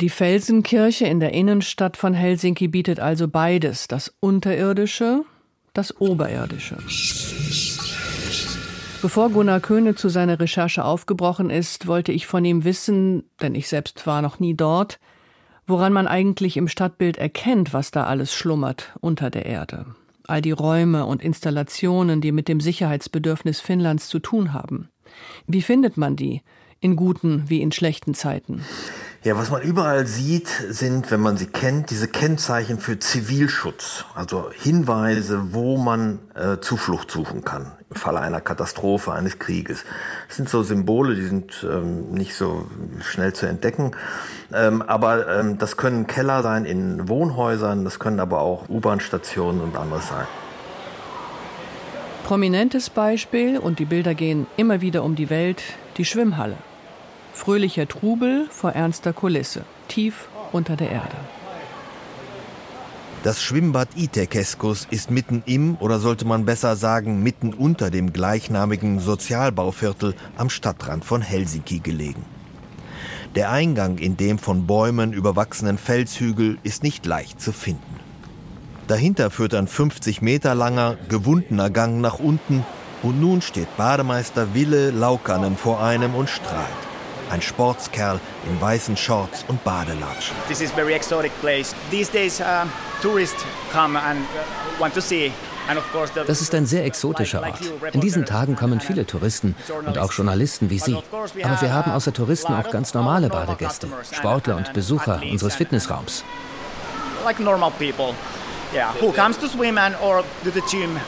Die 0.00 0.10
Felsenkirche 0.10 1.06
in 1.06 1.18
der 1.18 1.32
Innenstadt 1.32 1.96
von 1.96 2.14
Helsinki 2.14 2.68
bietet 2.68 3.00
also 3.00 3.26
beides, 3.26 3.88
das 3.88 4.14
Unterirdische, 4.20 5.24
das 5.74 6.00
Oberirdische. 6.00 6.78
Bevor 9.02 9.30
Gunnar 9.30 9.58
Köhne 9.58 9.96
zu 9.96 10.08
seiner 10.08 10.38
Recherche 10.38 10.84
aufgebrochen 10.84 11.50
ist, 11.50 11.88
wollte 11.88 12.12
ich 12.12 12.28
von 12.28 12.44
ihm 12.44 12.62
wissen, 12.62 13.24
denn 13.42 13.56
ich 13.56 13.66
selbst 13.66 14.06
war 14.06 14.22
noch 14.22 14.38
nie 14.38 14.54
dort, 14.54 15.00
woran 15.66 15.92
man 15.92 16.06
eigentlich 16.06 16.56
im 16.56 16.68
Stadtbild 16.68 17.16
erkennt, 17.16 17.72
was 17.72 17.90
da 17.90 18.04
alles 18.04 18.32
schlummert 18.32 18.96
unter 19.00 19.30
der 19.30 19.46
Erde. 19.46 19.84
all 20.28 20.42
die 20.42 20.52
Räume 20.52 21.06
und 21.06 21.22
Installationen, 21.22 22.20
die 22.20 22.32
mit 22.32 22.46
dem 22.46 22.60
Sicherheitsbedürfnis 22.60 23.60
Finnlands 23.60 24.08
zu 24.08 24.20
tun 24.20 24.52
haben. 24.52 24.90
Wie 25.46 25.62
findet 25.62 25.96
man 25.96 26.14
die, 26.14 26.42
in 26.80 26.94
guten 26.94 27.48
wie 27.48 27.62
in 27.62 27.72
schlechten 27.72 28.14
Zeiten? 28.14 28.62
Ja, 29.24 29.36
was 29.36 29.50
man 29.50 29.62
überall 29.62 30.06
sieht, 30.06 30.46
sind, 30.46 31.10
wenn 31.10 31.18
man 31.18 31.36
sie 31.36 31.46
kennt, 31.46 31.90
diese 31.90 32.06
Kennzeichen 32.06 32.78
für 32.78 33.00
Zivilschutz, 33.00 34.04
also 34.14 34.50
Hinweise, 34.52 35.52
wo 35.52 35.76
man 35.76 36.20
äh, 36.36 36.58
Zuflucht 36.60 37.10
suchen 37.10 37.44
kann 37.44 37.72
im 37.90 37.96
Falle 37.96 38.20
einer 38.20 38.40
Katastrophe, 38.40 39.12
eines 39.12 39.40
Krieges. 39.40 39.84
Das 40.28 40.36
sind 40.36 40.48
so 40.48 40.62
Symbole, 40.62 41.16
die 41.16 41.24
sind 41.24 41.66
ähm, 41.68 42.12
nicht 42.12 42.34
so 42.34 42.66
schnell 43.00 43.32
zu 43.32 43.46
entdecken, 43.46 43.92
ähm, 44.52 44.82
aber 44.82 45.26
ähm, 45.40 45.58
das 45.58 45.76
können 45.76 46.06
Keller 46.06 46.44
sein 46.44 46.64
in 46.64 47.08
Wohnhäusern, 47.08 47.84
das 47.84 47.98
können 47.98 48.20
aber 48.20 48.40
auch 48.40 48.68
U-Bahn-Stationen 48.68 49.60
und 49.60 49.76
anderes 49.76 50.08
sein. 50.08 50.26
Prominentes 52.24 52.88
Beispiel, 52.88 53.58
und 53.58 53.80
die 53.80 53.86
Bilder 53.86 54.14
gehen 54.14 54.46
immer 54.56 54.80
wieder 54.80 55.02
um 55.02 55.16
die 55.16 55.30
Welt, 55.30 55.62
die 55.96 56.04
Schwimmhalle. 56.04 56.56
Fröhlicher 57.38 57.86
Trubel 57.86 58.48
vor 58.50 58.72
ernster 58.72 59.12
Kulisse, 59.12 59.62
tief 59.86 60.28
unter 60.50 60.74
der 60.74 60.90
Erde. 60.90 61.16
Das 63.22 63.40
Schwimmbad 63.40 63.90
Itekeskus 63.94 64.88
ist 64.90 65.12
mitten 65.12 65.44
im, 65.46 65.76
oder 65.78 66.00
sollte 66.00 66.24
man 66.24 66.44
besser 66.44 66.74
sagen, 66.74 67.22
mitten 67.22 67.54
unter 67.54 67.90
dem 67.90 68.12
gleichnamigen 68.12 68.98
Sozialbauviertel 68.98 70.16
am 70.36 70.50
Stadtrand 70.50 71.04
von 71.04 71.22
Helsinki 71.22 71.78
gelegen. 71.78 72.24
Der 73.36 73.52
Eingang 73.52 73.98
in 73.98 74.16
dem 74.16 74.40
von 74.40 74.66
Bäumen 74.66 75.12
überwachsenen 75.12 75.78
Felshügel 75.78 76.58
ist 76.64 76.82
nicht 76.82 77.06
leicht 77.06 77.40
zu 77.40 77.52
finden. 77.52 78.00
Dahinter 78.88 79.30
führt 79.30 79.54
ein 79.54 79.68
50 79.68 80.22
Meter 80.22 80.56
langer, 80.56 80.96
gewundener 81.08 81.70
Gang 81.70 82.00
nach 82.00 82.18
unten 82.18 82.66
und 83.04 83.20
nun 83.20 83.42
steht 83.42 83.76
Bademeister 83.76 84.54
Wille 84.54 84.90
Laukanen 84.90 85.56
vor 85.56 85.80
einem 85.80 86.16
und 86.16 86.28
strahlt. 86.28 86.87
Ein 87.30 87.42
Sportskerl 87.42 88.20
in 88.46 88.60
weißen 88.60 88.96
Shorts 88.96 89.44
und 89.48 89.62
Badelatschen. 89.64 90.36
This 90.48 90.60
is 90.60 90.70
very 90.70 90.94
exotic 90.94 91.32
place. 91.40 91.74
These 91.90 92.10
days 92.10 92.40
uh, 92.40 92.66
tourists 93.02 93.44
come 93.72 93.98
and 93.98 94.20
uh, 94.20 94.80
want 94.80 94.94
to 94.94 95.00
see 95.00 95.32
das 96.26 96.40
ist 96.40 96.54
ein 96.54 96.64
sehr 96.64 96.84
exotischer 96.84 97.42
Ort. 97.42 97.60
In 97.92 98.00
diesen 98.00 98.24
Tagen 98.24 98.56
kommen 98.56 98.80
viele 98.80 99.04
Touristen 99.06 99.54
und 99.86 99.98
auch 99.98 100.12
Journalisten 100.12 100.70
wie 100.70 100.78
Sie. 100.78 100.96
Aber 100.96 101.60
wir 101.60 101.72
haben 101.72 101.90
außer 101.92 102.12
Touristen 102.12 102.54
auch 102.54 102.70
ganz 102.70 102.94
normale 102.94 103.28
Badegäste, 103.28 103.86
Sportler 104.10 104.56
und 104.56 104.72
Besucher 104.72 105.20
unseres 105.30 105.56
Fitnessraums. 105.56 106.24
Like 107.24 107.38
normal 107.38 107.70
people, 107.72 108.14
yeah, 108.72 108.94
who 109.00 109.12
comes 109.12 109.36
to 109.38 109.46
swim 109.48 109.76
and 109.76 109.94
or 110.00 110.22
to 110.44 110.50
the 110.50 110.62
gym. 110.70 110.98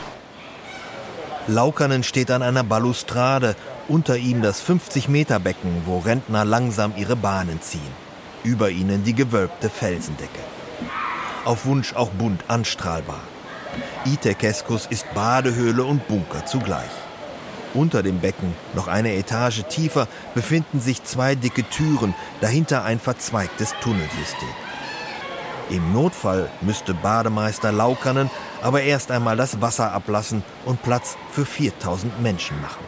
Laukanen 1.46 2.02
steht 2.02 2.30
an 2.30 2.42
einer 2.42 2.62
Balustrade 2.62 3.56
unter 3.90 4.16
ihm 4.16 4.40
das 4.40 4.62
50-Meter-Becken, 4.64 5.82
wo 5.84 5.98
Rentner 5.98 6.44
langsam 6.44 6.92
ihre 6.96 7.16
Bahnen 7.16 7.60
ziehen. 7.60 7.92
Über 8.44 8.70
ihnen 8.70 9.02
die 9.02 9.14
gewölbte 9.14 9.68
Felsendecke. 9.68 10.38
Auf 11.44 11.66
Wunsch 11.66 11.94
auch 11.94 12.10
bunt 12.10 12.44
anstrahlbar. 12.46 13.20
Itekeskus 14.04 14.86
ist 14.86 15.12
Badehöhle 15.12 15.82
und 15.82 16.06
Bunker 16.06 16.46
zugleich. 16.46 16.90
Unter 17.74 18.02
dem 18.02 18.20
Becken, 18.20 18.54
noch 18.74 18.86
eine 18.86 19.14
Etage 19.14 19.64
tiefer, 19.68 20.06
befinden 20.34 20.80
sich 20.80 21.02
zwei 21.02 21.34
dicke 21.34 21.64
Türen, 21.68 22.14
dahinter 22.40 22.84
ein 22.84 23.00
verzweigtes 23.00 23.74
Tunnelsystem. 23.80 24.48
Im 25.68 25.92
Notfall 25.92 26.48
müsste 26.60 26.94
Bademeister 26.94 27.72
Laukanen 27.72 28.30
aber 28.62 28.82
erst 28.82 29.10
einmal 29.10 29.36
das 29.36 29.60
Wasser 29.60 29.92
ablassen 29.92 30.42
und 30.64 30.82
Platz 30.82 31.16
für 31.32 31.44
4000 31.44 32.20
Menschen 32.22 32.60
machen. 32.60 32.84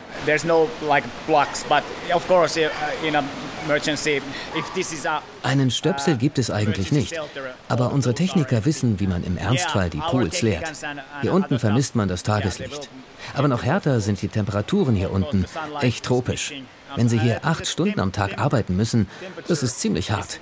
Einen 5.43 5.71
Stöpsel 5.71 6.17
gibt 6.17 6.39
es 6.39 6.51
eigentlich 6.51 6.93
nicht. 6.93 7.15
Aber 7.69 7.93
unsere 7.93 8.15
Techniker 8.15 8.65
wissen, 8.65 9.01
wie 9.01 9.07
man 9.07 9.25
im 9.25 9.37
Ernstfall 9.37 9.91
die 9.91 9.99
Pools 9.99 10.43
leert. 10.43 10.71
Hier 11.23 11.33
unten 11.33 11.59
vermisst 11.59 11.95
man 11.95 12.09
das 12.09 12.23
Tageslicht. 12.23 12.89
Aber 13.35 13.49
noch 13.49 13.65
härter 13.65 14.01
sind 14.01 14.21
die 14.23 14.29
Temperaturen 14.29 14.95
hier 14.95 15.11
unten. 15.11 15.47
Echt 15.81 16.05
tropisch. 16.05 16.53
Wenn 16.95 17.09
Sie 17.09 17.19
hier 17.19 17.45
acht 17.45 17.67
Stunden 17.67 18.01
am 18.01 18.13
Tag 18.13 18.39
arbeiten 18.39 18.77
müssen, 18.77 19.09
das 19.49 19.63
ist 19.63 19.81
ziemlich 19.81 20.11
hart. 20.11 20.41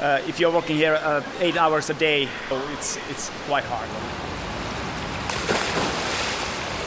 Uh, 0.00 0.18
if 0.26 0.40
you're 0.40 0.50
working 0.50 0.76
here 0.76 0.94
uh, 0.94 1.22
eight 1.40 1.58
hours 1.58 1.90
a 1.90 1.94
day, 1.94 2.26
it's, 2.72 2.96
it's 3.10 3.30
quite 3.46 3.64
hard. 3.64 3.86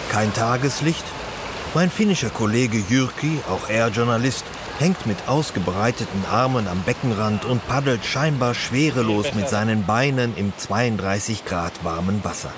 Kein 0.09 0.33
Tageslicht? 0.33 1.03
Mein 1.75 1.91
finnischer 1.91 2.31
Kollege 2.31 2.79
Jyrki, 2.89 3.39
auch 3.47 3.69
er 3.69 3.89
Journalist, 3.89 4.45
hängt 4.79 5.05
mit 5.05 5.27
ausgebreiteten 5.27 6.25
Armen 6.31 6.67
am 6.67 6.81
Beckenrand 6.81 7.45
und 7.45 7.67
paddelt 7.67 8.03
scheinbar 8.03 8.55
schwerelos 8.55 9.35
mit 9.35 9.47
seinen 9.47 9.85
Beinen 9.85 10.35
im 10.35 10.51
32 10.57 11.45
Grad 11.45 11.83
warmen 11.83 12.23
Wasser. 12.23 12.51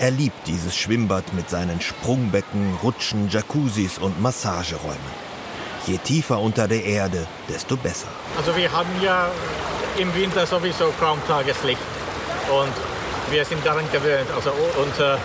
Er 0.00 0.10
liebt 0.10 0.46
dieses 0.48 0.76
Schwimmbad 0.76 1.34
mit 1.34 1.50
seinen 1.50 1.80
Sprungbecken, 1.80 2.74
Rutschen, 2.82 3.28
Jacuzzis 3.28 3.98
und 3.98 4.20
Massageräumen. 4.20 5.27
Je 5.88 5.96
tiefer 5.96 6.38
unter 6.38 6.68
der 6.68 6.84
Erde, 6.84 7.26
desto 7.48 7.74
besser. 7.76 8.08
Also 8.36 8.54
wir 8.54 8.70
haben 8.70 8.90
ja 9.02 9.30
im 9.96 10.14
Winter 10.14 10.46
sowieso 10.46 10.92
kaum 11.00 11.18
Tageslicht 11.26 11.80
und 12.50 12.74
wir 13.32 13.42
sind 13.46 13.64
daran 13.64 13.90
gewöhnt, 13.90 14.28
also 14.36 14.52
unter 14.82 15.18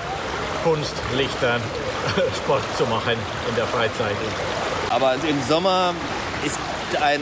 Kunstlichtern 0.63 1.61
Sport 2.37 2.63
zu 2.77 2.85
machen 2.85 3.17
in 3.49 3.55
der 3.57 3.67
Freizeit. 3.67 4.15
Aber 4.89 5.15
im 5.27 5.41
Sommer 5.49 5.93
ist 6.45 6.57
ein 7.01 7.21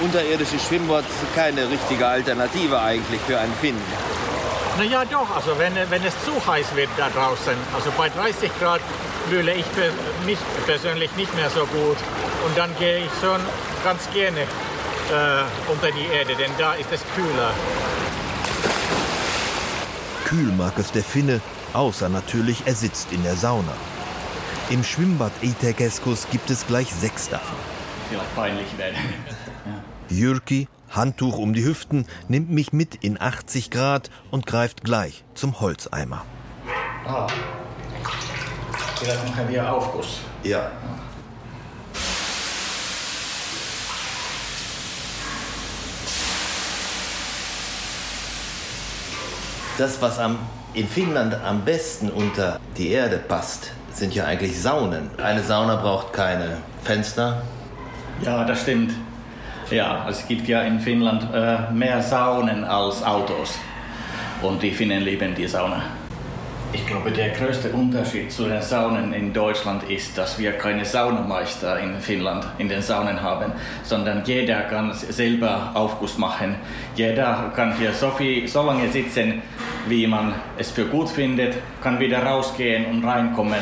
unterirdisches 0.00 0.66
Schwimmbad 0.66 1.04
keine 1.36 1.70
richtige 1.70 2.08
Alternative 2.08 2.80
eigentlich 2.80 3.20
für 3.20 3.38
einen 3.38 3.54
Finn. 3.60 3.76
Naja, 4.78 5.04
doch, 5.04 5.30
also 5.34 5.56
wenn, 5.58 5.74
wenn 5.90 6.04
es 6.04 6.14
zu 6.24 6.32
heiß 6.44 6.74
wird 6.74 6.90
da 6.96 7.08
draußen, 7.08 7.54
also 7.72 7.92
bei 7.96 8.08
30 8.08 8.50
Grad 8.60 8.80
fühle 9.28 9.52
ich 9.54 9.64
mich 10.26 10.38
persönlich 10.66 11.10
nicht 11.16 11.34
mehr 11.36 11.50
so 11.50 11.66
gut. 11.66 11.96
Und 12.48 12.56
dann 12.56 12.74
gehe 12.78 12.98
ich 13.00 13.10
schon 13.20 13.40
ganz 13.84 14.10
gerne 14.10 14.40
äh, 14.40 15.70
unter 15.70 15.90
die 15.90 16.06
Erde, 16.06 16.34
denn 16.34 16.50
da 16.56 16.72
ist 16.72 16.90
es 16.90 17.02
kühler. 17.14 17.52
Kühl 20.24 20.50
mag 20.52 20.78
es 20.78 20.90
der 20.90 21.04
Finne, 21.04 21.42
außer 21.74 22.08
natürlich, 22.08 22.62
er 22.64 22.74
sitzt 22.74 23.12
in 23.12 23.22
der 23.22 23.36
Sauna. 23.36 23.72
Im 24.70 24.82
Schwimmbad 24.82 25.32
Itekeskus 25.42 26.26
gibt 26.30 26.48
es 26.48 26.66
gleich 26.66 26.92
sechs 26.92 27.28
davon. 27.28 27.56
Vielleicht 28.08 28.34
peinlich 28.34 28.78
werden. 28.78 28.96
Jürki, 30.08 30.68
Handtuch 30.90 31.36
um 31.36 31.52
die 31.52 31.64
Hüften, 31.64 32.06
nimmt 32.28 32.48
mich 32.50 32.72
mit 32.72 32.94
in 32.94 33.20
80 33.20 33.70
Grad 33.70 34.10
und 34.30 34.46
greift 34.46 34.84
gleich 34.84 35.22
zum 35.34 35.60
Holzeimer. 35.60 36.24
Ah. 37.06 37.26
Vielleicht 38.96 39.28
machen 39.28 39.48
wir 39.50 39.70
Aufguss. 39.70 40.20
Ja. 40.42 40.70
Das, 49.78 50.02
was 50.02 50.18
am, 50.18 50.40
in 50.74 50.88
Finnland 50.88 51.36
am 51.46 51.64
besten 51.64 52.10
unter 52.10 52.58
die 52.76 52.88
Erde 52.88 53.16
passt, 53.16 53.70
sind 53.92 54.12
ja 54.12 54.24
eigentlich 54.24 54.60
Saunen. 54.60 55.08
Eine 55.22 55.40
Sauna 55.44 55.76
braucht 55.76 56.12
keine 56.12 56.56
Fenster. 56.82 57.42
Ja, 58.24 58.42
das 58.44 58.62
stimmt. 58.62 58.92
Ja, 59.70 60.04
es 60.08 60.26
gibt 60.26 60.48
ja 60.48 60.62
in 60.62 60.80
Finnland 60.80 61.28
äh, 61.32 61.70
mehr 61.70 62.02
Saunen 62.02 62.64
als 62.64 63.04
Autos. 63.04 63.56
Und 64.42 64.60
die 64.64 64.72
Finnen 64.72 65.02
lieben 65.02 65.32
die 65.36 65.46
Sauna. 65.46 65.84
Ich 66.70 66.86
glaube, 66.86 67.10
der 67.10 67.30
größte 67.30 67.70
Unterschied 67.70 68.30
zu 68.30 68.44
den 68.44 68.60
Saunen 68.60 69.14
in 69.14 69.32
Deutschland 69.32 69.84
ist, 69.84 70.18
dass 70.18 70.38
wir 70.38 70.52
keine 70.52 70.84
Saunameister 70.84 71.80
in 71.80 71.98
Finnland 71.98 72.46
in 72.58 72.68
den 72.68 72.82
Saunen 72.82 73.22
haben, 73.22 73.52
sondern 73.84 74.22
jeder 74.26 74.60
kann 74.62 74.92
selber 74.92 75.70
Aufguss 75.72 76.18
machen. 76.18 76.56
Jeder 76.94 77.50
kann 77.56 77.74
hier 77.78 77.94
so, 77.94 78.10
viel, 78.10 78.46
so 78.46 78.62
lange 78.62 78.86
sitzen, 78.88 79.40
wie 79.88 80.06
man 80.06 80.34
es 80.58 80.70
für 80.70 80.84
gut 80.84 81.08
findet, 81.08 81.54
kann 81.82 81.98
wieder 82.00 82.22
rausgehen 82.22 82.84
und 82.84 83.02
reinkommen. 83.02 83.60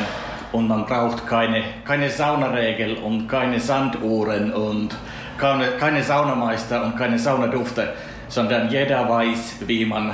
Und 0.51 0.67
man 0.67 0.85
braucht 0.85 1.25
keine, 1.25 1.63
keine 1.85 2.09
Saunaregel 2.09 2.97
und 2.97 3.29
keine 3.29 3.61
Sanduhren 3.61 4.51
und 4.51 4.93
keine, 5.37 5.67
keine 5.79 6.03
Saunameister 6.03 6.83
und 6.83 6.97
keine 6.97 7.17
Saunadufte, 7.17 7.93
sondern 8.27 8.69
jeder 8.69 9.07
weiß, 9.07 9.59
wie 9.65 9.85
man 9.85 10.09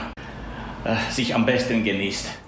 äh, 0.86 0.95
sich 1.10 1.34
am 1.34 1.43
besten 1.43 1.84
genießt. 1.84 2.42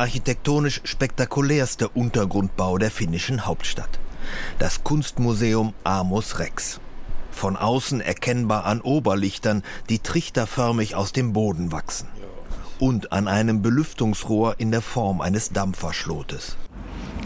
Architektonisch 0.00 0.80
spektakulärste 0.84 1.90
Untergrundbau 1.90 2.78
der 2.78 2.90
finnischen 2.90 3.44
Hauptstadt. 3.44 4.00
Das 4.58 4.82
Kunstmuseum 4.82 5.74
Amos 5.84 6.38
Rex. 6.38 6.80
Von 7.30 7.56
außen 7.56 8.00
erkennbar 8.00 8.64
an 8.64 8.80
Oberlichtern, 8.80 9.62
die 9.90 9.98
trichterförmig 9.98 10.94
aus 10.94 11.12
dem 11.12 11.34
Boden 11.34 11.70
wachsen. 11.70 12.08
Und 12.78 13.12
an 13.12 13.28
einem 13.28 13.60
Belüftungsrohr 13.60 14.54
in 14.56 14.70
der 14.70 14.80
Form 14.80 15.20
eines 15.20 15.50
Dampferschlotes. 15.50 16.56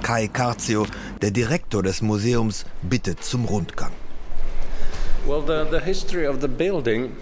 Kai 0.02 0.26
Karzio, 0.26 0.84
der 1.22 1.30
Direktor 1.30 1.84
des 1.84 2.02
Museums, 2.02 2.66
bittet 2.82 3.22
zum 3.22 3.44
Rundgang. 3.44 3.92
Well, 5.26 5.44
the, 5.46 5.70
the 5.70 5.82
history 5.82 6.26
of 6.26 6.40
the 6.40 6.48
building 6.48 7.12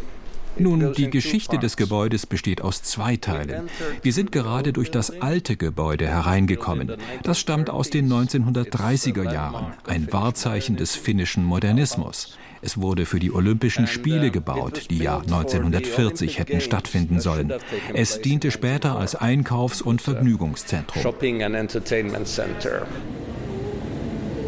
nun, 0.59 0.93
die 0.95 1.11
Geschichte 1.11 1.59
des 1.59 1.77
Gebäudes 1.77 2.27
besteht 2.27 2.61
aus 2.61 2.83
zwei 2.83 3.17
Teilen. 3.17 3.69
Wir 4.03 4.13
sind 4.13 4.33
gerade 4.33 4.73
durch 4.73 4.91
das 4.91 5.21
alte 5.21 5.57
Gebäude 5.57 6.07
hereingekommen. 6.07 6.93
Das 7.23 7.39
stammt 7.39 7.71
aus 7.71 7.91
den 7.91 8.11
1930er 8.13 9.33
Jahren, 9.33 9.73
ein 9.87 10.13
Wahrzeichen 10.13 10.77
des 10.77 10.95
finnischen 10.95 11.45
Modernismus. 11.45 12.37
Es 12.65 12.81
wurde 12.81 13.07
für 13.07 13.19
die 13.19 13.33
Olympischen 13.33 13.89
Spiele 13.89 14.31
gebaut, 14.31 14.87
die 14.91 14.99
ja 14.99 15.19
1940 15.19 16.39
hätten 16.39 16.61
stattfinden 16.61 17.19
sollen. 17.19 17.53
Es 17.93 18.21
diente 18.21 18.53
später 18.53 18.97
als 18.97 19.17
Einkaufs- 19.17 19.83
und 19.83 20.01
Vergnügungszentrum. 20.01 21.03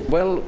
Well, 0.09 0.43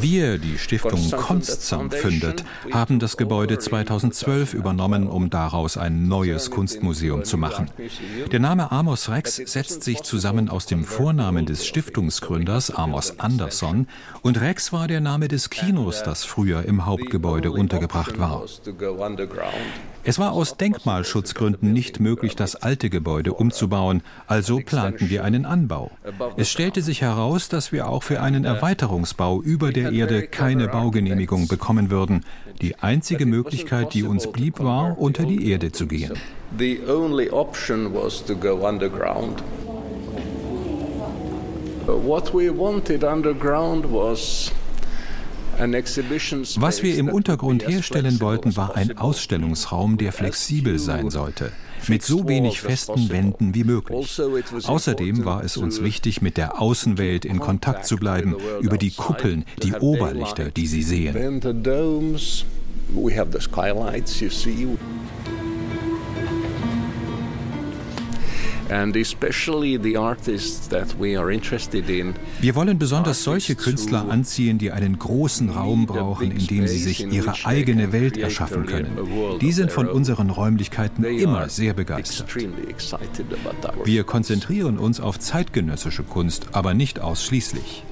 wir, 0.00 0.38
die 0.38 0.58
Stiftung 0.58 1.10
Konstsam 1.10 1.90
Fündet, 1.90 2.44
haben 2.72 2.98
das 2.98 3.16
Gebäude 3.16 3.58
2012 3.58 4.54
übernommen, 4.54 5.06
um 5.06 5.30
daraus 5.30 5.76
ein 5.76 6.08
neues 6.08 6.50
Kunstmuseum 6.50 7.24
zu 7.24 7.38
machen. 7.38 7.70
Der 8.32 8.40
Name 8.40 8.72
Amos 8.72 9.08
Rex 9.08 9.36
setzt 9.36 9.82
sich 9.84 10.02
zusammen 10.02 10.48
aus 10.48 10.66
dem 10.66 10.84
Vornamen 10.84 11.46
des 11.46 11.66
Stiftungsgründers 11.66 12.70
Amos 12.70 13.18
Anderson 13.18 13.86
und 14.22 14.40
Rex 14.40 14.72
war 14.72 14.88
der 14.88 15.00
Name 15.00 15.28
des 15.28 15.50
Kinos, 15.50 16.02
das 16.02 16.24
früher 16.24 16.64
im 16.64 16.86
Hauptgebäude 16.86 17.52
untergebracht 17.52 18.18
war. 18.18 18.44
Es 20.06 20.18
war 20.18 20.32
aus 20.32 20.58
Denkmalschutzgründen 20.58 21.72
nicht 21.72 21.98
möglich, 21.98 22.36
das 22.36 22.56
alte 22.56 22.90
Gebäude 22.90 23.32
umzubauen, 23.32 24.02
also 24.26 24.60
planten 24.64 25.08
wir 25.08 25.24
einen 25.24 25.46
Anbau. 25.46 25.90
Es 26.36 26.50
stellte 26.50 26.82
sich 26.82 27.00
heraus, 27.00 27.48
dass 27.48 27.72
wir 27.72 27.88
auch 27.88 28.02
für 28.02 28.20
einen 28.20 28.44
Erweiterungsbau 28.44 29.40
über 29.40 29.72
der 29.72 29.92
Erde 29.92 30.26
keine 30.26 30.68
Baugenehmigung 30.68 31.48
bekommen 31.48 31.90
würden. 31.90 32.24
Die 32.60 32.76
einzige 32.76 33.24
Möglichkeit, 33.24 33.94
die 33.94 34.02
uns 34.02 34.30
blieb, 34.30 34.60
war, 34.60 34.98
unter 34.98 35.24
die 35.24 35.50
Erde 35.50 35.72
zu 35.72 35.86
gehen. 35.86 36.12
The 36.58 36.80
only 36.86 37.30
option 37.30 37.94
was 37.94 38.22
to 38.26 38.36
go 38.36 38.66
underground. 38.68 39.42
What 41.86 42.34
we 42.34 42.50
wanted 42.50 43.04
underground 43.04 43.90
was 43.90 44.52
was 46.56 46.82
wir 46.82 46.96
im 46.96 47.08
Untergrund 47.08 47.66
herstellen 47.66 48.20
wollten, 48.20 48.56
war 48.56 48.76
ein 48.76 48.96
Ausstellungsraum, 48.98 49.98
der 49.98 50.12
flexibel 50.12 50.78
sein 50.78 51.10
sollte, 51.10 51.52
mit 51.88 52.02
so 52.02 52.28
wenig 52.28 52.60
festen 52.60 53.10
Wänden 53.10 53.54
wie 53.54 53.64
möglich. 53.64 53.96
Also, 53.96 54.38
Außerdem 54.64 55.24
war 55.24 55.44
es 55.44 55.56
uns 55.56 55.82
wichtig, 55.82 56.22
mit 56.22 56.36
der 56.36 56.60
Außenwelt 56.60 57.24
in 57.24 57.40
Kontakt 57.40 57.86
zu 57.86 57.96
bleiben, 57.96 58.36
über 58.60 58.78
die 58.78 58.90
Kuppeln, 58.90 59.44
die 59.62 59.72
Oberlichter, 59.72 60.50
die 60.50 60.66
Sie 60.66 60.82
sehen. 60.82 61.40
Wir 72.40 72.54
wollen 72.54 72.78
besonders 72.78 73.22
solche 73.22 73.54
Künstler 73.54 74.08
anziehen, 74.08 74.58
die 74.58 74.72
einen 74.72 74.98
großen 74.98 75.50
Raum 75.50 75.86
brauchen, 75.86 76.30
in 76.30 76.46
dem 76.46 76.66
sie 76.66 76.78
sich 76.78 77.06
ihre 77.06 77.34
eigene 77.44 77.92
Welt 77.92 78.16
erschaffen 78.16 78.66
können. 78.66 78.98
Die 79.40 79.52
sind 79.52 79.70
von 79.70 79.88
unseren 79.88 80.30
Räumlichkeiten 80.30 81.04
immer 81.04 81.48
sehr 81.48 81.74
begeistert. 81.74 82.34
Wir 83.84 84.04
konzentrieren 84.04 84.78
uns 84.78 85.00
auf 85.00 85.18
zeitgenössische 85.18 86.02
Kunst, 86.02 86.48
aber 86.52 86.74
nicht 86.74 87.00
ausschließlich. 87.00 87.84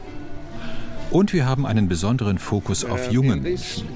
Und 1.12 1.34
wir 1.34 1.46
haben 1.46 1.66
einen 1.66 1.88
besonderen 1.88 2.38
Fokus 2.38 2.84
auf 2.84 3.12
junge 3.12 3.36
Menschen. 3.36 3.86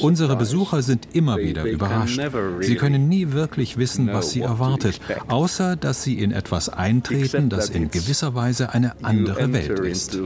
Unsere 0.00 0.36
Besucher 0.36 0.82
sind 0.82 1.08
immer 1.12 1.38
wieder 1.38 1.64
überrascht. 1.64 2.20
Sie 2.60 2.74
können 2.74 3.08
nie 3.08 3.30
wirklich 3.32 3.76
wissen, 3.76 4.08
was 4.12 4.32
sie 4.32 4.40
erwartet, 4.40 5.00
außer 5.28 5.76
dass 5.76 6.02
sie 6.02 6.18
in 6.18 6.32
etwas 6.32 6.68
eintreten, 6.68 7.48
das 7.48 7.70
in 7.70 7.90
gewisser 7.90 8.34
Weise 8.34 8.72
eine 8.74 8.92
andere 9.02 9.52
Welt 9.52 9.78
ist. 9.80 10.18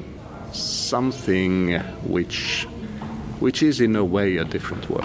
Something 0.52 1.78
which, 2.06 2.66
which 3.38 3.60
is 3.62 3.80
in 3.80 3.96
a 3.96 4.02
way 4.02 4.38
a 4.38 4.44
different 4.44 4.88
world. 4.88 5.04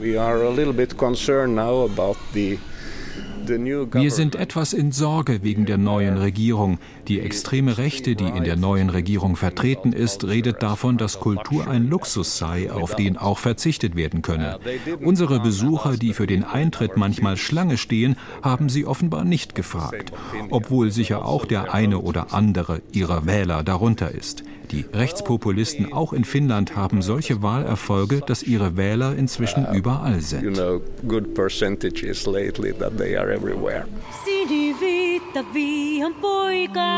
We 0.00 0.16
are 0.16 0.44
a 0.44 0.50
little 0.50 0.72
bit 0.72 0.96
concerned 0.96 1.56
now 1.56 1.84
about 1.84 2.16
the 2.32 2.60
wir 3.48 4.10
sind 4.10 4.34
etwas 4.34 4.72
in 4.74 4.92
Sorge 4.92 5.42
wegen 5.42 5.64
der 5.64 5.78
neuen 5.78 6.18
Regierung. 6.18 6.78
Die 7.08 7.20
extreme 7.20 7.78
Rechte, 7.78 8.14
die 8.16 8.26
in 8.26 8.44
der 8.44 8.56
neuen 8.56 8.90
Regierung 8.90 9.36
vertreten 9.36 9.94
ist, 9.94 10.24
redet 10.24 10.62
davon, 10.62 10.98
dass 10.98 11.20
Kultur 11.20 11.66
ein 11.66 11.88
Luxus 11.88 12.36
sei, 12.36 12.70
auf 12.70 12.96
den 12.96 13.16
auch 13.16 13.38
verzichtet 13.38 13.96
werden 13.96 14.20
könne. 14.20 14.58
Unsere 15.00 15.40
Besucher, 15.40 15.96
die 15.96 16.12
für 16.12 16.26
den 16.26 16.44
Eintritt 16.44 16.98
manchmal 16.98 17.38
Schlange 17.38 17.78
stehen, 17.78 18.16
haben 18.42 18.68
sie 18.68 18.84
offenbar 18.84 19.24
nicht 19.24 19.54
gefragt, 19.54 20.12
obwohl 20.50 20.90
sicher 20.90 21.24
auch 21.24 21.46
der 21.46 21.72
eine 21.72 21.98
oder 21.98 22.34
andere 22.34 22.82
ihrer 22.92 23.24
Wähler 23.24 23.62
darunter 23.62 24.12
ist. 24.12 24.44
Die 24.70 24.84
Rechtspopulisten 24.92 25.94
auch 25.94 26.12
in 26.12 26.24
Finnland 26.24 26.76
haben 26.76 27.00
solche 27.00 27.40
Wahlerfolge, 27.40 28.20
dass 28.26 28.42
ihre 28.42 28.76
Wähler 28.76 29.16
inzwischen 29.16 29.66
überall 29.72 30.20
sind. 30.20 30.44
Siniviitta 34.24 35.42
viihan 35.54 36.12
poika. 36.20 36.97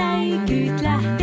leik 0.00 0.50
ut 0.50 0.82
lett. 0.82 1.19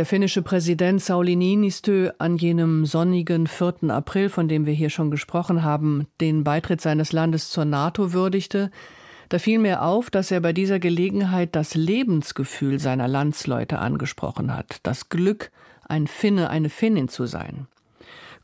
Der 0.00 0.06
finnische 0.06 0.40
Präsident 0.40 1.02
Sauli 1.02 1.36
Niinistö 1.36 2.12
an 2.16 2.38
jenem 2.38 2.86
sonnigen 2.86 3.46
4. 3.46 3.90
April, 3.90 4.30
von 4.30 4.48
dem 4.48 4.64
wir 4.64 4.72
hier 4.72 4.88
schon 4.88 5.10
gesprochen 5.10 5.62
haben, 5.62 6.06
den 6.22 6.42
Beitritt 6.42 6.80
seines 6.80 7.12
Landes 7.12 7.50
zur 7.50 7.66
NATO 7.66 8.14
würdigte, 8.14 8.70
da 9.28 9.38
fiel 9.38 9.58
mir 9.58 9.82
auf, 9.82 10.08
dass 10.08 10.30
er 10.30 10.40
bei 10.40 10.54
dieser 10.54 10.78
Gelegenheit 10.78 11.54
das 11.54 11.74
Lebensgefühl 11.74 12.78
seiner 12.78 13.08
Landsleute 13.08 13.78
angesprochen 13.78 14.56
hat, 14.56 14.78
das 14.84 15.10
Glück, 15.10 15.50
ein 15.86 16.06
Finne, 16.06 16.48
eine 16.48 16.70
Finnin 16.70 17.10
zu 17.10 17.26
sein. 17.26 17.66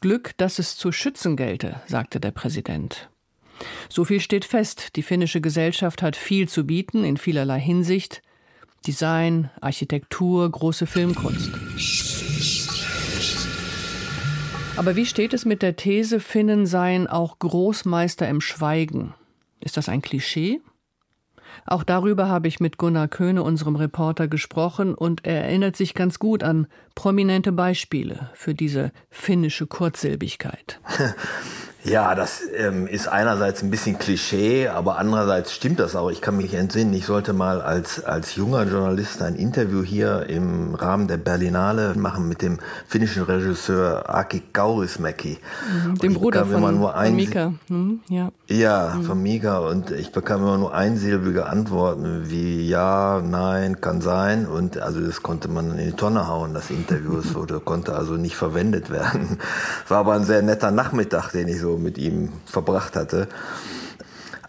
Glück, 0.03 0.37
dass 0.37 0.59
es 0.59 0.77
zu 0.77 0.93
schützen 0.93 1.37
gelte, 1.37 1.81
sagte 1.87 2.21
der 2.21 2.33
Präsident. 2.33 3.09
So 3.89 4.05
viel 4.05 4.21
steht 4.21 4.45
fest, 4.45 4.95
die 4.95 5.03
finnische 5.03 5.41
Gesellschaft 5.41 6.03
hat 6.03 6.17
viel 6.17 6.51
zu 6.51 6.67
bieten 6.67 7.03
in 7.03 7.17
vielerlei 7.17 7.61
Hinsicht, 7.61 8.21
Design, 8.87 9.51
Architektur, 9.61 10.51
große 10.51 10.87
Filmkunst. 10.87 11.51
Aber 14.77 14.95
wie 14.95 15.07
steht 15.07 15.33
es 15.33 15.45
mit 15.45 15.63
der 15.63 15.77
These, 15.77 16.21
Finnen 16.21 16.67
seien 16.67 17.07
auch 17.07 17.39
Großmeister 17.39 18.29
im 18.29 18.41
Schweigen? 18.41 19.15
Ist 19.61 19.77
das 19.77 19.89
ein 19.89 20.03
Klischee? 20.03 20.61
Auch 21.65 21.83
darüber 21.83 22.29
habe 22.29 22.49
ich 22.49 22.61
mit 22.61 22.77
Gunnar 22.77 23.09
Köhne, 23.09 23.43
unserem 23.43 23.77
Reporter, 23.77 24.29
gesprochen 24.29 24.95
und 24.95 25.25
er 25.25 25.45
erinnert 25.45 25.77
sich 25.77 25.95
ganz 25.95 26.19
gut 26.19 26.43
an 26.43 26.67
prominente 26.95 27.53
Beispiele 27.53 28.31
für 28.35 28.55
diese 28.55 28.93
finnische 29.11 29.67
Kurzsilbigkeit. 29.67 30.81
Ja, 31.87 32.17
das 32.17 32.43
ähm, 32.57 32.89
ist 32.89 33.07
einerseits 33.07 33.63
ein 33.63 33.71
bisschen 33.71 33.97
Klischee, 33.97 34.67
aber 34.67 34.99
andererseits 34.99 35.53
stimmt 35.53 35.79
das 35.79 35.95
auch. 35.95 36.11
Ich 36.11 36.21
kann 36.21 36.37
mich 36.37 36.53
entsinnen, 36.55 36.93
ich 36.95 37.07
sollte 37.07 37.33
mal 37.33 37.61
als, 37.61 38.05
als 38.05 38.35
junger 38.35 38.65
Journalist 38.65 39.23
ein 39.23 39.37
Interview 39.37 39.85
hier 39.85 40.27
im 40.29 40.75
Rahmen 40.75 41.07
der 41.07 41.17
Berlinale 41.17 41.95
machen 41.95 42.29
mit 42.29 42.43
dem 42.43 42.59
finnischen 42.89 43.23
Regisseur 43.23 44.11
Aki 44.13 44.43
Kaurismäki. 44.53 45.39
Mhm, 45.87 45.99
dem 45.99 46.15
Bruder 46.15 46.45
von, 46.45 46.81
von 46.81 47.15
Mika. 47.15 47.53
Hm, 47.69 48.01
ja, 48.09 48.31
ja 48.49 48.95
mhm. 48.97 49.03
von 49.05 49.23
Mika. 49.23 49.59
Und 49.59 49.93
ich 49.93 50.11
bekam 50.11 50.43
immer 50.43 50.59
nur 50.59 50.75
einsilbige 50.75 51.47
Antworten 51.47 52.25
wie 52.29 52.69
ja, 52.69 53.23
nein, 53.25 53.81
kann 53.81 54.01
sein. 54.01 54.47
Und 54.47 54.79
also 54.79 55.01
das 55.01 55.23
konnte 55.23 55.47
man 55.47 55.79
in 55.79 55.87
die 55.87 55.97
Tonne 55.97 56.27
hauen, 56.27 56.53
das 56.53 56.71
Interview. 56.71 57.19
Es 57.19 57.35
wurde, 57.37 57.61
konnte 57.61 57.95
also 57.95 58.15
nicht 58.15 58.35
verwendet 58.35 58.91
werden. 58.91 59.39
War 59.87 59.99
aber 59.99 60.15
ein 60.15 60.25
sehr 60.25 60.43
netter 60.43 60.73
Nachmittag, 60.73 61.31
den 61.31 61.47
ich 61.47 61.61
so 61.61 61.76
mit 61.79 61.99
ihm 61.99 62.33
verbracht 62.45 62.97
hatte. 62.97 63.29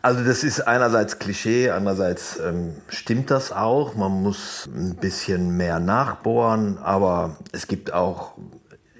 Also 0.01 0.23
das 0.23 0.43
ist 0.43 0.61
einerseits 0.61 1.19
Klischee, 1.19 1.69
andererseits 1.69 2.39
ähm, 2.39 2.75
stimmt 2.87 3.31
das 3.31 3.51
auch. 3.51 3.95
Man 3.95 4.23
muss 4.23 4.69
ein 4.73 4.95
bisschen 4.95 5.57
mehr 5.57 5.79
nachbohren, 5.79 6.77
aber 6.77 7.37
es 7.51 7.67
gibt 7.67 7.93
auch 7.93 8.33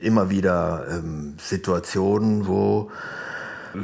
immer 0.01 0.29
wieder 0.29 0.85
ähm, 0.89 1.35
Situationen, 1.39 2.47
wo 2.47 2.91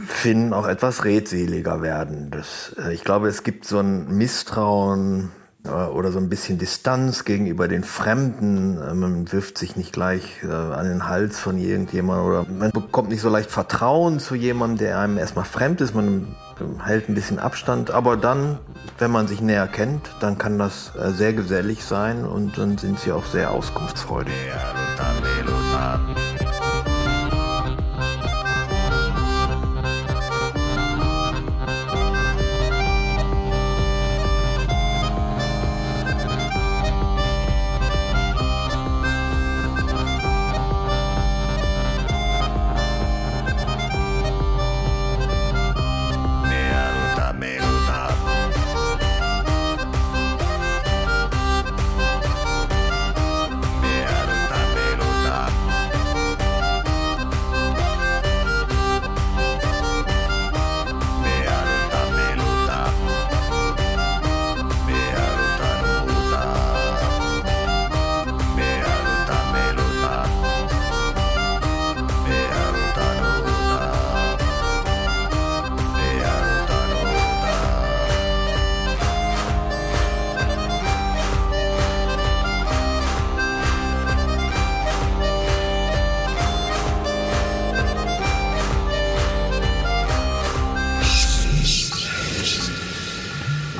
Finnen 0.07 0.53
auch 0.53 0.67
etwas 0.67 1.05
redseliger 1.05 1.81
werden. 1.81 2.31
Das, 2.31 2.75
äh, 2.77 2.93
ich 2.93 3.03
glaube, 3.03 3.27
es 3.27 3.43
gibt 3.43 3.65
so 3.65 3.79
ein 3.79 4.17
Misstrauen 4.17 5.31
oder 5.69 6.11
so 6.11 6.19
ein 6.19 6.29
bisschen 6.29 6.57
Distanz 6.57 7.23
gegenüber 7.23 7.67
den 7.67 7.83
Fremden. 7.83 8.77
Äh, 8.81 8.93
man 8.93 9.31
wirft 9.31 9.57
sich 9.57 9.75
nicht 9.75 9.93
gleich 9.93 10.43
äh, 10.43 10.47
an 10.47 10.87
den 10.87 11.07
Hals 11.07 11.39
von 11.39 11.57
irgendjemandem 11.57 12.25
oder 12.25 12.45
man 12.49 12.71
bekommt 12.71 13.09
nicht 13.09 13.21
so 13.21 13.29
leicht 13.29 13.49
Vertrauen 13.49 14.19
zu 14.19 14.35
jemandem, 14.35 14.79
der 14.79 14.99
einem 14.99 15.17
erstmal 15.17 15.45
fremd 15.45 15.81
ist. 15.81 15.95
Man 15.95 16.35
hält 16.83 17.09
ein 17.09 17.15
bisschen 17.15 17.39
Abstand, 17.39 17.91
aber 17.91 18.17
dann, 18.17 18.59
wenn 18.99 19.11
man 19.11 19.27
sich 19.27 19.41
näher 19.41 19.67
kennt, 19.67 20.09
dann 20.19 20.37
kann 20.37 20.59
das 20.59 20.91
sehr 21.17 21.33
gesellig 21.33 21.83
sein 21.83 22.25
und 22.25 22.57
dann 22.57 22.77
sind 22.77 22.99
sie 22.99 23.11
auch 23.11 23.25
sehr 23.25 23.51
auskunftsfreudig. 23.51 24.33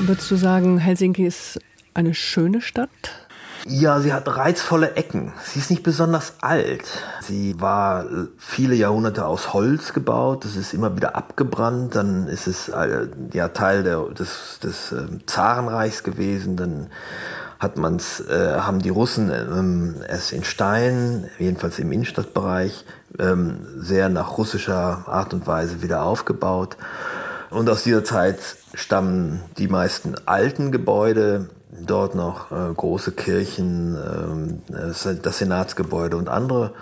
Würdest 0.05 0.29
du 0.31 0.35
sagen, 0.35 0.79
Helsinki 0.79 1.25
ist 1.25 1.61
eine 1.93 2.13
schöne 2.13 2.59
Stadt? 2.59 2.89
Ja, 3.65 4.01
sie 4.01 4.11
hat 4.11 4.27
reizvolle 4.27 4.95
Ecken. 4.97 5.31
Sie 5.45 5.59
ist 5.59 5.69
nicht 5.69 5.81
besonders 5.81 6.33
alt. 6.41 6.83
Sie 7.21 7.55
war 7.61 8.03
viele 8.37 8.75
Jahrhunderte 8.75 9.25
aus 9.25 9.53
Holz 9.53 9.93
gebaut. 9.93 10.43
Das 10.43 10.57
ist 10.57 10.73
immer 10.73 10.97
wieder 10.97 11.15
abgebrannt. 11.15 11.95
Dann 11.95 12.27
ist 12.27 12.47
es 12.47 12.67
äh, 12.67 13.07
ja 13.31 13.47
Teil 13.47 13.83
der, 13.83 14.01
des, 14.09 14.59
des 14.61 14.91
äh, 14.91 15.05
Zarenreichs 15.25 16.03
gewesen. 16.03 16.57
Dann 16.57 16.87
hat 17.59 17.77
man's, 17.77 18.19
äh, 18.19 18.57
haben 18.59 18.79
die 18.79 18.89
Russen 18.89 19.31
ähm, 19.31 19.95
es 20.05 20.33
in 20.33 20.43
Stein, 20.43 21.29
jedenfalls 21.39 21.79
im 21.79 21.93
Innenstadtbereich, 21.93 22.83
ähm, 23.19 23.65
sehr 23.77 24.09
nach 24.09 24.37
russischer 24.37 25.05
Art 25.07 25.33
und 25.33 25.47
Weise 25.47 25.81
wieder 25.81 26.03
aufgebaut. 26.03 26.75
Und 27.49 27.69
aus 27.69 27.83
dieser 27.83 28.03
Zeit 28.03 28.39
stammen 28.73 29.41
die 29.57 29.67
meisten 29.67 30.15
alten 30.25 30.71
Gebäude, 30.71 31.49
dort 31.71 32.15
noch 32.15 32.51
äh, 32.51 32.73
große 32.73 33.11
Kirchen, 33.11 33.95
äh, 33.95 35.13
das 35.21 35.37
Senatsgebäude 35.37 36.17
und 36.17 36.29
andere. 36.29 36.73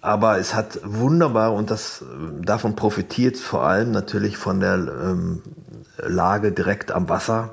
Aber 0.00 0.38
es 0.38 0.54
hat 0.54 0.80
wunderbar, 0.82 1.52
und 1.52 1.70
das 1.70 2.04
davon 2.40 2.74
profitiert 2.74 3.36
vor 3.36 3.64
allem 3.64 3.90
natürlich 3.90 4.38
von 4.38 4.60
der 4.60 4.74
ähm, 4.74 5.42
Lage 5.98 6.52
direkt 6.52 6.90
am 6.90 7.08
Wasser. 7.08 7.50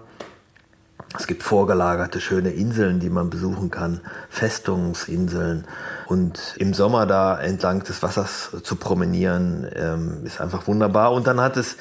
Es 1.18 1.28
gibt 1.28 1.44
vorgelagerte 1.44 2.22
schöne 2.22 2.52
Inseln, 2.52 3.00
die 3.00 3.10
man 3.10 3.30
besuchen 3.30 3.70
kann, 3.70 4.02
Festungsinseln. 4.30 5.66
Und 6.08 6.56
im 6.58 6.74
Sommer 6.74 7.06
da 7.06 7.40
entlang 7.40 7.84
des 7.84 8.02
Wassers 8.02 8.52
zu 8.64 8.76
promenieren, 8.76 9.68
ähm, 9.74 10.26
ist 10.26 10.40
einfach 10.40 10.68
wunderbar. 10.68 11.12
Und 11.14 11.28
dann 11.28 11.42
hat 11.42 11.58
es 11.58 11.78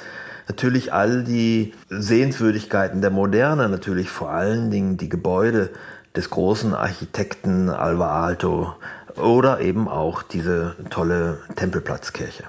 natürlich 0.47 0.93
all 0.93 1.23
die 1.23 1.73
Sehenswürdigkeiten 1.89 3.01
der 3.01 3.11
Moderne, 3.11 3.69
natürlich 3.69 4.09
vor 4.09 4.31
allen 4.31 4.71
Dingen 4.71 4.97
die 4.97 5.09
Gebäude 5.09 5.69
des 6.15 6.29
großen 6.29 6.73
Architekten 6.73 7.69
Alva 7.69 8.25
Alto 8.25 8.75
oder 9.15 9.61
eben 9.61 9.87
auch 9.87 10.23
diese 10.23 10.75
tolle 10.89 11.39
Tempelplatzkirche. 11.55 12.43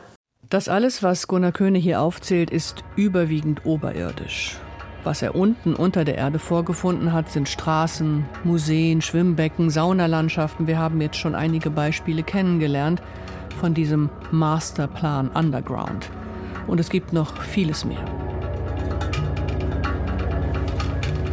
Das 0.49 0.69
alles, 0.69 1.03
was 1.03 1.29
Gunnar 1.29 1.53
Köhne 1.53 1.79
hier 1.79 2.01
aufzählt, 2.01 2.51
ist 2.51 2.83
überwiegend 2.97 3.67
oberirdisch. 3.67 4.57
Was 5.05 5.23
er 5.23 5.35
unten 5.35 5.75
unter 5.75 6.05
der 6.05 6.17
Erde 6.17 6.39
vorgefunden 6.39 7.13
hat, 7.13 7.31
sind 7.31 7.49
Straßen, 7.49 8.25
Museen, 8.45 9.01
Schwimmbecken, 9.01 9.71
Saunalandschaften. 9.71 10.67
Wir 10.67 10.79
haben 10.79 11.01
jetzt 11.01 11.17
schon 11.17 11.35
einige 11.35 11.71
Beispiele 11.71 12.23
kennengelernt 12.23 13.03
von 13.61 13.75
diesem 13.75 14.09
Masterplan 14.31 15.29
Underground. 15.29 16.11
Und 16.69 16.79
es 16.79 16.91
gibt 16.91 17.13
noch 17.13 17.43
vieles 17.43 17.85
mehr. 17.85 18.05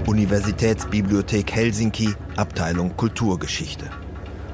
Universitätsbibliothek 0.08 1.52
Helsinki, 1.52 2.16
Abteilung 2.36 2.96
Kulturgeschichte. 2.96 3.90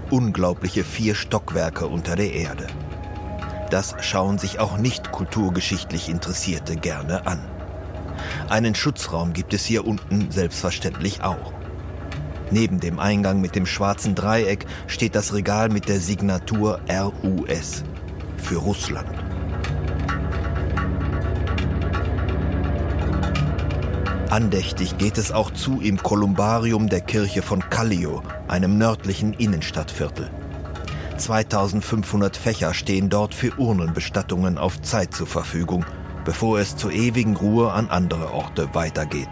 Unglaubliche 0.09 0.83
vier 0.83 1.15
Stockwerke 1.15 1.87
unter 1.87 2.15
der 2.15 2.33
Erde. 2.33 2.67
Das 3.69 3.95
schauen 4.01 4.37
sich 4.37 4.59
auch 4.59 4.77
nicht 4.77 5.11
kulturgeschichtlich 5.11 6.09
Interessierte 6.09 6.75
gerne 6.75 7.25
an. 7.25 7.39
Einen 8.49 8.75
Schutzraum 8.75 9.33
gibt 9.33 9.53
es 9.53 9.63
hier 9.65 9.85
unten 9.87 10.31
selbstverständlich 10.31 11.23
auch. 11.23 11.53
Neben 12.49 12.81
dem 12.81 12.99
Eingang 12.99 13.39
mit 13.39 13.55
dem 13.55 13.65
schwarzen 13.65 14.13
Dreieck 14.13 14.65
steht 14.87 15.15
das 15.15 15.33
Regal 15.33 15.69
mit 15.69 15.87
der 15.87 16.01
Signatur 16.01 16.81
RUS 16.89 17.83
für 18.37 18.57
Russland. 18.57 19.30
Andächtig 24.31 24.97
geht 24.97 25.17
es 25.17 25.33
auch 25.33 25.51
zu 25.51 25.81
im 25.81 26.01
Kolumbarium 26.01 26.87
der 26.87 27.01
Kirche 27.01 27.41
von 27.41 27.59
Kallio, 27.69 28.23
einem 28.47 28.77
nördlichen 28.77 29.33
Innenstadtviertel. 29.33 30.31
2500 31.17 32.37
Fächer 32.37 32.73
stehen 32.73 33.09
dort 33.09 33.35
für 33.35 33.59
Urnenbestattungen 33.59 34.57
auf 34.57 34.81
Zeit 34.81 35.13
zur 35.13 35.27
Verfügung, 35.27 35.85
bevor 36.23 36.59
es 36.59 36.77
zur 36.77 36.93
ewigen 36.93 37.35
Ruhe 37.35 37.73
an 37.73 37.89
andere 37.89 38.31
Orte 38.31 38.73
weitergeht. 38.73 39.27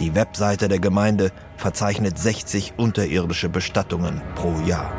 Die 0.00 0.16
Webseite 0.16 0.66
der 0.66 0.80
Gemeinde 0.80 1.30
verzeichnet 1.56 2.18
60 2.18 2.74
unterirdische 2.78 3.48
Bestattungen 3.48 4.20
pro 4.34 4.58
Jahr. 4.66 4.90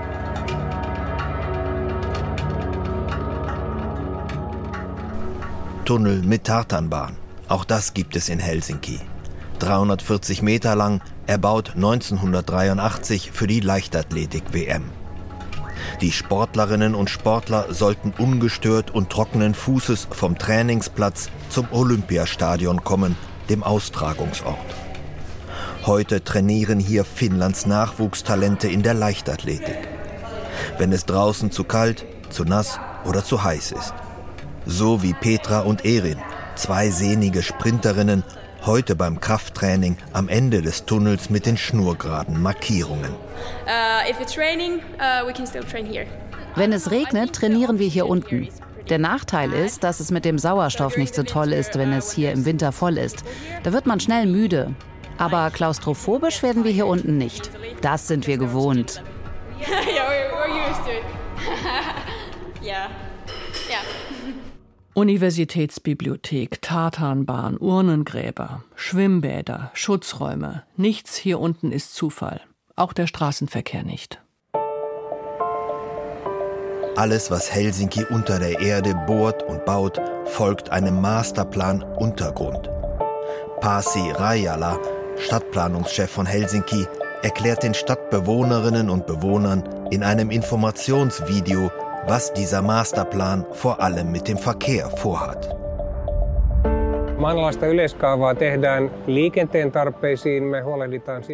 Tunnel 5.84 6.22
mit 6.22 6.46
Tartanbahn. 6.46 7.27
Auch 7.48 7.66
das 7.66 7.94
gibt 7.94 8.16
es 8.16 8.30
in 8.30 8.40
Helsinki. 8.40 9.00
340 9.60 10.42
Meter 10.42 10.76
lang, 10.76 11.02
erbaut 11.26 11.74
1983 11.76 13.32
für 13.32 13.48
die 13.48 13.60
Leichtathletik-WM. 13.60 14.84
Die 16.02 16.12
Sportlerinnen 16.12 16.96
und 16.96 17.10
Sportler 17.10 17.74
sollten 17.74 18.14
ungestört 18.18 18.92
und 18.92 19.10
trockenen 19.10 19.54
Fußes 19.54 20.08
vom 20.12 20.38
Trainingsplatz 20.38 21.30
zum 21.50 21.68
Olympiastadion 21.72 22.84
kommen, 22.84 23.16
dem 23.50 23.64
Austragungsort. 23.64 24.58
Heute 25.86 26.24
trainieren 26.24 26.80
hier 26.80 27.06
Finnlands 27.06 27.66
Nachwuchstalente 27.66 28.68
in 28.68 28.84
der 28.84 28.94
Leichtathletik. 28.94 29.88
Wenn 30.78 30.92
es 30.92 31.06
draußen 31.06 31.52
zu 31.52 31.64
kalt, 31.64 32.06
zu 32.30 32.44
nass 32.44 32.80
oder 33.06 33.24
zu 33.24 33.44
heiß 33.44 33.72
ist. 33.72 33.94
So 34.66 35.02
wie 35.02 35.14
Petra 35.14 35.62
und 35.62 35.86
Erin, 35.86 36.18
zwei 36.58 36.90
sehnige 36.90 37.44
Sprinterinnen, 37.44 38.24
heute 38.66 38.96
beim 38.96 39.20
Krafttraining 39.20 39.98
am 40.14 40.28
Ende 40.28 40.62
des 40.62 40.86
Tunnels 40.86 41.30
mit 41.30 41.46
den 41.46 41.56
schnurgeraden 41.56 42.42
Markierungen. 42.42 43.14
Uh, 43.66 44.10
uh, 44.98 45.28
Wenn 46.56 46.74
es 46.74 46.92
regnet, 46.92 47.34
trainieren 47.34 47.80
wir 47.80 47.88
hier 47.88 48.08
unten. 48.08 48.50
Der 48.90 48.98
Nachteil 48.98 49.54
ist, 49.54 49.84
dass 49.84 50.00
es 50.00 50.12
mit 50.12 50.26
dem 50.26 50.40
Sauerstoff 50.40 50.98
nicht 50.98 51.14
so 51.14 51.24
toll 51.24 51.54
ist, 51.54 51.78
wenn 51.78 51.94
es 51.94 52.12
hier 52.12 52.32
im 52.32 52.46
Winter 52.46 52.72
voll 52.72 52.98
ist. 52.98 53.24
Da 53.64 53.74
wird 53.74 53.86
man 53.86 54.00
schnell 54.00 54.26
müde. 54.26 54.74
Aber 55.18 55.52
klaustrophobisch 55.52 56.42
werden 56.44 56.64
wir 56.64 56.72
hier 56.72 56.88
unten 56.88 57.18
nicht. 57.18 57.50
Das 57.82 58.08
sind 58.08 58.28
wir 58.28 58.38
gewohnt. 58.38 59.04
ja. 62.62 62.90
Ja. 63.70 63.80
Universitätsbibliothek, 64.98 66.60
Tartanbahn, 66.64 67.56
Urnengräber, 67.60 68.64
Schwimmbäder, 68.74 69.70
Schutzräume. 69.76 70.64
Nichts 70.76 71.16
hier 71.16 71.40
unten 71.40 71.72
ist 71.72 71.94
Zufall. 71.94 72.42
Auch 72.76 72.94
der 72.94 73.06
Straßenverkehr 73.06 73.84
nicht. 73.84 74.20
Alles, 76.96 77.30
was 77.30 77.54
Helsinki 77.54 78.06
unter 78.06 78.40
der 78.40 78.60
Erde 78.60 78.96
bohrt 79.06 79.44
und 79.44 79.66
baut, 79.66 80.02
folgt 80.26 80.72
einem 80.72 81.00
Masterplan 81.00 81.84
Untergrund. 81.84 82.68
Pasi 83.62 84.10
Rajala, 84.10 84.80
Stadtplanungschef 85.20 86.10
von 86.10 86.26
Helsinki, 86.26 86.88
erklärt 87.22 87.62
den 87.62 87.76
Stadtbewohnerinnen 87.76 88.90
und 88.90 89.06
Bewohnern 89.06 89.64
in 89.92 90.02
einem 90.02 90.32
Informationsvideo, 90.32 91.70
was 92.08 92.32
dieser 92.32 92.62
Masterplan 92.62 93.46
vor 93.52 93.82
allem 93.82 94.14
mit 94.14 94.30
dem 94.30 94.38
Verkehr 94.38 94.90
vorhat. 94.90 95.54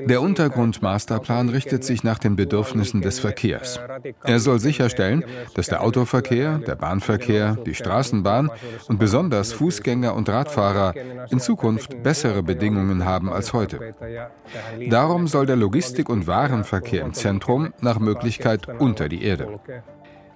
Der 0.07 0.21
Untergrundmasterplan 0.21 1.49
richtet 1.49 1.83
sich 1.83 2.03
nach 2.03 2.17
den 2.17 2.35
Bedürfnissen 2.35 3.01
des 3.01 3.19
Verkehrs. 3.19 3.79
Er 4.23 4.39
soll 4.39 4.59
sicherstellen, 4.59 5.25
dass 5.53 5.67
der 5.67 5.83
Autoverkehr, 5.83 6.57
der 6.57 6.75
Bahnverkehr, 6.75 7.57
die 7.65 7.75
Straßenbahn 7.75 8.49
und 8.87 8.97
besonders 8.97 9.53
Fußgänger 9.53 10.15
und 10.15 10.27
Radfahrer 10.27 10.95
in 11.29 11.39
Zukunft 11.39 12.01
bessere 12.01 12.41
Bedingungen 12.41 13.05
haben 13.05 13.31
als 13.31 13.53
heute. 13.53 13.93
Darum 14.89 15.27
soll 15.27 15.45
der 15.45 15.57
Logistik- 15.57 16.09
und 16.09 16.25
Warenverkehr 16.25 17.03
im 17.03 17.13
Zentrum 17.13 17.73
nach 17.81 17.99
Möglichkeit 17.99 18.67
unter 18.79 19.07
die 19.07 19.23
Erde. 19.23 19.59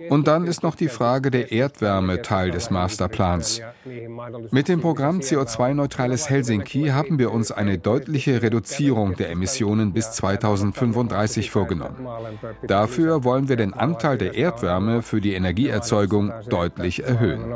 Und 0.10 0.28
dann 0.28 0.46
ist 0.46 0.64
noch 0.64 0.76
die 0.76 0.88
Frage 0.88 1.32
der 1.32 1.52
Erdwärme 1.52 2.22
Teil 2.22 2.52
des 2.52 2.70
Masterplans. 2.70 3.62
Mit 4.52 4.68
dem 4.68 4.82
Programm 4.82 5.20
CO2-neutrales 5.20 6.30
Helsinki 6.30 6.88
haben 6.90 7.20
wir 7.20 7.32
uns 7.32 7.52
eine 7.52 7.78
deutliche 7.78 8.42
Reduzierung 8.42 9.16
der 9.16 9.30
Emissionen 9.30 9.94
bis 9.94 10.12
2035 10.12 11.52
vorgenommen. 11.52 12.08
Dafür 12.68 13.24
wollen 13.24 13.50
wir 13.50 13.56
den 13.56 13.74
Anteil 13.74 14.18
der 14.18 14.36
Erdwärme 14.36 15.02
für 15.02 15.22
die 15.22 15.34
Energieerzeugung 15.34 16.32
deutlich 16.50 17.04
erhöhen. 17.04 17.54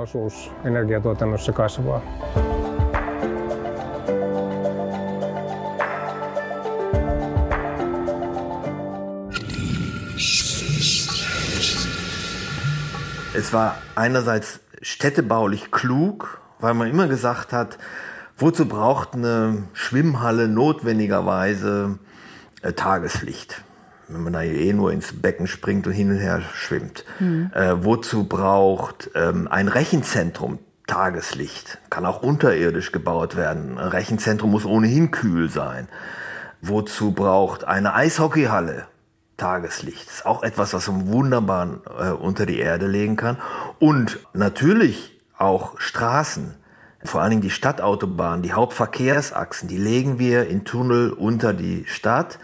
Es 13.34 13.54
war 13.54 13.78
einerseits 13.96 14.60
städtebaulich 14.82 15.72
klug, 15.72 16.42
weil 16.60 16.74
man 16.74 16.90
immer 16.90 17.08
gesagt 17.08 17.54
hat, 17.54 17.78
wozu 18.38 18.68
braucht 18.68 19.14
eine 19.14 19.64
Schwimmhalle 19.72 20.50
notwendigerweise 20.50 21.98
äh, 22.62 22.74
Tageslicht? 22.74 23.64
Wenn 24.10 24.24
man 24.24 24.34
da 24.34 24.42
eh 24.42 24.74
nur 24.74 24.92
ins 24.92 25.22
Becken 25.22 25.48
springt 25.48 25.88
und 25.88 25.94
hin 25.94 26.12
und 26.12 26.18
her 26.18 26.42
schwimmt. 26.54 27.06
Mhm. 27.20 27.52
Äh, 27.54 27.86
wozu 27.86 28.26
braucht 28.26 29.12
ähm, 29.16 29.48
ein 29.50 29.70
Rechenzentrum 29.70 30.60
Tageslicht? 30.86 31.78
Kann 31.90 32.06
auch 32.06 32.22
unterirdisch 32.22 32.92
gebaut 32.92 33.38
werden. 33.38 33.78
Ein 33.78 33.88
Rechenzentrum 33.88 34.52
muss 34.52 34.66
ohnehin 34.66 35.12
kühl 35.12 35.50
sein. 35.50 35.88
Wozu 36.62 37.14
braucht 37.14 37.64
eine 37.64 37.94
Eishockeyhalle 37.94 38.88
Tageslicht. 39.42 40.08
Das 40.08 40.16
ist 40.18 40.26
auch 40.26 40.44
etwas, 40.44 40.74
was 40.74 40.88
man 40.88 41.08
wunderbar 41.08 41.80
äh, 42.00 42.12
unter 42.12 42.46
die 42.46 42.60
Erde 42.60 42.88
legen 42.88 43.16
kann. 43.16 43.38
Und 43.80 44.20
natürlich 44.34 45.20
auch 45.36 45.80
Straßen, 45.80 46.54
vor 47.04 47.22
allen 47.22 47.32
Dingen 47.32 47.42
die 47.42 47.50
Stadtautobahnen, 47.50 48.44
die 48.44 48.54
Hauptverkehrsachsen, 48.54 49.68
die 49.68 49.78
legen 49.78 50.20
wir 50.20 50.48
in 50.48 50.64
Tunnel 50.64 51.12
unter 51.12 51.54
die 51.54 51.86
Stadt 51.88 52.38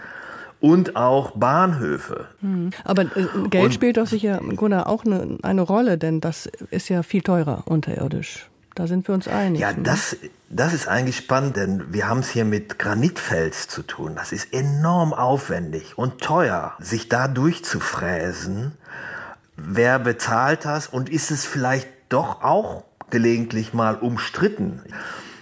und 0.59 0.95
auch 0.95 1.31
Bahnhöfe. 1.31 2.29
Hm. 2.41 2.71
Aber 2.83 3.03
äh, 3.03 3.27
Geld 3.51 3.65
und, 3.65 3.73
spielt 3.75 3.97
doch 3.97 4.07
sicher 4.07 4.39
Gunnar, 4.55 4.87
auch 4.87 5.05
eine, 5.05 5.37
eine 5.43 5.61
Rolle, 5.61 5.99
denn 5.99 6.19
das 6.19 6.49
ist 6.71 6.89
ja 6.89 7.03
viel 7.03 7.21
teurer 7.21 7.63
unterirdisch. 7.65 8.46
Da 8.77 8.85
sind 8.85 9.07
wir 9.07 9.15
uns 9.15 9.27
einig. 9.27 9.59
Ja, 9.59 9.71
ne? 9.71 9.79
das, 9.81 10.17
das 10.51 10.71
ist 10.71 10.87
eigentlich 10.87 11.17
spannend, 11.17 11.55
denn 11.55 11.91
wir 11.91 12.07
haben 12.07 12.19
es 12.19 12.29
hier 12.29 12.45
mit 12.45 12.77
Granitfels 12.77 13.67
zu 13.67 13.81
tun. 13.81 14.11
Das 14.15 14.31
ist 14.31 14.53
enorm 14.53 15.13
aufwendig 15.13 15.97
und 15.97 16.21
teuer, 16.21 16.73
sich 16.79 17.09
da 17.09 17.27
durchzufräsen. 17.27 18.73
Wer 19.55 19.97
bezahlt 19.97 20.63
das 20.63 20.85
und 20.85 21.09
ist 21.09 21.31
es 21.31 21.43
vielleicht 21.43 21.87
doch 22.09 22.43
auch 22.43 22.83
gelegentlich 23.09 23.73
mal 23.73 23.95
umstritten? 23.95 24.83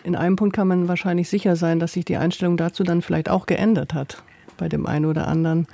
In 0.06 0.16
einem 0.16 0.38
Punkt 0.38 0.56
kann 0.56 0.70
man 0.70 0.88
wahrscheinlich 0.88 1.28
sicher 1.28 1.58
sein, 1.58 1.82
dass 1.82 1.92
sich 1.92 2.06
die 2.06 2.16
Einstellung 2.16 2.56
dazu 2.56 2.86
dann 2.86 3.02
vielleicht 3.02 3.28
auch 3.28 3.48
geändert 3.48 3.94
hat 3.94 4.24
bei 4.56 4.70
dem 4.70 4.86
einen 4.86 5.04
oder 5.04 5.28
anderen, 5.28 5.68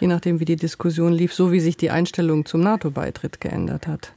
je 0.00 0.08
nachdem, 0.08 0.40
wie 0.40 0.44
die 0.44 0.56
Diskussion 0.56 1.12
lief, 1.12 1.32
so 1.32 1.52
wie 1.52 1.60
sich 1.60 1.76
die 1.76 1.90
Einstellung 1.90 2.44
zum 2.44 2.62
NATO-Beitritt 2.62 3.40
geändert 3.40 3.86
hat. 3.86 4.12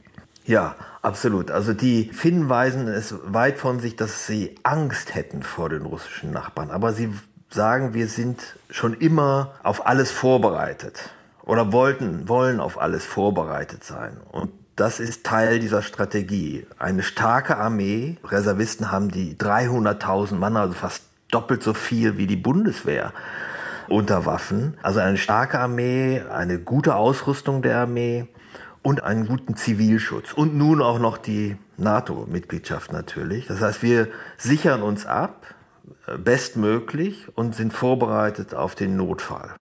Ja, 0.48 0.76
absolut. 1.02 1.50
Also 1.50 1.74
die 1.74 2.10
Finnen 2.10 2.48
weisen 2.48 2.88
es 2.88 3.14
weit 3.22 3.58
von 3.58 3.80
sich, 3.80 3.96
dass 3.96 4.26
sie 4.26 4.54
Angst 4.62 5.14
hätten 5.14 5.42
vor 5.42 5.68
den 5.68 5.82
russischen 5.82 6.32
Nachbarn. 6.32 6.70
Aber 6.70 6.94
sie 6.94 7.12
sagen, 7.50 7.92
wir 7.92 8.08
sind 8.08 8.56
schon 8.70 8.94
immer 8.94 9.52
auf 9.62 9.86
alles 9.86 10.10
vorbereitet 10.10 11.10
oder 11.42 11.70
wollten, 11.72 12.30
wollen 12.30 12.60
auf 12.60 12.80
alles 12.80 13.04
vorbereitet 13.04 13.84
sein. 13.84 14.16
Und 14.32 14.50
das 14.74 15.00
ist 15.00 15.26
Teil 15.26 15.58
dieser 15.58 15.82
Strategie. 15.82 16.66
Eine 16.78 17.02
starke 17.02 17.58
Armee, 17.58 18.16
Reservisten 18.24 18.90
haben 18.90 19.10
die 19.10 19.34
300.000 19.34 20.36
Mann, 20.36 20.56
also 20.56 20.72
fast 20.72 21.02
doppelt 21.30 21.62
so 21.62 21.74
viel 21.74 22.16
wie 22.16 22.26
die 22.26 22.36
Bundeswehr 22.36 23.12
unter 23.90 24.24
Waffen. 24.24 24.78
Also 24.82 25.00
eine 25.00 25.18
starke 25.18 25.58
Armee, 25.58 26.22
eine 26.30 26.58
gute 26.58 26.94
Ausrüstung 26.94 27.60
der 27.60 27.80
Armee 27.80 28.28
und 28.88 29.02
einen 29.02 29.26
guten 29.26 29.54
Zivilschutz 29.54 30.32
und 30.32 30.56
nun 30.56 30.80
auch 30.80 30.98
noch 30.98 31.18
die 31.18 31.58
NATO-Mitgliedschaft 31.76 32.90
natürlich. 32.90 33.46
Das 33.46 33.60
heißt, 33.60 33.82
wir 33.82 34.08
sichern 34.38 34.80
uns 34.80 35.04
ab, 35.04 35.54
äh, 36.06 36.16
bestmöglich 36.16 37.28
und 37.36 37.54
sind 37.54 37.74
vorbereitet 37.74 38.54
auf 38.54 38.74
den 38.74 38.96
Notfall. 38.96 39.54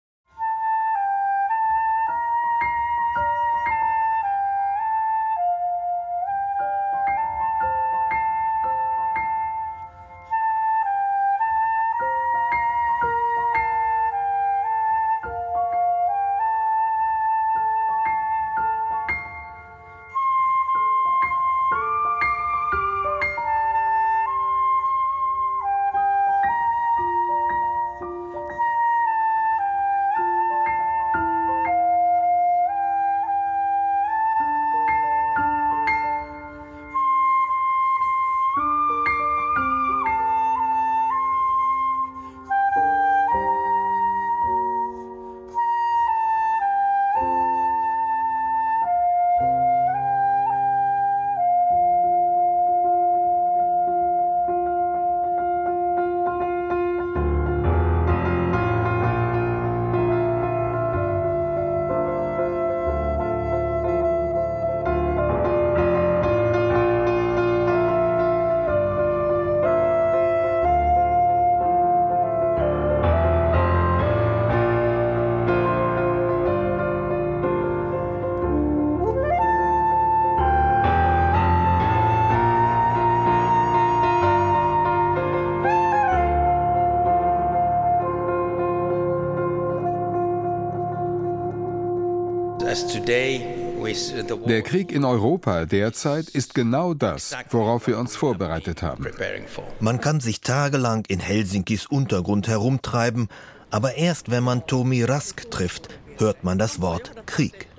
Krieg 94.68 94.92
in 94.92 95.06
Europa 95.06 95.64
derzeit 95.64 96.28
ist 96.28 96.54
genau 96.54 96.94
das, 96.94 97.34
worauf 97.52 97.88
wir 97.88 97.98
uns 97.98 98.18
vorbereitet 98.18 98.82
haben. 98.84 99.08
Man 99.80 100.02
kann 100.02 100.20
sich 100.20 100.42
tagelang 100.42 101.06
in 101.08 101.22
Helsinkis 101.22 101.86
Untergrund 101.86 102.50
herumtreiben, 102.50 103.30
aber 103.72 103.96
erst 103.96 104.30
wenn 104.30 104.44
man 104.44 104.68
Tomi 104.68 105.04
Rask 105.04 105.50
trifft, 105.50 105.88
hört 106.18 106.44
man 106.44 106.58
das 106.58 106.82
Wort 106.82 107.14
Krieg. 107.26 107.70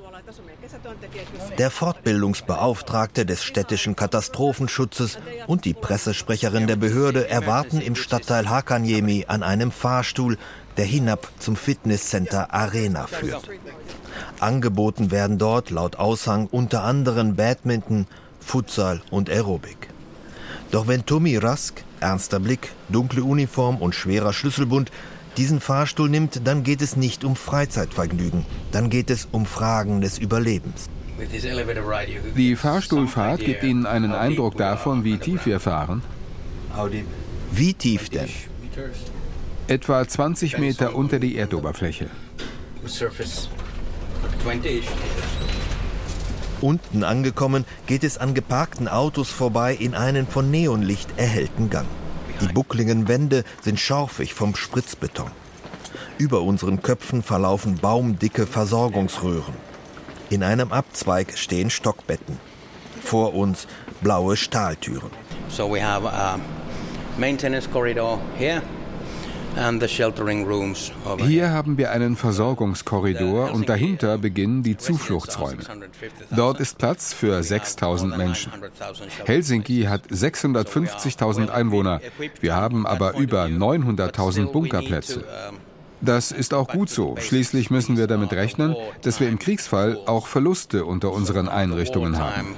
Der 1.59 1.71
Fortbildungsbeauftragte 1.71 3.27
des 3.27 3.45
städtischen 3.45 3.95
Katastrophenschutzes 3.95 5.19
und 5.47 5.67
die 5.67 5.75
Pressesprecherin 5.75 6.67
der 6.67 6.77
Behörde 6.77 7.29
erwarten 7.29 7.83
im 7.83 7.97
Stadtteil 7.97 8.49
Hakaniemi 8.49 9.27
an 9.29 9.43
einem 9.43 9.73
Fahrstuhl, 9.73 10.39
der 10.79 10.87
hinab 10.87 11.29
zum 11.39 11.57
Fitnesscenter 11.57 12.55
Arena 12.55 13.07
führt. 13.07 13.51
Angeboten 14.41 15.11
werden 15.11 15.37
dort 15.37 15.71
laut 15.71 15.97
Aushang 15.97 16.47
unter 16.47 16.85
anderem 16.85 17.35
Badminton, 17.37 18.07
Futsal 18.41 19.03
und 19.11 19.29
Aerobik. 19.29 19.89
Doch 20.71 20.87
wenn 20.87 21.05
Tommy 21.05 21.37
Rask, 21.37 21.83
ernster 22.01 22.41
Blick, 22.41 22.73
dunkle 22.89 23.25
Uniform 23.25 23.77
und 23.77 23.95
schwerer 23.95 24.33
Schlüsselbund 24.33 24.91
diesen 25.37 25.61
Fahrstuhl 25.61 26.09
nimmt, 26.09 26.47
dann 26.47 26.63
geht 26.63 26.81
es 26.81 26.97
nicht 26.97 27.25
um 27.25 27.37
Freizeitvergnügen, 27.37 28.45
dann 28.73 28.89
geht 28.89 29.11
es 29.11 29.29
um 29.31 29.47
Fragen 29.47 30.01
des 30.01 30.19
Überlebens. 30.19 30.89
Die 32.37 32.57
Fahrstuhlfahrt 32.57 33.41
gibt 33.41 33.65
Ihnen 33.65 33.87
einen 33.87 34.13
Eindruck 34.13 34.57
davon, 34.57 35.03
wie 35.03 35.19
tief 35.19 35.47
wir 35.47 35.59
fahren. 35.59 36.03
Wie 37.51 37.75
tief 37.75 38.09
denn? 38.11 38.29
Etwa 39.69 40.09
20 40.09 40.57
Meter 40.57 40.97
unter 40.97 41.19
die 41.19 41.37
Erdoberfläche. 41.37 42.09
Unten 46.63 47.05
angekommen, 47.05 47.67
geht 47.87 48.03
es 48.03 48.17
an 48.17 48.33
geparkten 48.33 48.89
Autos 48.89 49.29
vorbei 49.29 49.75
in 49.75 49.95
einen 49.95 50.27
von 50.27 50.51
Neonlicht 50.51 51.11
erhellten 51.19 51.69
Gang. 51.69 51.87
Die 52.41 52.47
buckligen 52.47 53.09
Wände 53.09 53.45
sind 53.61 53.79
schorfig 53.79 54.33
vom 54.33 54.57
Spritzbeton. 54.57 55.31
Über 56.17 56.41
unseren 56.41 56.81
Köpfen 56.81 57.23
verlaufen 57.23 57.77
baumdicke 57.77 58.47
Versorgungsröhren. 58.47 59.55
In 60.31 60.43
einem 60.43 60.73
Abzweig 60.73 61.37
stehen 61.37 61.69
Stockbetten. 61.69 62.39
Vor 63.03 63.35
uns 63.35 63.67
blaue 64.01 64.39
Stahltüren. 64.39 65.11
So 65.51 65.71
we 65.71 65.85
have 65.85 66.07
a 66.09 66.39
maintenance 67.19 67.69
corridor 67.71 68.19
here 68.39 68.63
hier 71.25 71.51
haben 71.51 71.79
wir 71.79 71.91
einen 71.91 72.17
Versorgungskorridor 72.17 73.53
und 73.53 73.69
dahinter 73.69 74.19
beginnen 74.19 74.63
die 74.63 74.77
Zufluchtsräume. 74.77 75.63
Dort 76.31 76.61
ist 76.61 76.79
Platz 76.79 77.13
für 77.13 77.43
6000 77.43 78.17
Menschen. 78.17 78.53
Helsinki 79.25 79.85
hat 79.85 80.07
650.000 80.09 81.49
Einwohner. 81.51 82.01
Wir 82.41 82.55
haben 82.55 82.87
aber 82.87 83.17
über 83.17 83.45
900.000 83.45 84.53
Bunkerplätze. 84.53 85.25
Das 86.01 86.31
ist 86.31 86.55
auch 86.55 86.69
gut 86.69 86.91
so. 86.91 87.17
Schließlich 87.19 87.71
müssen 87.71 87.97
wir 87.97 88.07
damit 88.07 88.33
rechnen, 88.33 88.77
dass 89.03 89.19
wir 89.19 89.29
im 89.29 89.39
Kriegsfall 89.39 89.99
auch 90.07 90.29
Verluste 90.29 90.85
unter 90.85 91.13
unseren 91.13 91.49
Einrichtungen 91.49 92.19
haben. 92.19 92.55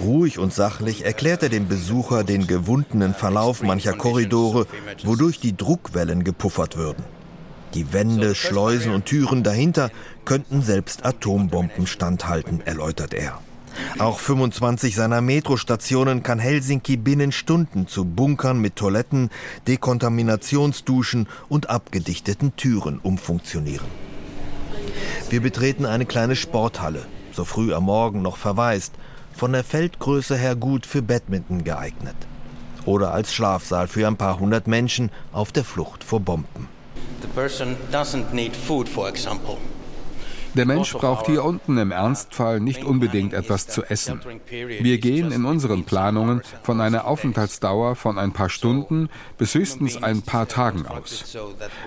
Ruhig 0.00 0.38
und 0.38 0.52
sachlich 0.52 1.04
erklärt 1.04 1.42
er 1.42 1.48
dem 1.48 1.68
Besucher 1.68 2.24
den 2.24 2.46
gewundenen 2.46 3.14
Verlauf 3.14 3.62
mancher 3.62 3.92
Korridore, 3.92 4.66
wodurch 5.04 5.40
die 5.40 5.56
Druckwellen 5.56 6.24
gepuffert 6.24 6.76
würden. 6.76 7.04
Die 7.74 7.92
Wände, 7.92 8.34
Schleusen 8.34 8.92
und 8.92 9.06
Türen 9.06 9.42
dahinter 9.42 9.90
könnten 10.24 10.62
selbst 10.62 11.04
Atombomben 11.04 11.86
standhalten, 11.86 12.60
erläutert 12.64 13.14
er. 13.14 13.40
Auch 13.98 14.18
25 14.18 14.96
seiner 14.96 15.20
Metrostationen 15.20 16.22
kann 16.22 16.38
Helsinki 16.38 16.96
binnen 16.96 17.30
Stunden 17.30 17.86
zu 17.86 18.04
Bunkern 18.04 18.60
mit 18.60 18.76
Toiletten, 18.76 19.30
Dekontaminationsduschen 19.68 21.28
und 21.48 21.70
abgedichteten 21.70 22.56
Türen 22.56 22.98
umfunktionieren. 22.98 23.86
Wir 25.28 25.40
betreten 25.40 25.86
eine 25.86 26.06
kleine 26.06 26.34
Sporthalle, 26.34 27.06
so 27.32 27.44
früh 27.44 27.72
am 27.72 27.84
Morgen 27.84 28.22
noch 28.22 28.36
verwaist, 28.36 28.94
von 29.40 29.54
der 29.54 29.64
Feldgröße 29.64 30.36
her 30.36 30.54
gut 30.54 30.84
für 30.84 31.00
Badminton 31.00 31.64
geeignet. 31.64 32.14
Oder 32.84 33.14
als 33.14 33.32
Schlafsaal 33.32 33.88
für 33.88 34.06
ein 34.06 34.18
paar 34.18 34.38
hundert 34.38 34.66
Menschen 34.66 35.10
auf 35.32 35.50
der 35.50 35.64
Flucht 35.64 36.04
vor 36.04 36.20
Bomben. 36.20 36.68
Der 40.54 40.66
Mensch 40.66 40.92
braucht 40.92 41.24
hier 41.24 41.42
unten 41.42 41.78
im 41.78 41.90
Ernstfall 41.90 42.60
nicht 42.60 42.84
unbedingt 42.84 43.32
etwas 43.32 43.66
zu 43.66 43.82
essen. 43.84 44.20
Wir 44.50 44.98
gehen 44.98 45.32
in 45.32 45.46
unseren 45.46 45.84
Planungen 45.84 46.42
von 46.62 46.82
einer 46.82 47.06
Aufenthaltsdauer 47.06 47.96
von 47.96 48.18
ein 48.18 48.32
paar 48.32 48.50
Stunden 48.50 49.08
bis 49.38 49.54
höchstens 49.54 50.02
ein 50.02 50.20
paar 50.20 50.48
Tagen 50.48 50.86
aus. 50.86 51.38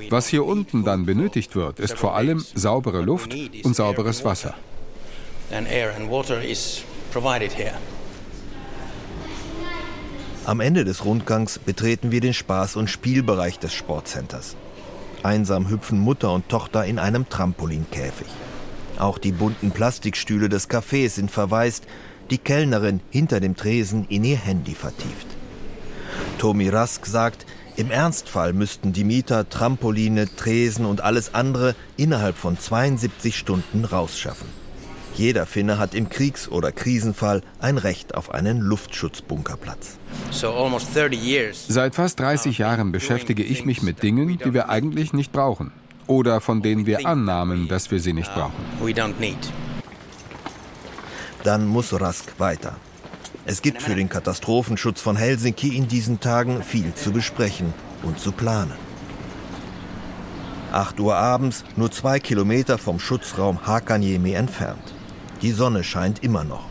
Was 0.09 0.27
hier 0.27 0.45
unten 0.45 0.83
dann 0.85 1.05
benötigt 1.05 1.55
wird, 1.55 1.79
ist 1.79 1.99
vor 1.99 2.15
allem 2.15 2.43
saubere 2.55 3.01
Luft 3.01 3.35
und 3.63 3.75
sauberes 3.75 4.25
Wasser 4.25 4.55
provided 7.13 7.53
here. 7.53 7.75
Am 10.45 10.59
Ende 10.59 10.83
des 10.83 11.05
Rundgangs 11.05 11.59
betreten 11.59 12.11
wir 12.11 12.19
den 12.19 12.33
Spaß- 12.33 12.75
und 12.75 12.89
Spielbereich 12.89 13.59
des 13.59 13.73
Sportcenters. 13.73 14.57
Einsam 15.21 15.69
hüpfen 15.69 15.99
Mutter 15.99 16.33
und 16.33 16.49
Tochter 16.49 16.85
in 16.85 16.99
einem 16.99 17.29
Trampolinkäfig. 17.29 18.27
Auch 18.97 19.19
die 19.19 19.31
bunten 19.31 19.71
Plastikstühle 19.71 20.49
des 20.49 20.69
Cafés 20.69 21.11
sind 21.11 21.31
verwaist, 21.31 21.85
die 22.29 22.39
Kellnerin 22.39 22.99
hinter 23.09 23.39
dem 23.39 23.55
Tresen 23.55 24.05
in 24.09 24.23
ihr 24.23 24.37
Handy 24.37 24.73
vertieft. 24.73 25.27
Tomi 26.39 26.67
Rask 26.67 27.05
sagt, 27.05 27.45
im 27.77 27.89
Ernstfall 27.89 28.53
müssten 28.53 28.91
die 28.91 29.03
Mieter 29.03 29.47
Trampoline, 29.49 30.27
Tresen 30.35 30.85
und 30.85 31.01
alles 31.01 31.33
andere 31.33 31.75
innerhalb 31.95 32.37
von 32.37 32.59
72 32.59 33.37
Stunden 33.37 33.85
rausschaffen. 33.85 34.62
Jeder 35.15 35.45
Finne 35.45 35.77
hat 35.77 35.93
im 35.93 36.09
Kriegs- 36.09 36.49
oder 36.49 36.71
Krisenfall 36.71 37.41
ein 37.59 37.77
Recht 37.77 38.15
auf 38.15 38.33
einen 38.33 38.59
Luftschutzbunkerplatz. 38.59 39.97
Seit 41.67 41.95
fast 41.95 42.19
30 42.19 42.57
Jahren 42.57 42.91
beschäftige 42.91 43.43
ich 43.43 43.63
mich 43.63 43.83
mit 43.83 44.01
Dingen, 44.01 44.39
die 44.43 44.53
wir 44.53 44.69
eigentlich 44.69 45.13
nicht 45.13 45.31
brauchen 45.31 45.71
oder 46.07 46.41
von 46.41 46.61
denen 46.61 46.85
wir 46.85 47.05
annahmen, 47.05 47.67
dass 47.67 47.91
wir 47.91 47.99
sie 47.99 48.13
nicht 48.13 48.31
uh, 48.31 48.39
brauchen. 48.39 48.53
Dann 51.43 51.67
muss 51.67 51.99
Rask 51.99 52.39
weiter. 52.39 52.75
Es 53.45 53.61
gibt 53.61 53.81
für 53.81 53.95
den 53.95 54.09
Katastrophenschutz 54.09 55.01
von 55.01 55.15
Helsinki 55.15 55.75
in 55.75 55.87
diesen 55.87 56.19
Tagen 56.21 56.63
viel 56.63 56.93
zu 56.95 57.11
besprechen 57.11 57.73
und 58.01 58.19
zu 58.19 58.31
planen. 58.31 58.73
8 60.71 60.99
Uhr 60.99 61.15
abends, 61.15 61.63
nur 61.75 61.91
zwei 61.91 62.19
Kilometer 62.19 62.77
vom 62.77 62.99
Schutzraum 62.99 63.67
Hakaniemi 63.67 64.33
entfernt. 64.33 64.93
Die 65.43 65.51
Sonne 65.51 65.83
scheint 65.83 66.23
immer 66.23 66.45
noch. 66.45 66.63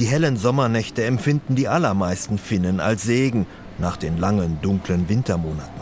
Die 0.00 0.06
hellen 0.06 0.36
Sommernächte 0.36 1.04
empfinden 1.04 1.54
die 1.54 1.68
allermeisten 1.68 2.36
Finnen 2.36 2.80
als 2.80 3.04
Segen 3.04 3.46
nach 3.78 3.96
den 3.96 4.18
langen, 4.18 4.58
dunklen 4.60 5.08
Wintermonaten. 5.08 5.80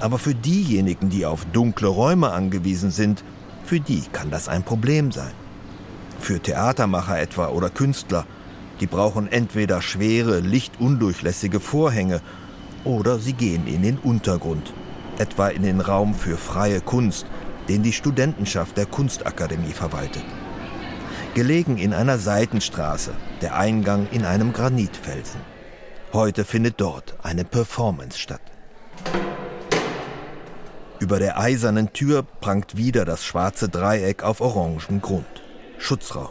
Aber 0.00 0.18
für 0.18 0.34
diejenigen, 0.34 1.10
die 1.10 1.24
auf 1.24 1.44
dunkle 1.52 1.86
Räume 1.86 2.32
angewiesen 2.32 2.90
sind, 2.90 3.22
für 3.64 3.78
die 3.78 4.02
kann 4.12 4.32
das 4.32 4.48
ein 4.48 4.64
Problem 4.64 5.12
sein. 5.12 5.30
Für 6.18 6.40
Theatermacher 6.40 7.20
etwa 7.20 7.46
oder 7.46 7.70
Künstler, 7.70 8.26
die 8.80 8.88
brauchen 8.88 9.30
entweder 9.30 9.82
schwere, 9.82 10.40
lichtundurchlässige 10.40 11.60
Vorhänge 11.60 12.22
oder 12.82 13.20
sie 13.20 13.34
gehen 13.34 13.68
in 13.68 13.82
den 13.82 13.98
Untergrund, 13.98 14.72
etwa 15.18 15.46
in 15.46 15.62
den 15.62 15.80
Raum 15.80 16.12
für 16.12 16.36
freie 16.36 16.80
Kunst, 16.80 17.26
den 17.68 17.84
die 17.84 17.92
Studentenschaft 17.92 18.76
der 18.76 18.86
Kunstakademie 18.86 19.72
verwaltet 19.72 20.24
gelegen 21.34 21.78
in 21.78 21.92
einer 21.92 22.18
Seitenstraße, 22.18 23.12
der 23.42 23.56
Eingang 23.56 24.06
in 24.12 24.24
einem 24.24 24.52
Granitfelsen. 24.52 25.40
Heute 26.12 26.44
findet 26.44 26.80
dort 26.80 27.16
eine 27.22 27.44
Performance 27.44 28.18
statt. 28.18 28.40
Über 31.00 31.18
der 31.18 31.38
eisernen 31.38 31.92
Tür 31.92 32.22
prangt 32.22 32.76
wieder 32.76 33.04
das 33.04 33.24
schwarze 33.24 33.68
Dreieck 33.68 34.22
auf 34.22 34.40
orangem 34.40 35.02
Grund. 35.02 35.26
Schutzraum. 35.76 36.30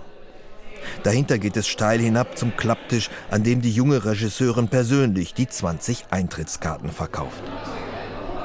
Dahinter 1.03 1.37
geht 1.37 1.57
es 1.57 1.67
steil 1.67 1.99
hinab 1.99 2.37
zum 2.37 2.55
Klapptisch, 2.55 3.09
an 3.29 3.43
dem 3.43 3.61
die 3.61 3.71
junge 3.71 4.05
Regisseurin 4.05 4.69
persönlich 4.69 5.33
die 5.33 5.47
20 5.47 6.05
Eintrittskarten 6.11 6.89
verkauft. 6.89 7.43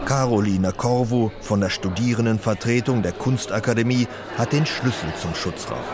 Carolina 0.07 0.73
Corvo 0.73 1.31
von 1.41 1.61
der 1.61 1.71
Studierendenvertretung 1.71 3.03
der 3.03 3.13
Kunstakademie 3.13 4.09
hat 4.37 4.53
den 4.53 4.67
Schlüssel 4.67 5.13
zum 5.21 5.35
Schutzraum. 5.35 5.85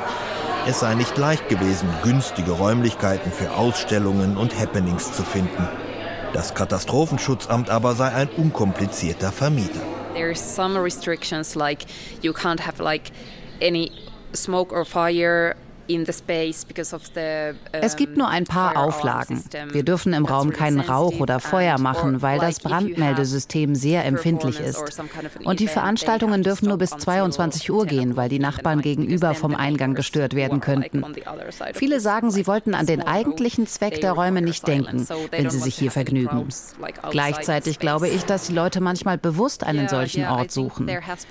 Es 0.66 0.80
sei 0.80 0.94
nicht 0.94 1.18
leicht 1.18 1.50
gewesen, 1.50 1.86
günstige 2.02 2.52
Räumlichkeiten 2.52 3.30
für 3.30 3.52
Ausstellungen 3.52 4.38
und 4.38 4.58
Happenings 4.58 5.12
zu 5.12 5.22
finden. 5.22 5.68
Das 6.32 6.54
Katastrophenschutzamt 6.54 7.68
aber 7.68 7.94
sei 7.94 8.08
ein 8.08 8.30
unkomplizierter 8.30 9.30
Vermieter. 9.30 9.82
There's 10.14 10.40
some 10.40 10.82
restrictions 10.82 11.54
like 11.54 11.84
you 12.22 12.32
can't 12.32 12.60
have 12.60 12.82
like 12.82 13.12
any 13.60 13.92
smoke 14.34 14.74
or 14.74 14.86
fire 14.86 15.54
es 17.72 17.96
gibt 17.96 18.16
nur 18.16 18.28
ein 18.28 18.44
paar 18.44 18.76
Auflagen. 18.76 19.44
Wir 19.72 19.82
dürfen 19.82 20.12
im 20.12 20.24
Raum 20.24 20.50
keinen 20.50 20.80
Rauch 20.80 21.20
oder 21.20 21.40
Feuer 21.40 21.78
machen, 21.78 22.22
weil 22.22 22.38
das 22.38 22.60
Brandmeldesystem 22.60 23.74
sehr 23.74 24.04
empfindlich 24.04 24.60
ist. 24.60 25.02
Und 25.44 25.60
die 25.60 25.68
Veranstaltungen 25.68 26.42
dürfen 26.42 26.68
nur 26.68 26.78
bis 26.78 26.90
22 26.90 27.70
Uhr 27.70 27.86
gehen, 27.86 28.16
weil 28.16 28.28
die 28.28 28.38
Nachbarn 28.38 28.80
gegenüber 28.80 29.34
vom 29.34 29.54
Eingang 29.54 29.94
gestört 29.94 30.34
werden 30.34 30.60
könnten. 30.60 31.04
Viele 31.74 32.00
sagen, 32.00 32.30
sie 32.30 32.46
wollten 32.46 32.74
an 32.74 32.86
den 32.86 33.02
eigentlichen 33.02 33.66
Zweck 33.66 34.00
der 34.00 34.12
Räume 34.12 34.42
nicht 34.42 34.66
denken, 34.66 35.06
wenn 35.30 35.50
sie 35.50 35.58
sich 35.58 35.74
hier 35.74 35.90
vergnügen. 35.90 36.48
Gleichzeitig 37.10 37.78
glaube 37.78 38.08
ich, 38.08 38.24
dass 38.24 38.46
die 38.46 38.54
Leute 38.54 38.80
manchmal 38.80 39.18
bewusst 39.18 39.64
einen 39.64 39.88
solchen 39.88 40.26
Ort 40.26 40.50
suchen. 40.50 40.88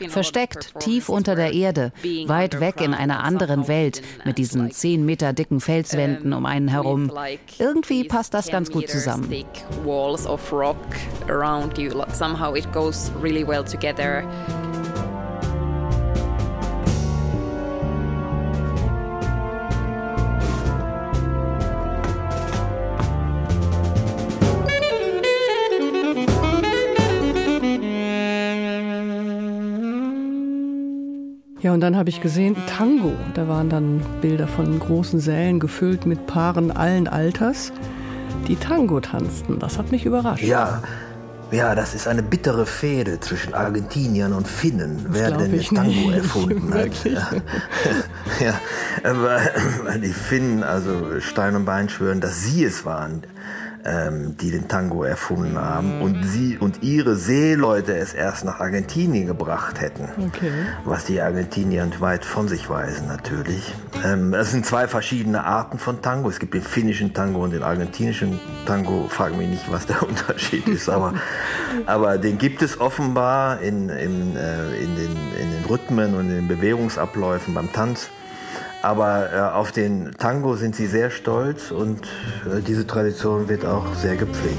Versteckt, 0.09 0.79
tief 0.79 1.09
unter 1.09 1.35
der 1.35 1.53
Erde, 1.53 1.91
weit 2.27 2.59
weg 2.59 2.81
in 2.81 2.93
einer 2.93 3.23
anderen 3.23 3.67
Welt, 3.67 4.01
mit 4.25 4.37
diesen 4.43 4.71
zehn 4.71 5.05
Meter 5.05 5.33
dicken 5.33 5.59
Felswänden 5.61 6.33
um 6.33 6.45
einen 6.45 6.67
herum. 6.67 7.11
Irgendwie 7.59 8.03
passt 8.03 8.33
das 8.33 8.47
ganz 8.49 8.71
gut 8.71 8.89
zusammen. 8.89 9.29
Ja, 31.63 31.71
und 31.71 31.79
dann 31.79 31.95
habe 31.95 32.09
ich 32.09 32.19
gesehen, 32.19 32.57
Tango. 32.67 33.13
Da 33.35 33.47
waren 33.47 33.69
dann 33.69 34.01
Bilder 34.21 34.47
von 34.47 34.77
großen 34.79 35.21
Sälen 35.21 35.61
gefüllt 35.61 36.05
mit 36.05 36.27
Paaren 36.27 36.71
allen 36.71 37.07
Alters, 37.07 37.71
die 38.49 38.57
Tango 38.57 38.99
tanzten. 38.99 39.59
Das 39.59 39.77
hat 39.77 39.89
mich 39.89 40.05
überrascht. 40.05 40.43
Ja, 40.43 40.83
ja, 41.51 41.73
das 41.73 41.95
ist 41.95 42.05
eine 42.09 42.21
bittere 42.21 42.65
Fehde 42.65 43.21
zwischen 43.21 43.53
Argentiniern 43.53 44.33
und 44.33 44.45
Finnen, 44.45 45.05
das 45.05 45.13
wer 45.13 45.31
denn 45.31 45.55
das 45.55 45.67
Tango 45.67 45.89
nicht. 45.89 46.13
erfunden 46.17 46.73
hat. 46.73 47.05
Ja. 47.05 47.31
ja, 48.45 48.59
aber 49.09 49.39
die 49.99 50.11
Finnen, 50.11 50.63
also 50.63 51.21
Stein 51.21 51.55
und 51.55 51.63
Bein 51.63 51.87
schwören, 51.87 52.19
dass 52.19 52.43
sie 52.43 52.65
es 52.65 52.83
waren, 52.83 53.23
ähm, 53.85 54.37
die 54.37 54.51
den 54.51 54.67
Tango 54.67 55.03
erfunden 55.03 55.57
haben 55.57 56.01
und 56.01 56.23
sie 56.23 56.57
und 56.57 56.83
ihre 56.83 57.15
Seeleute 57.15 57.95
es 57.95 58.13
erst 58.13 58.45
nach 58.45 58.59
Argentinien 58.59 59.27
gebracht 59.27 59.81
hätten. 59.81 60.09
Okay. 60.27 60.51
Was 60.85 61.05
die 61.05 61.21
Argentinier 61.21 61.83
weit 61.99 62.25
von 62.25 62.47
sich 62.47 62.69
weisen 62.69 63.07
natürlich. 63.07 63.73
Ähm, 64.03 64.33
es 64.33 64.51
sind 64.51 64.65
zwei 64.65 64.87
verschiedene 64.87 65.43
Arten 65.43 65.79
von 65.79 66.01
Tango. 66.01 66.29
Es 66.29 66.39
gibt 66.39 66.53
den 66.53 66.61
finnischen 66.61 67.13
Tango 67.13 67.43
und 67.43 67.51
den 67.51 67.63
argentinischen 67.63 68.39
Tango. 68.65 69.07
Frag 69.09 69.35
mich 69.37 69.49
nicht, 69.49 69.71
was 69.71 69.85
der 69.85 70.01
Unterschied 70.07 70.67
ist, 70.67 70.89
aber, 70.89 71.13
aber 71.85 72.17
den 72.17 72.37
gibt 72.37 72.61
es 72.61 72.79
offenbar 72.79 73.61
in, 73.61 73.89
in, 73.89 74.35
äh, 74.35 74.75
in, 74.77 74.95
den, 74.95 75.11
in 75.41 75.51
den 75.51 75.65
Rhythmen 75.69 76.13
und 76.15 76.29
in 76.29 76.35
den 76.35 76.47
Bewegungsabläufen 76.47 77.53
beim 77.53 77.71
Tanz. 77.71 78.09
Aber 78.83 79.31
äh, 79.31 79.39
auf 79.39 79.71
den 79.71 80.11
Tango 80.17 80.57
sind 80.57 80.75
sie 80.75 80.87
sehr 80.87 81.09
stolz 81.09 81.71
und 81.71 82.01
äh, 82.45 82.61
diese 82.61 82.85
Tradition 82.85 83.47
wird 83.47 83.65
auch 83.65 83.95
sehr 83.95 84.17
gepflegt. 84.17 84.57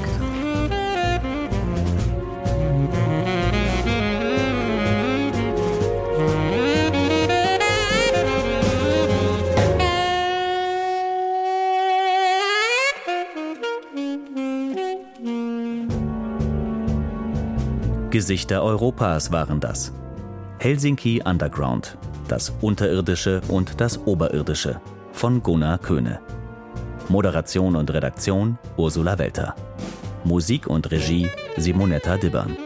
Gesichter 18.10 18.62
Europas 18.62 19.32
waren 19.32 19.60
das. 19.60 19.92
Helsinki 20.60 21.20
Underground 21.24 21.98
das 22.28 22.52
Unterirdische 22.60 23.40
und 23.48 23.80
das 23.80 23.98
Oberirdische 24.06 24.80
von 25.12 25.42
Gunnar 25.42 25.78
Köhne. 25.78 26.20
Moderation 27.08 27.76
und 27.76 27.92
Redaktion 27.92 28.58
Ursula 28.76 29.18
Welter. 29.18 29.54
Musik 30.24 30.66
und 30.66 30.90
Regie 30.90 31.28
Simonetta 31.56 32.16
Dibbern. 32.16 32.56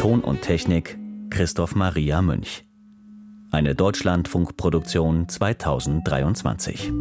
Ton 0.00 0.20
und 0.20 0.42
Technik 0.42 0.98
Christoph 1.30 1.74
Maria 1.74 2.22
Münch. 2.22 2.64
Eine 3.50 3.74
Deutschlandfunkproduktion 3.74 5.28
2023. 5.28 6.92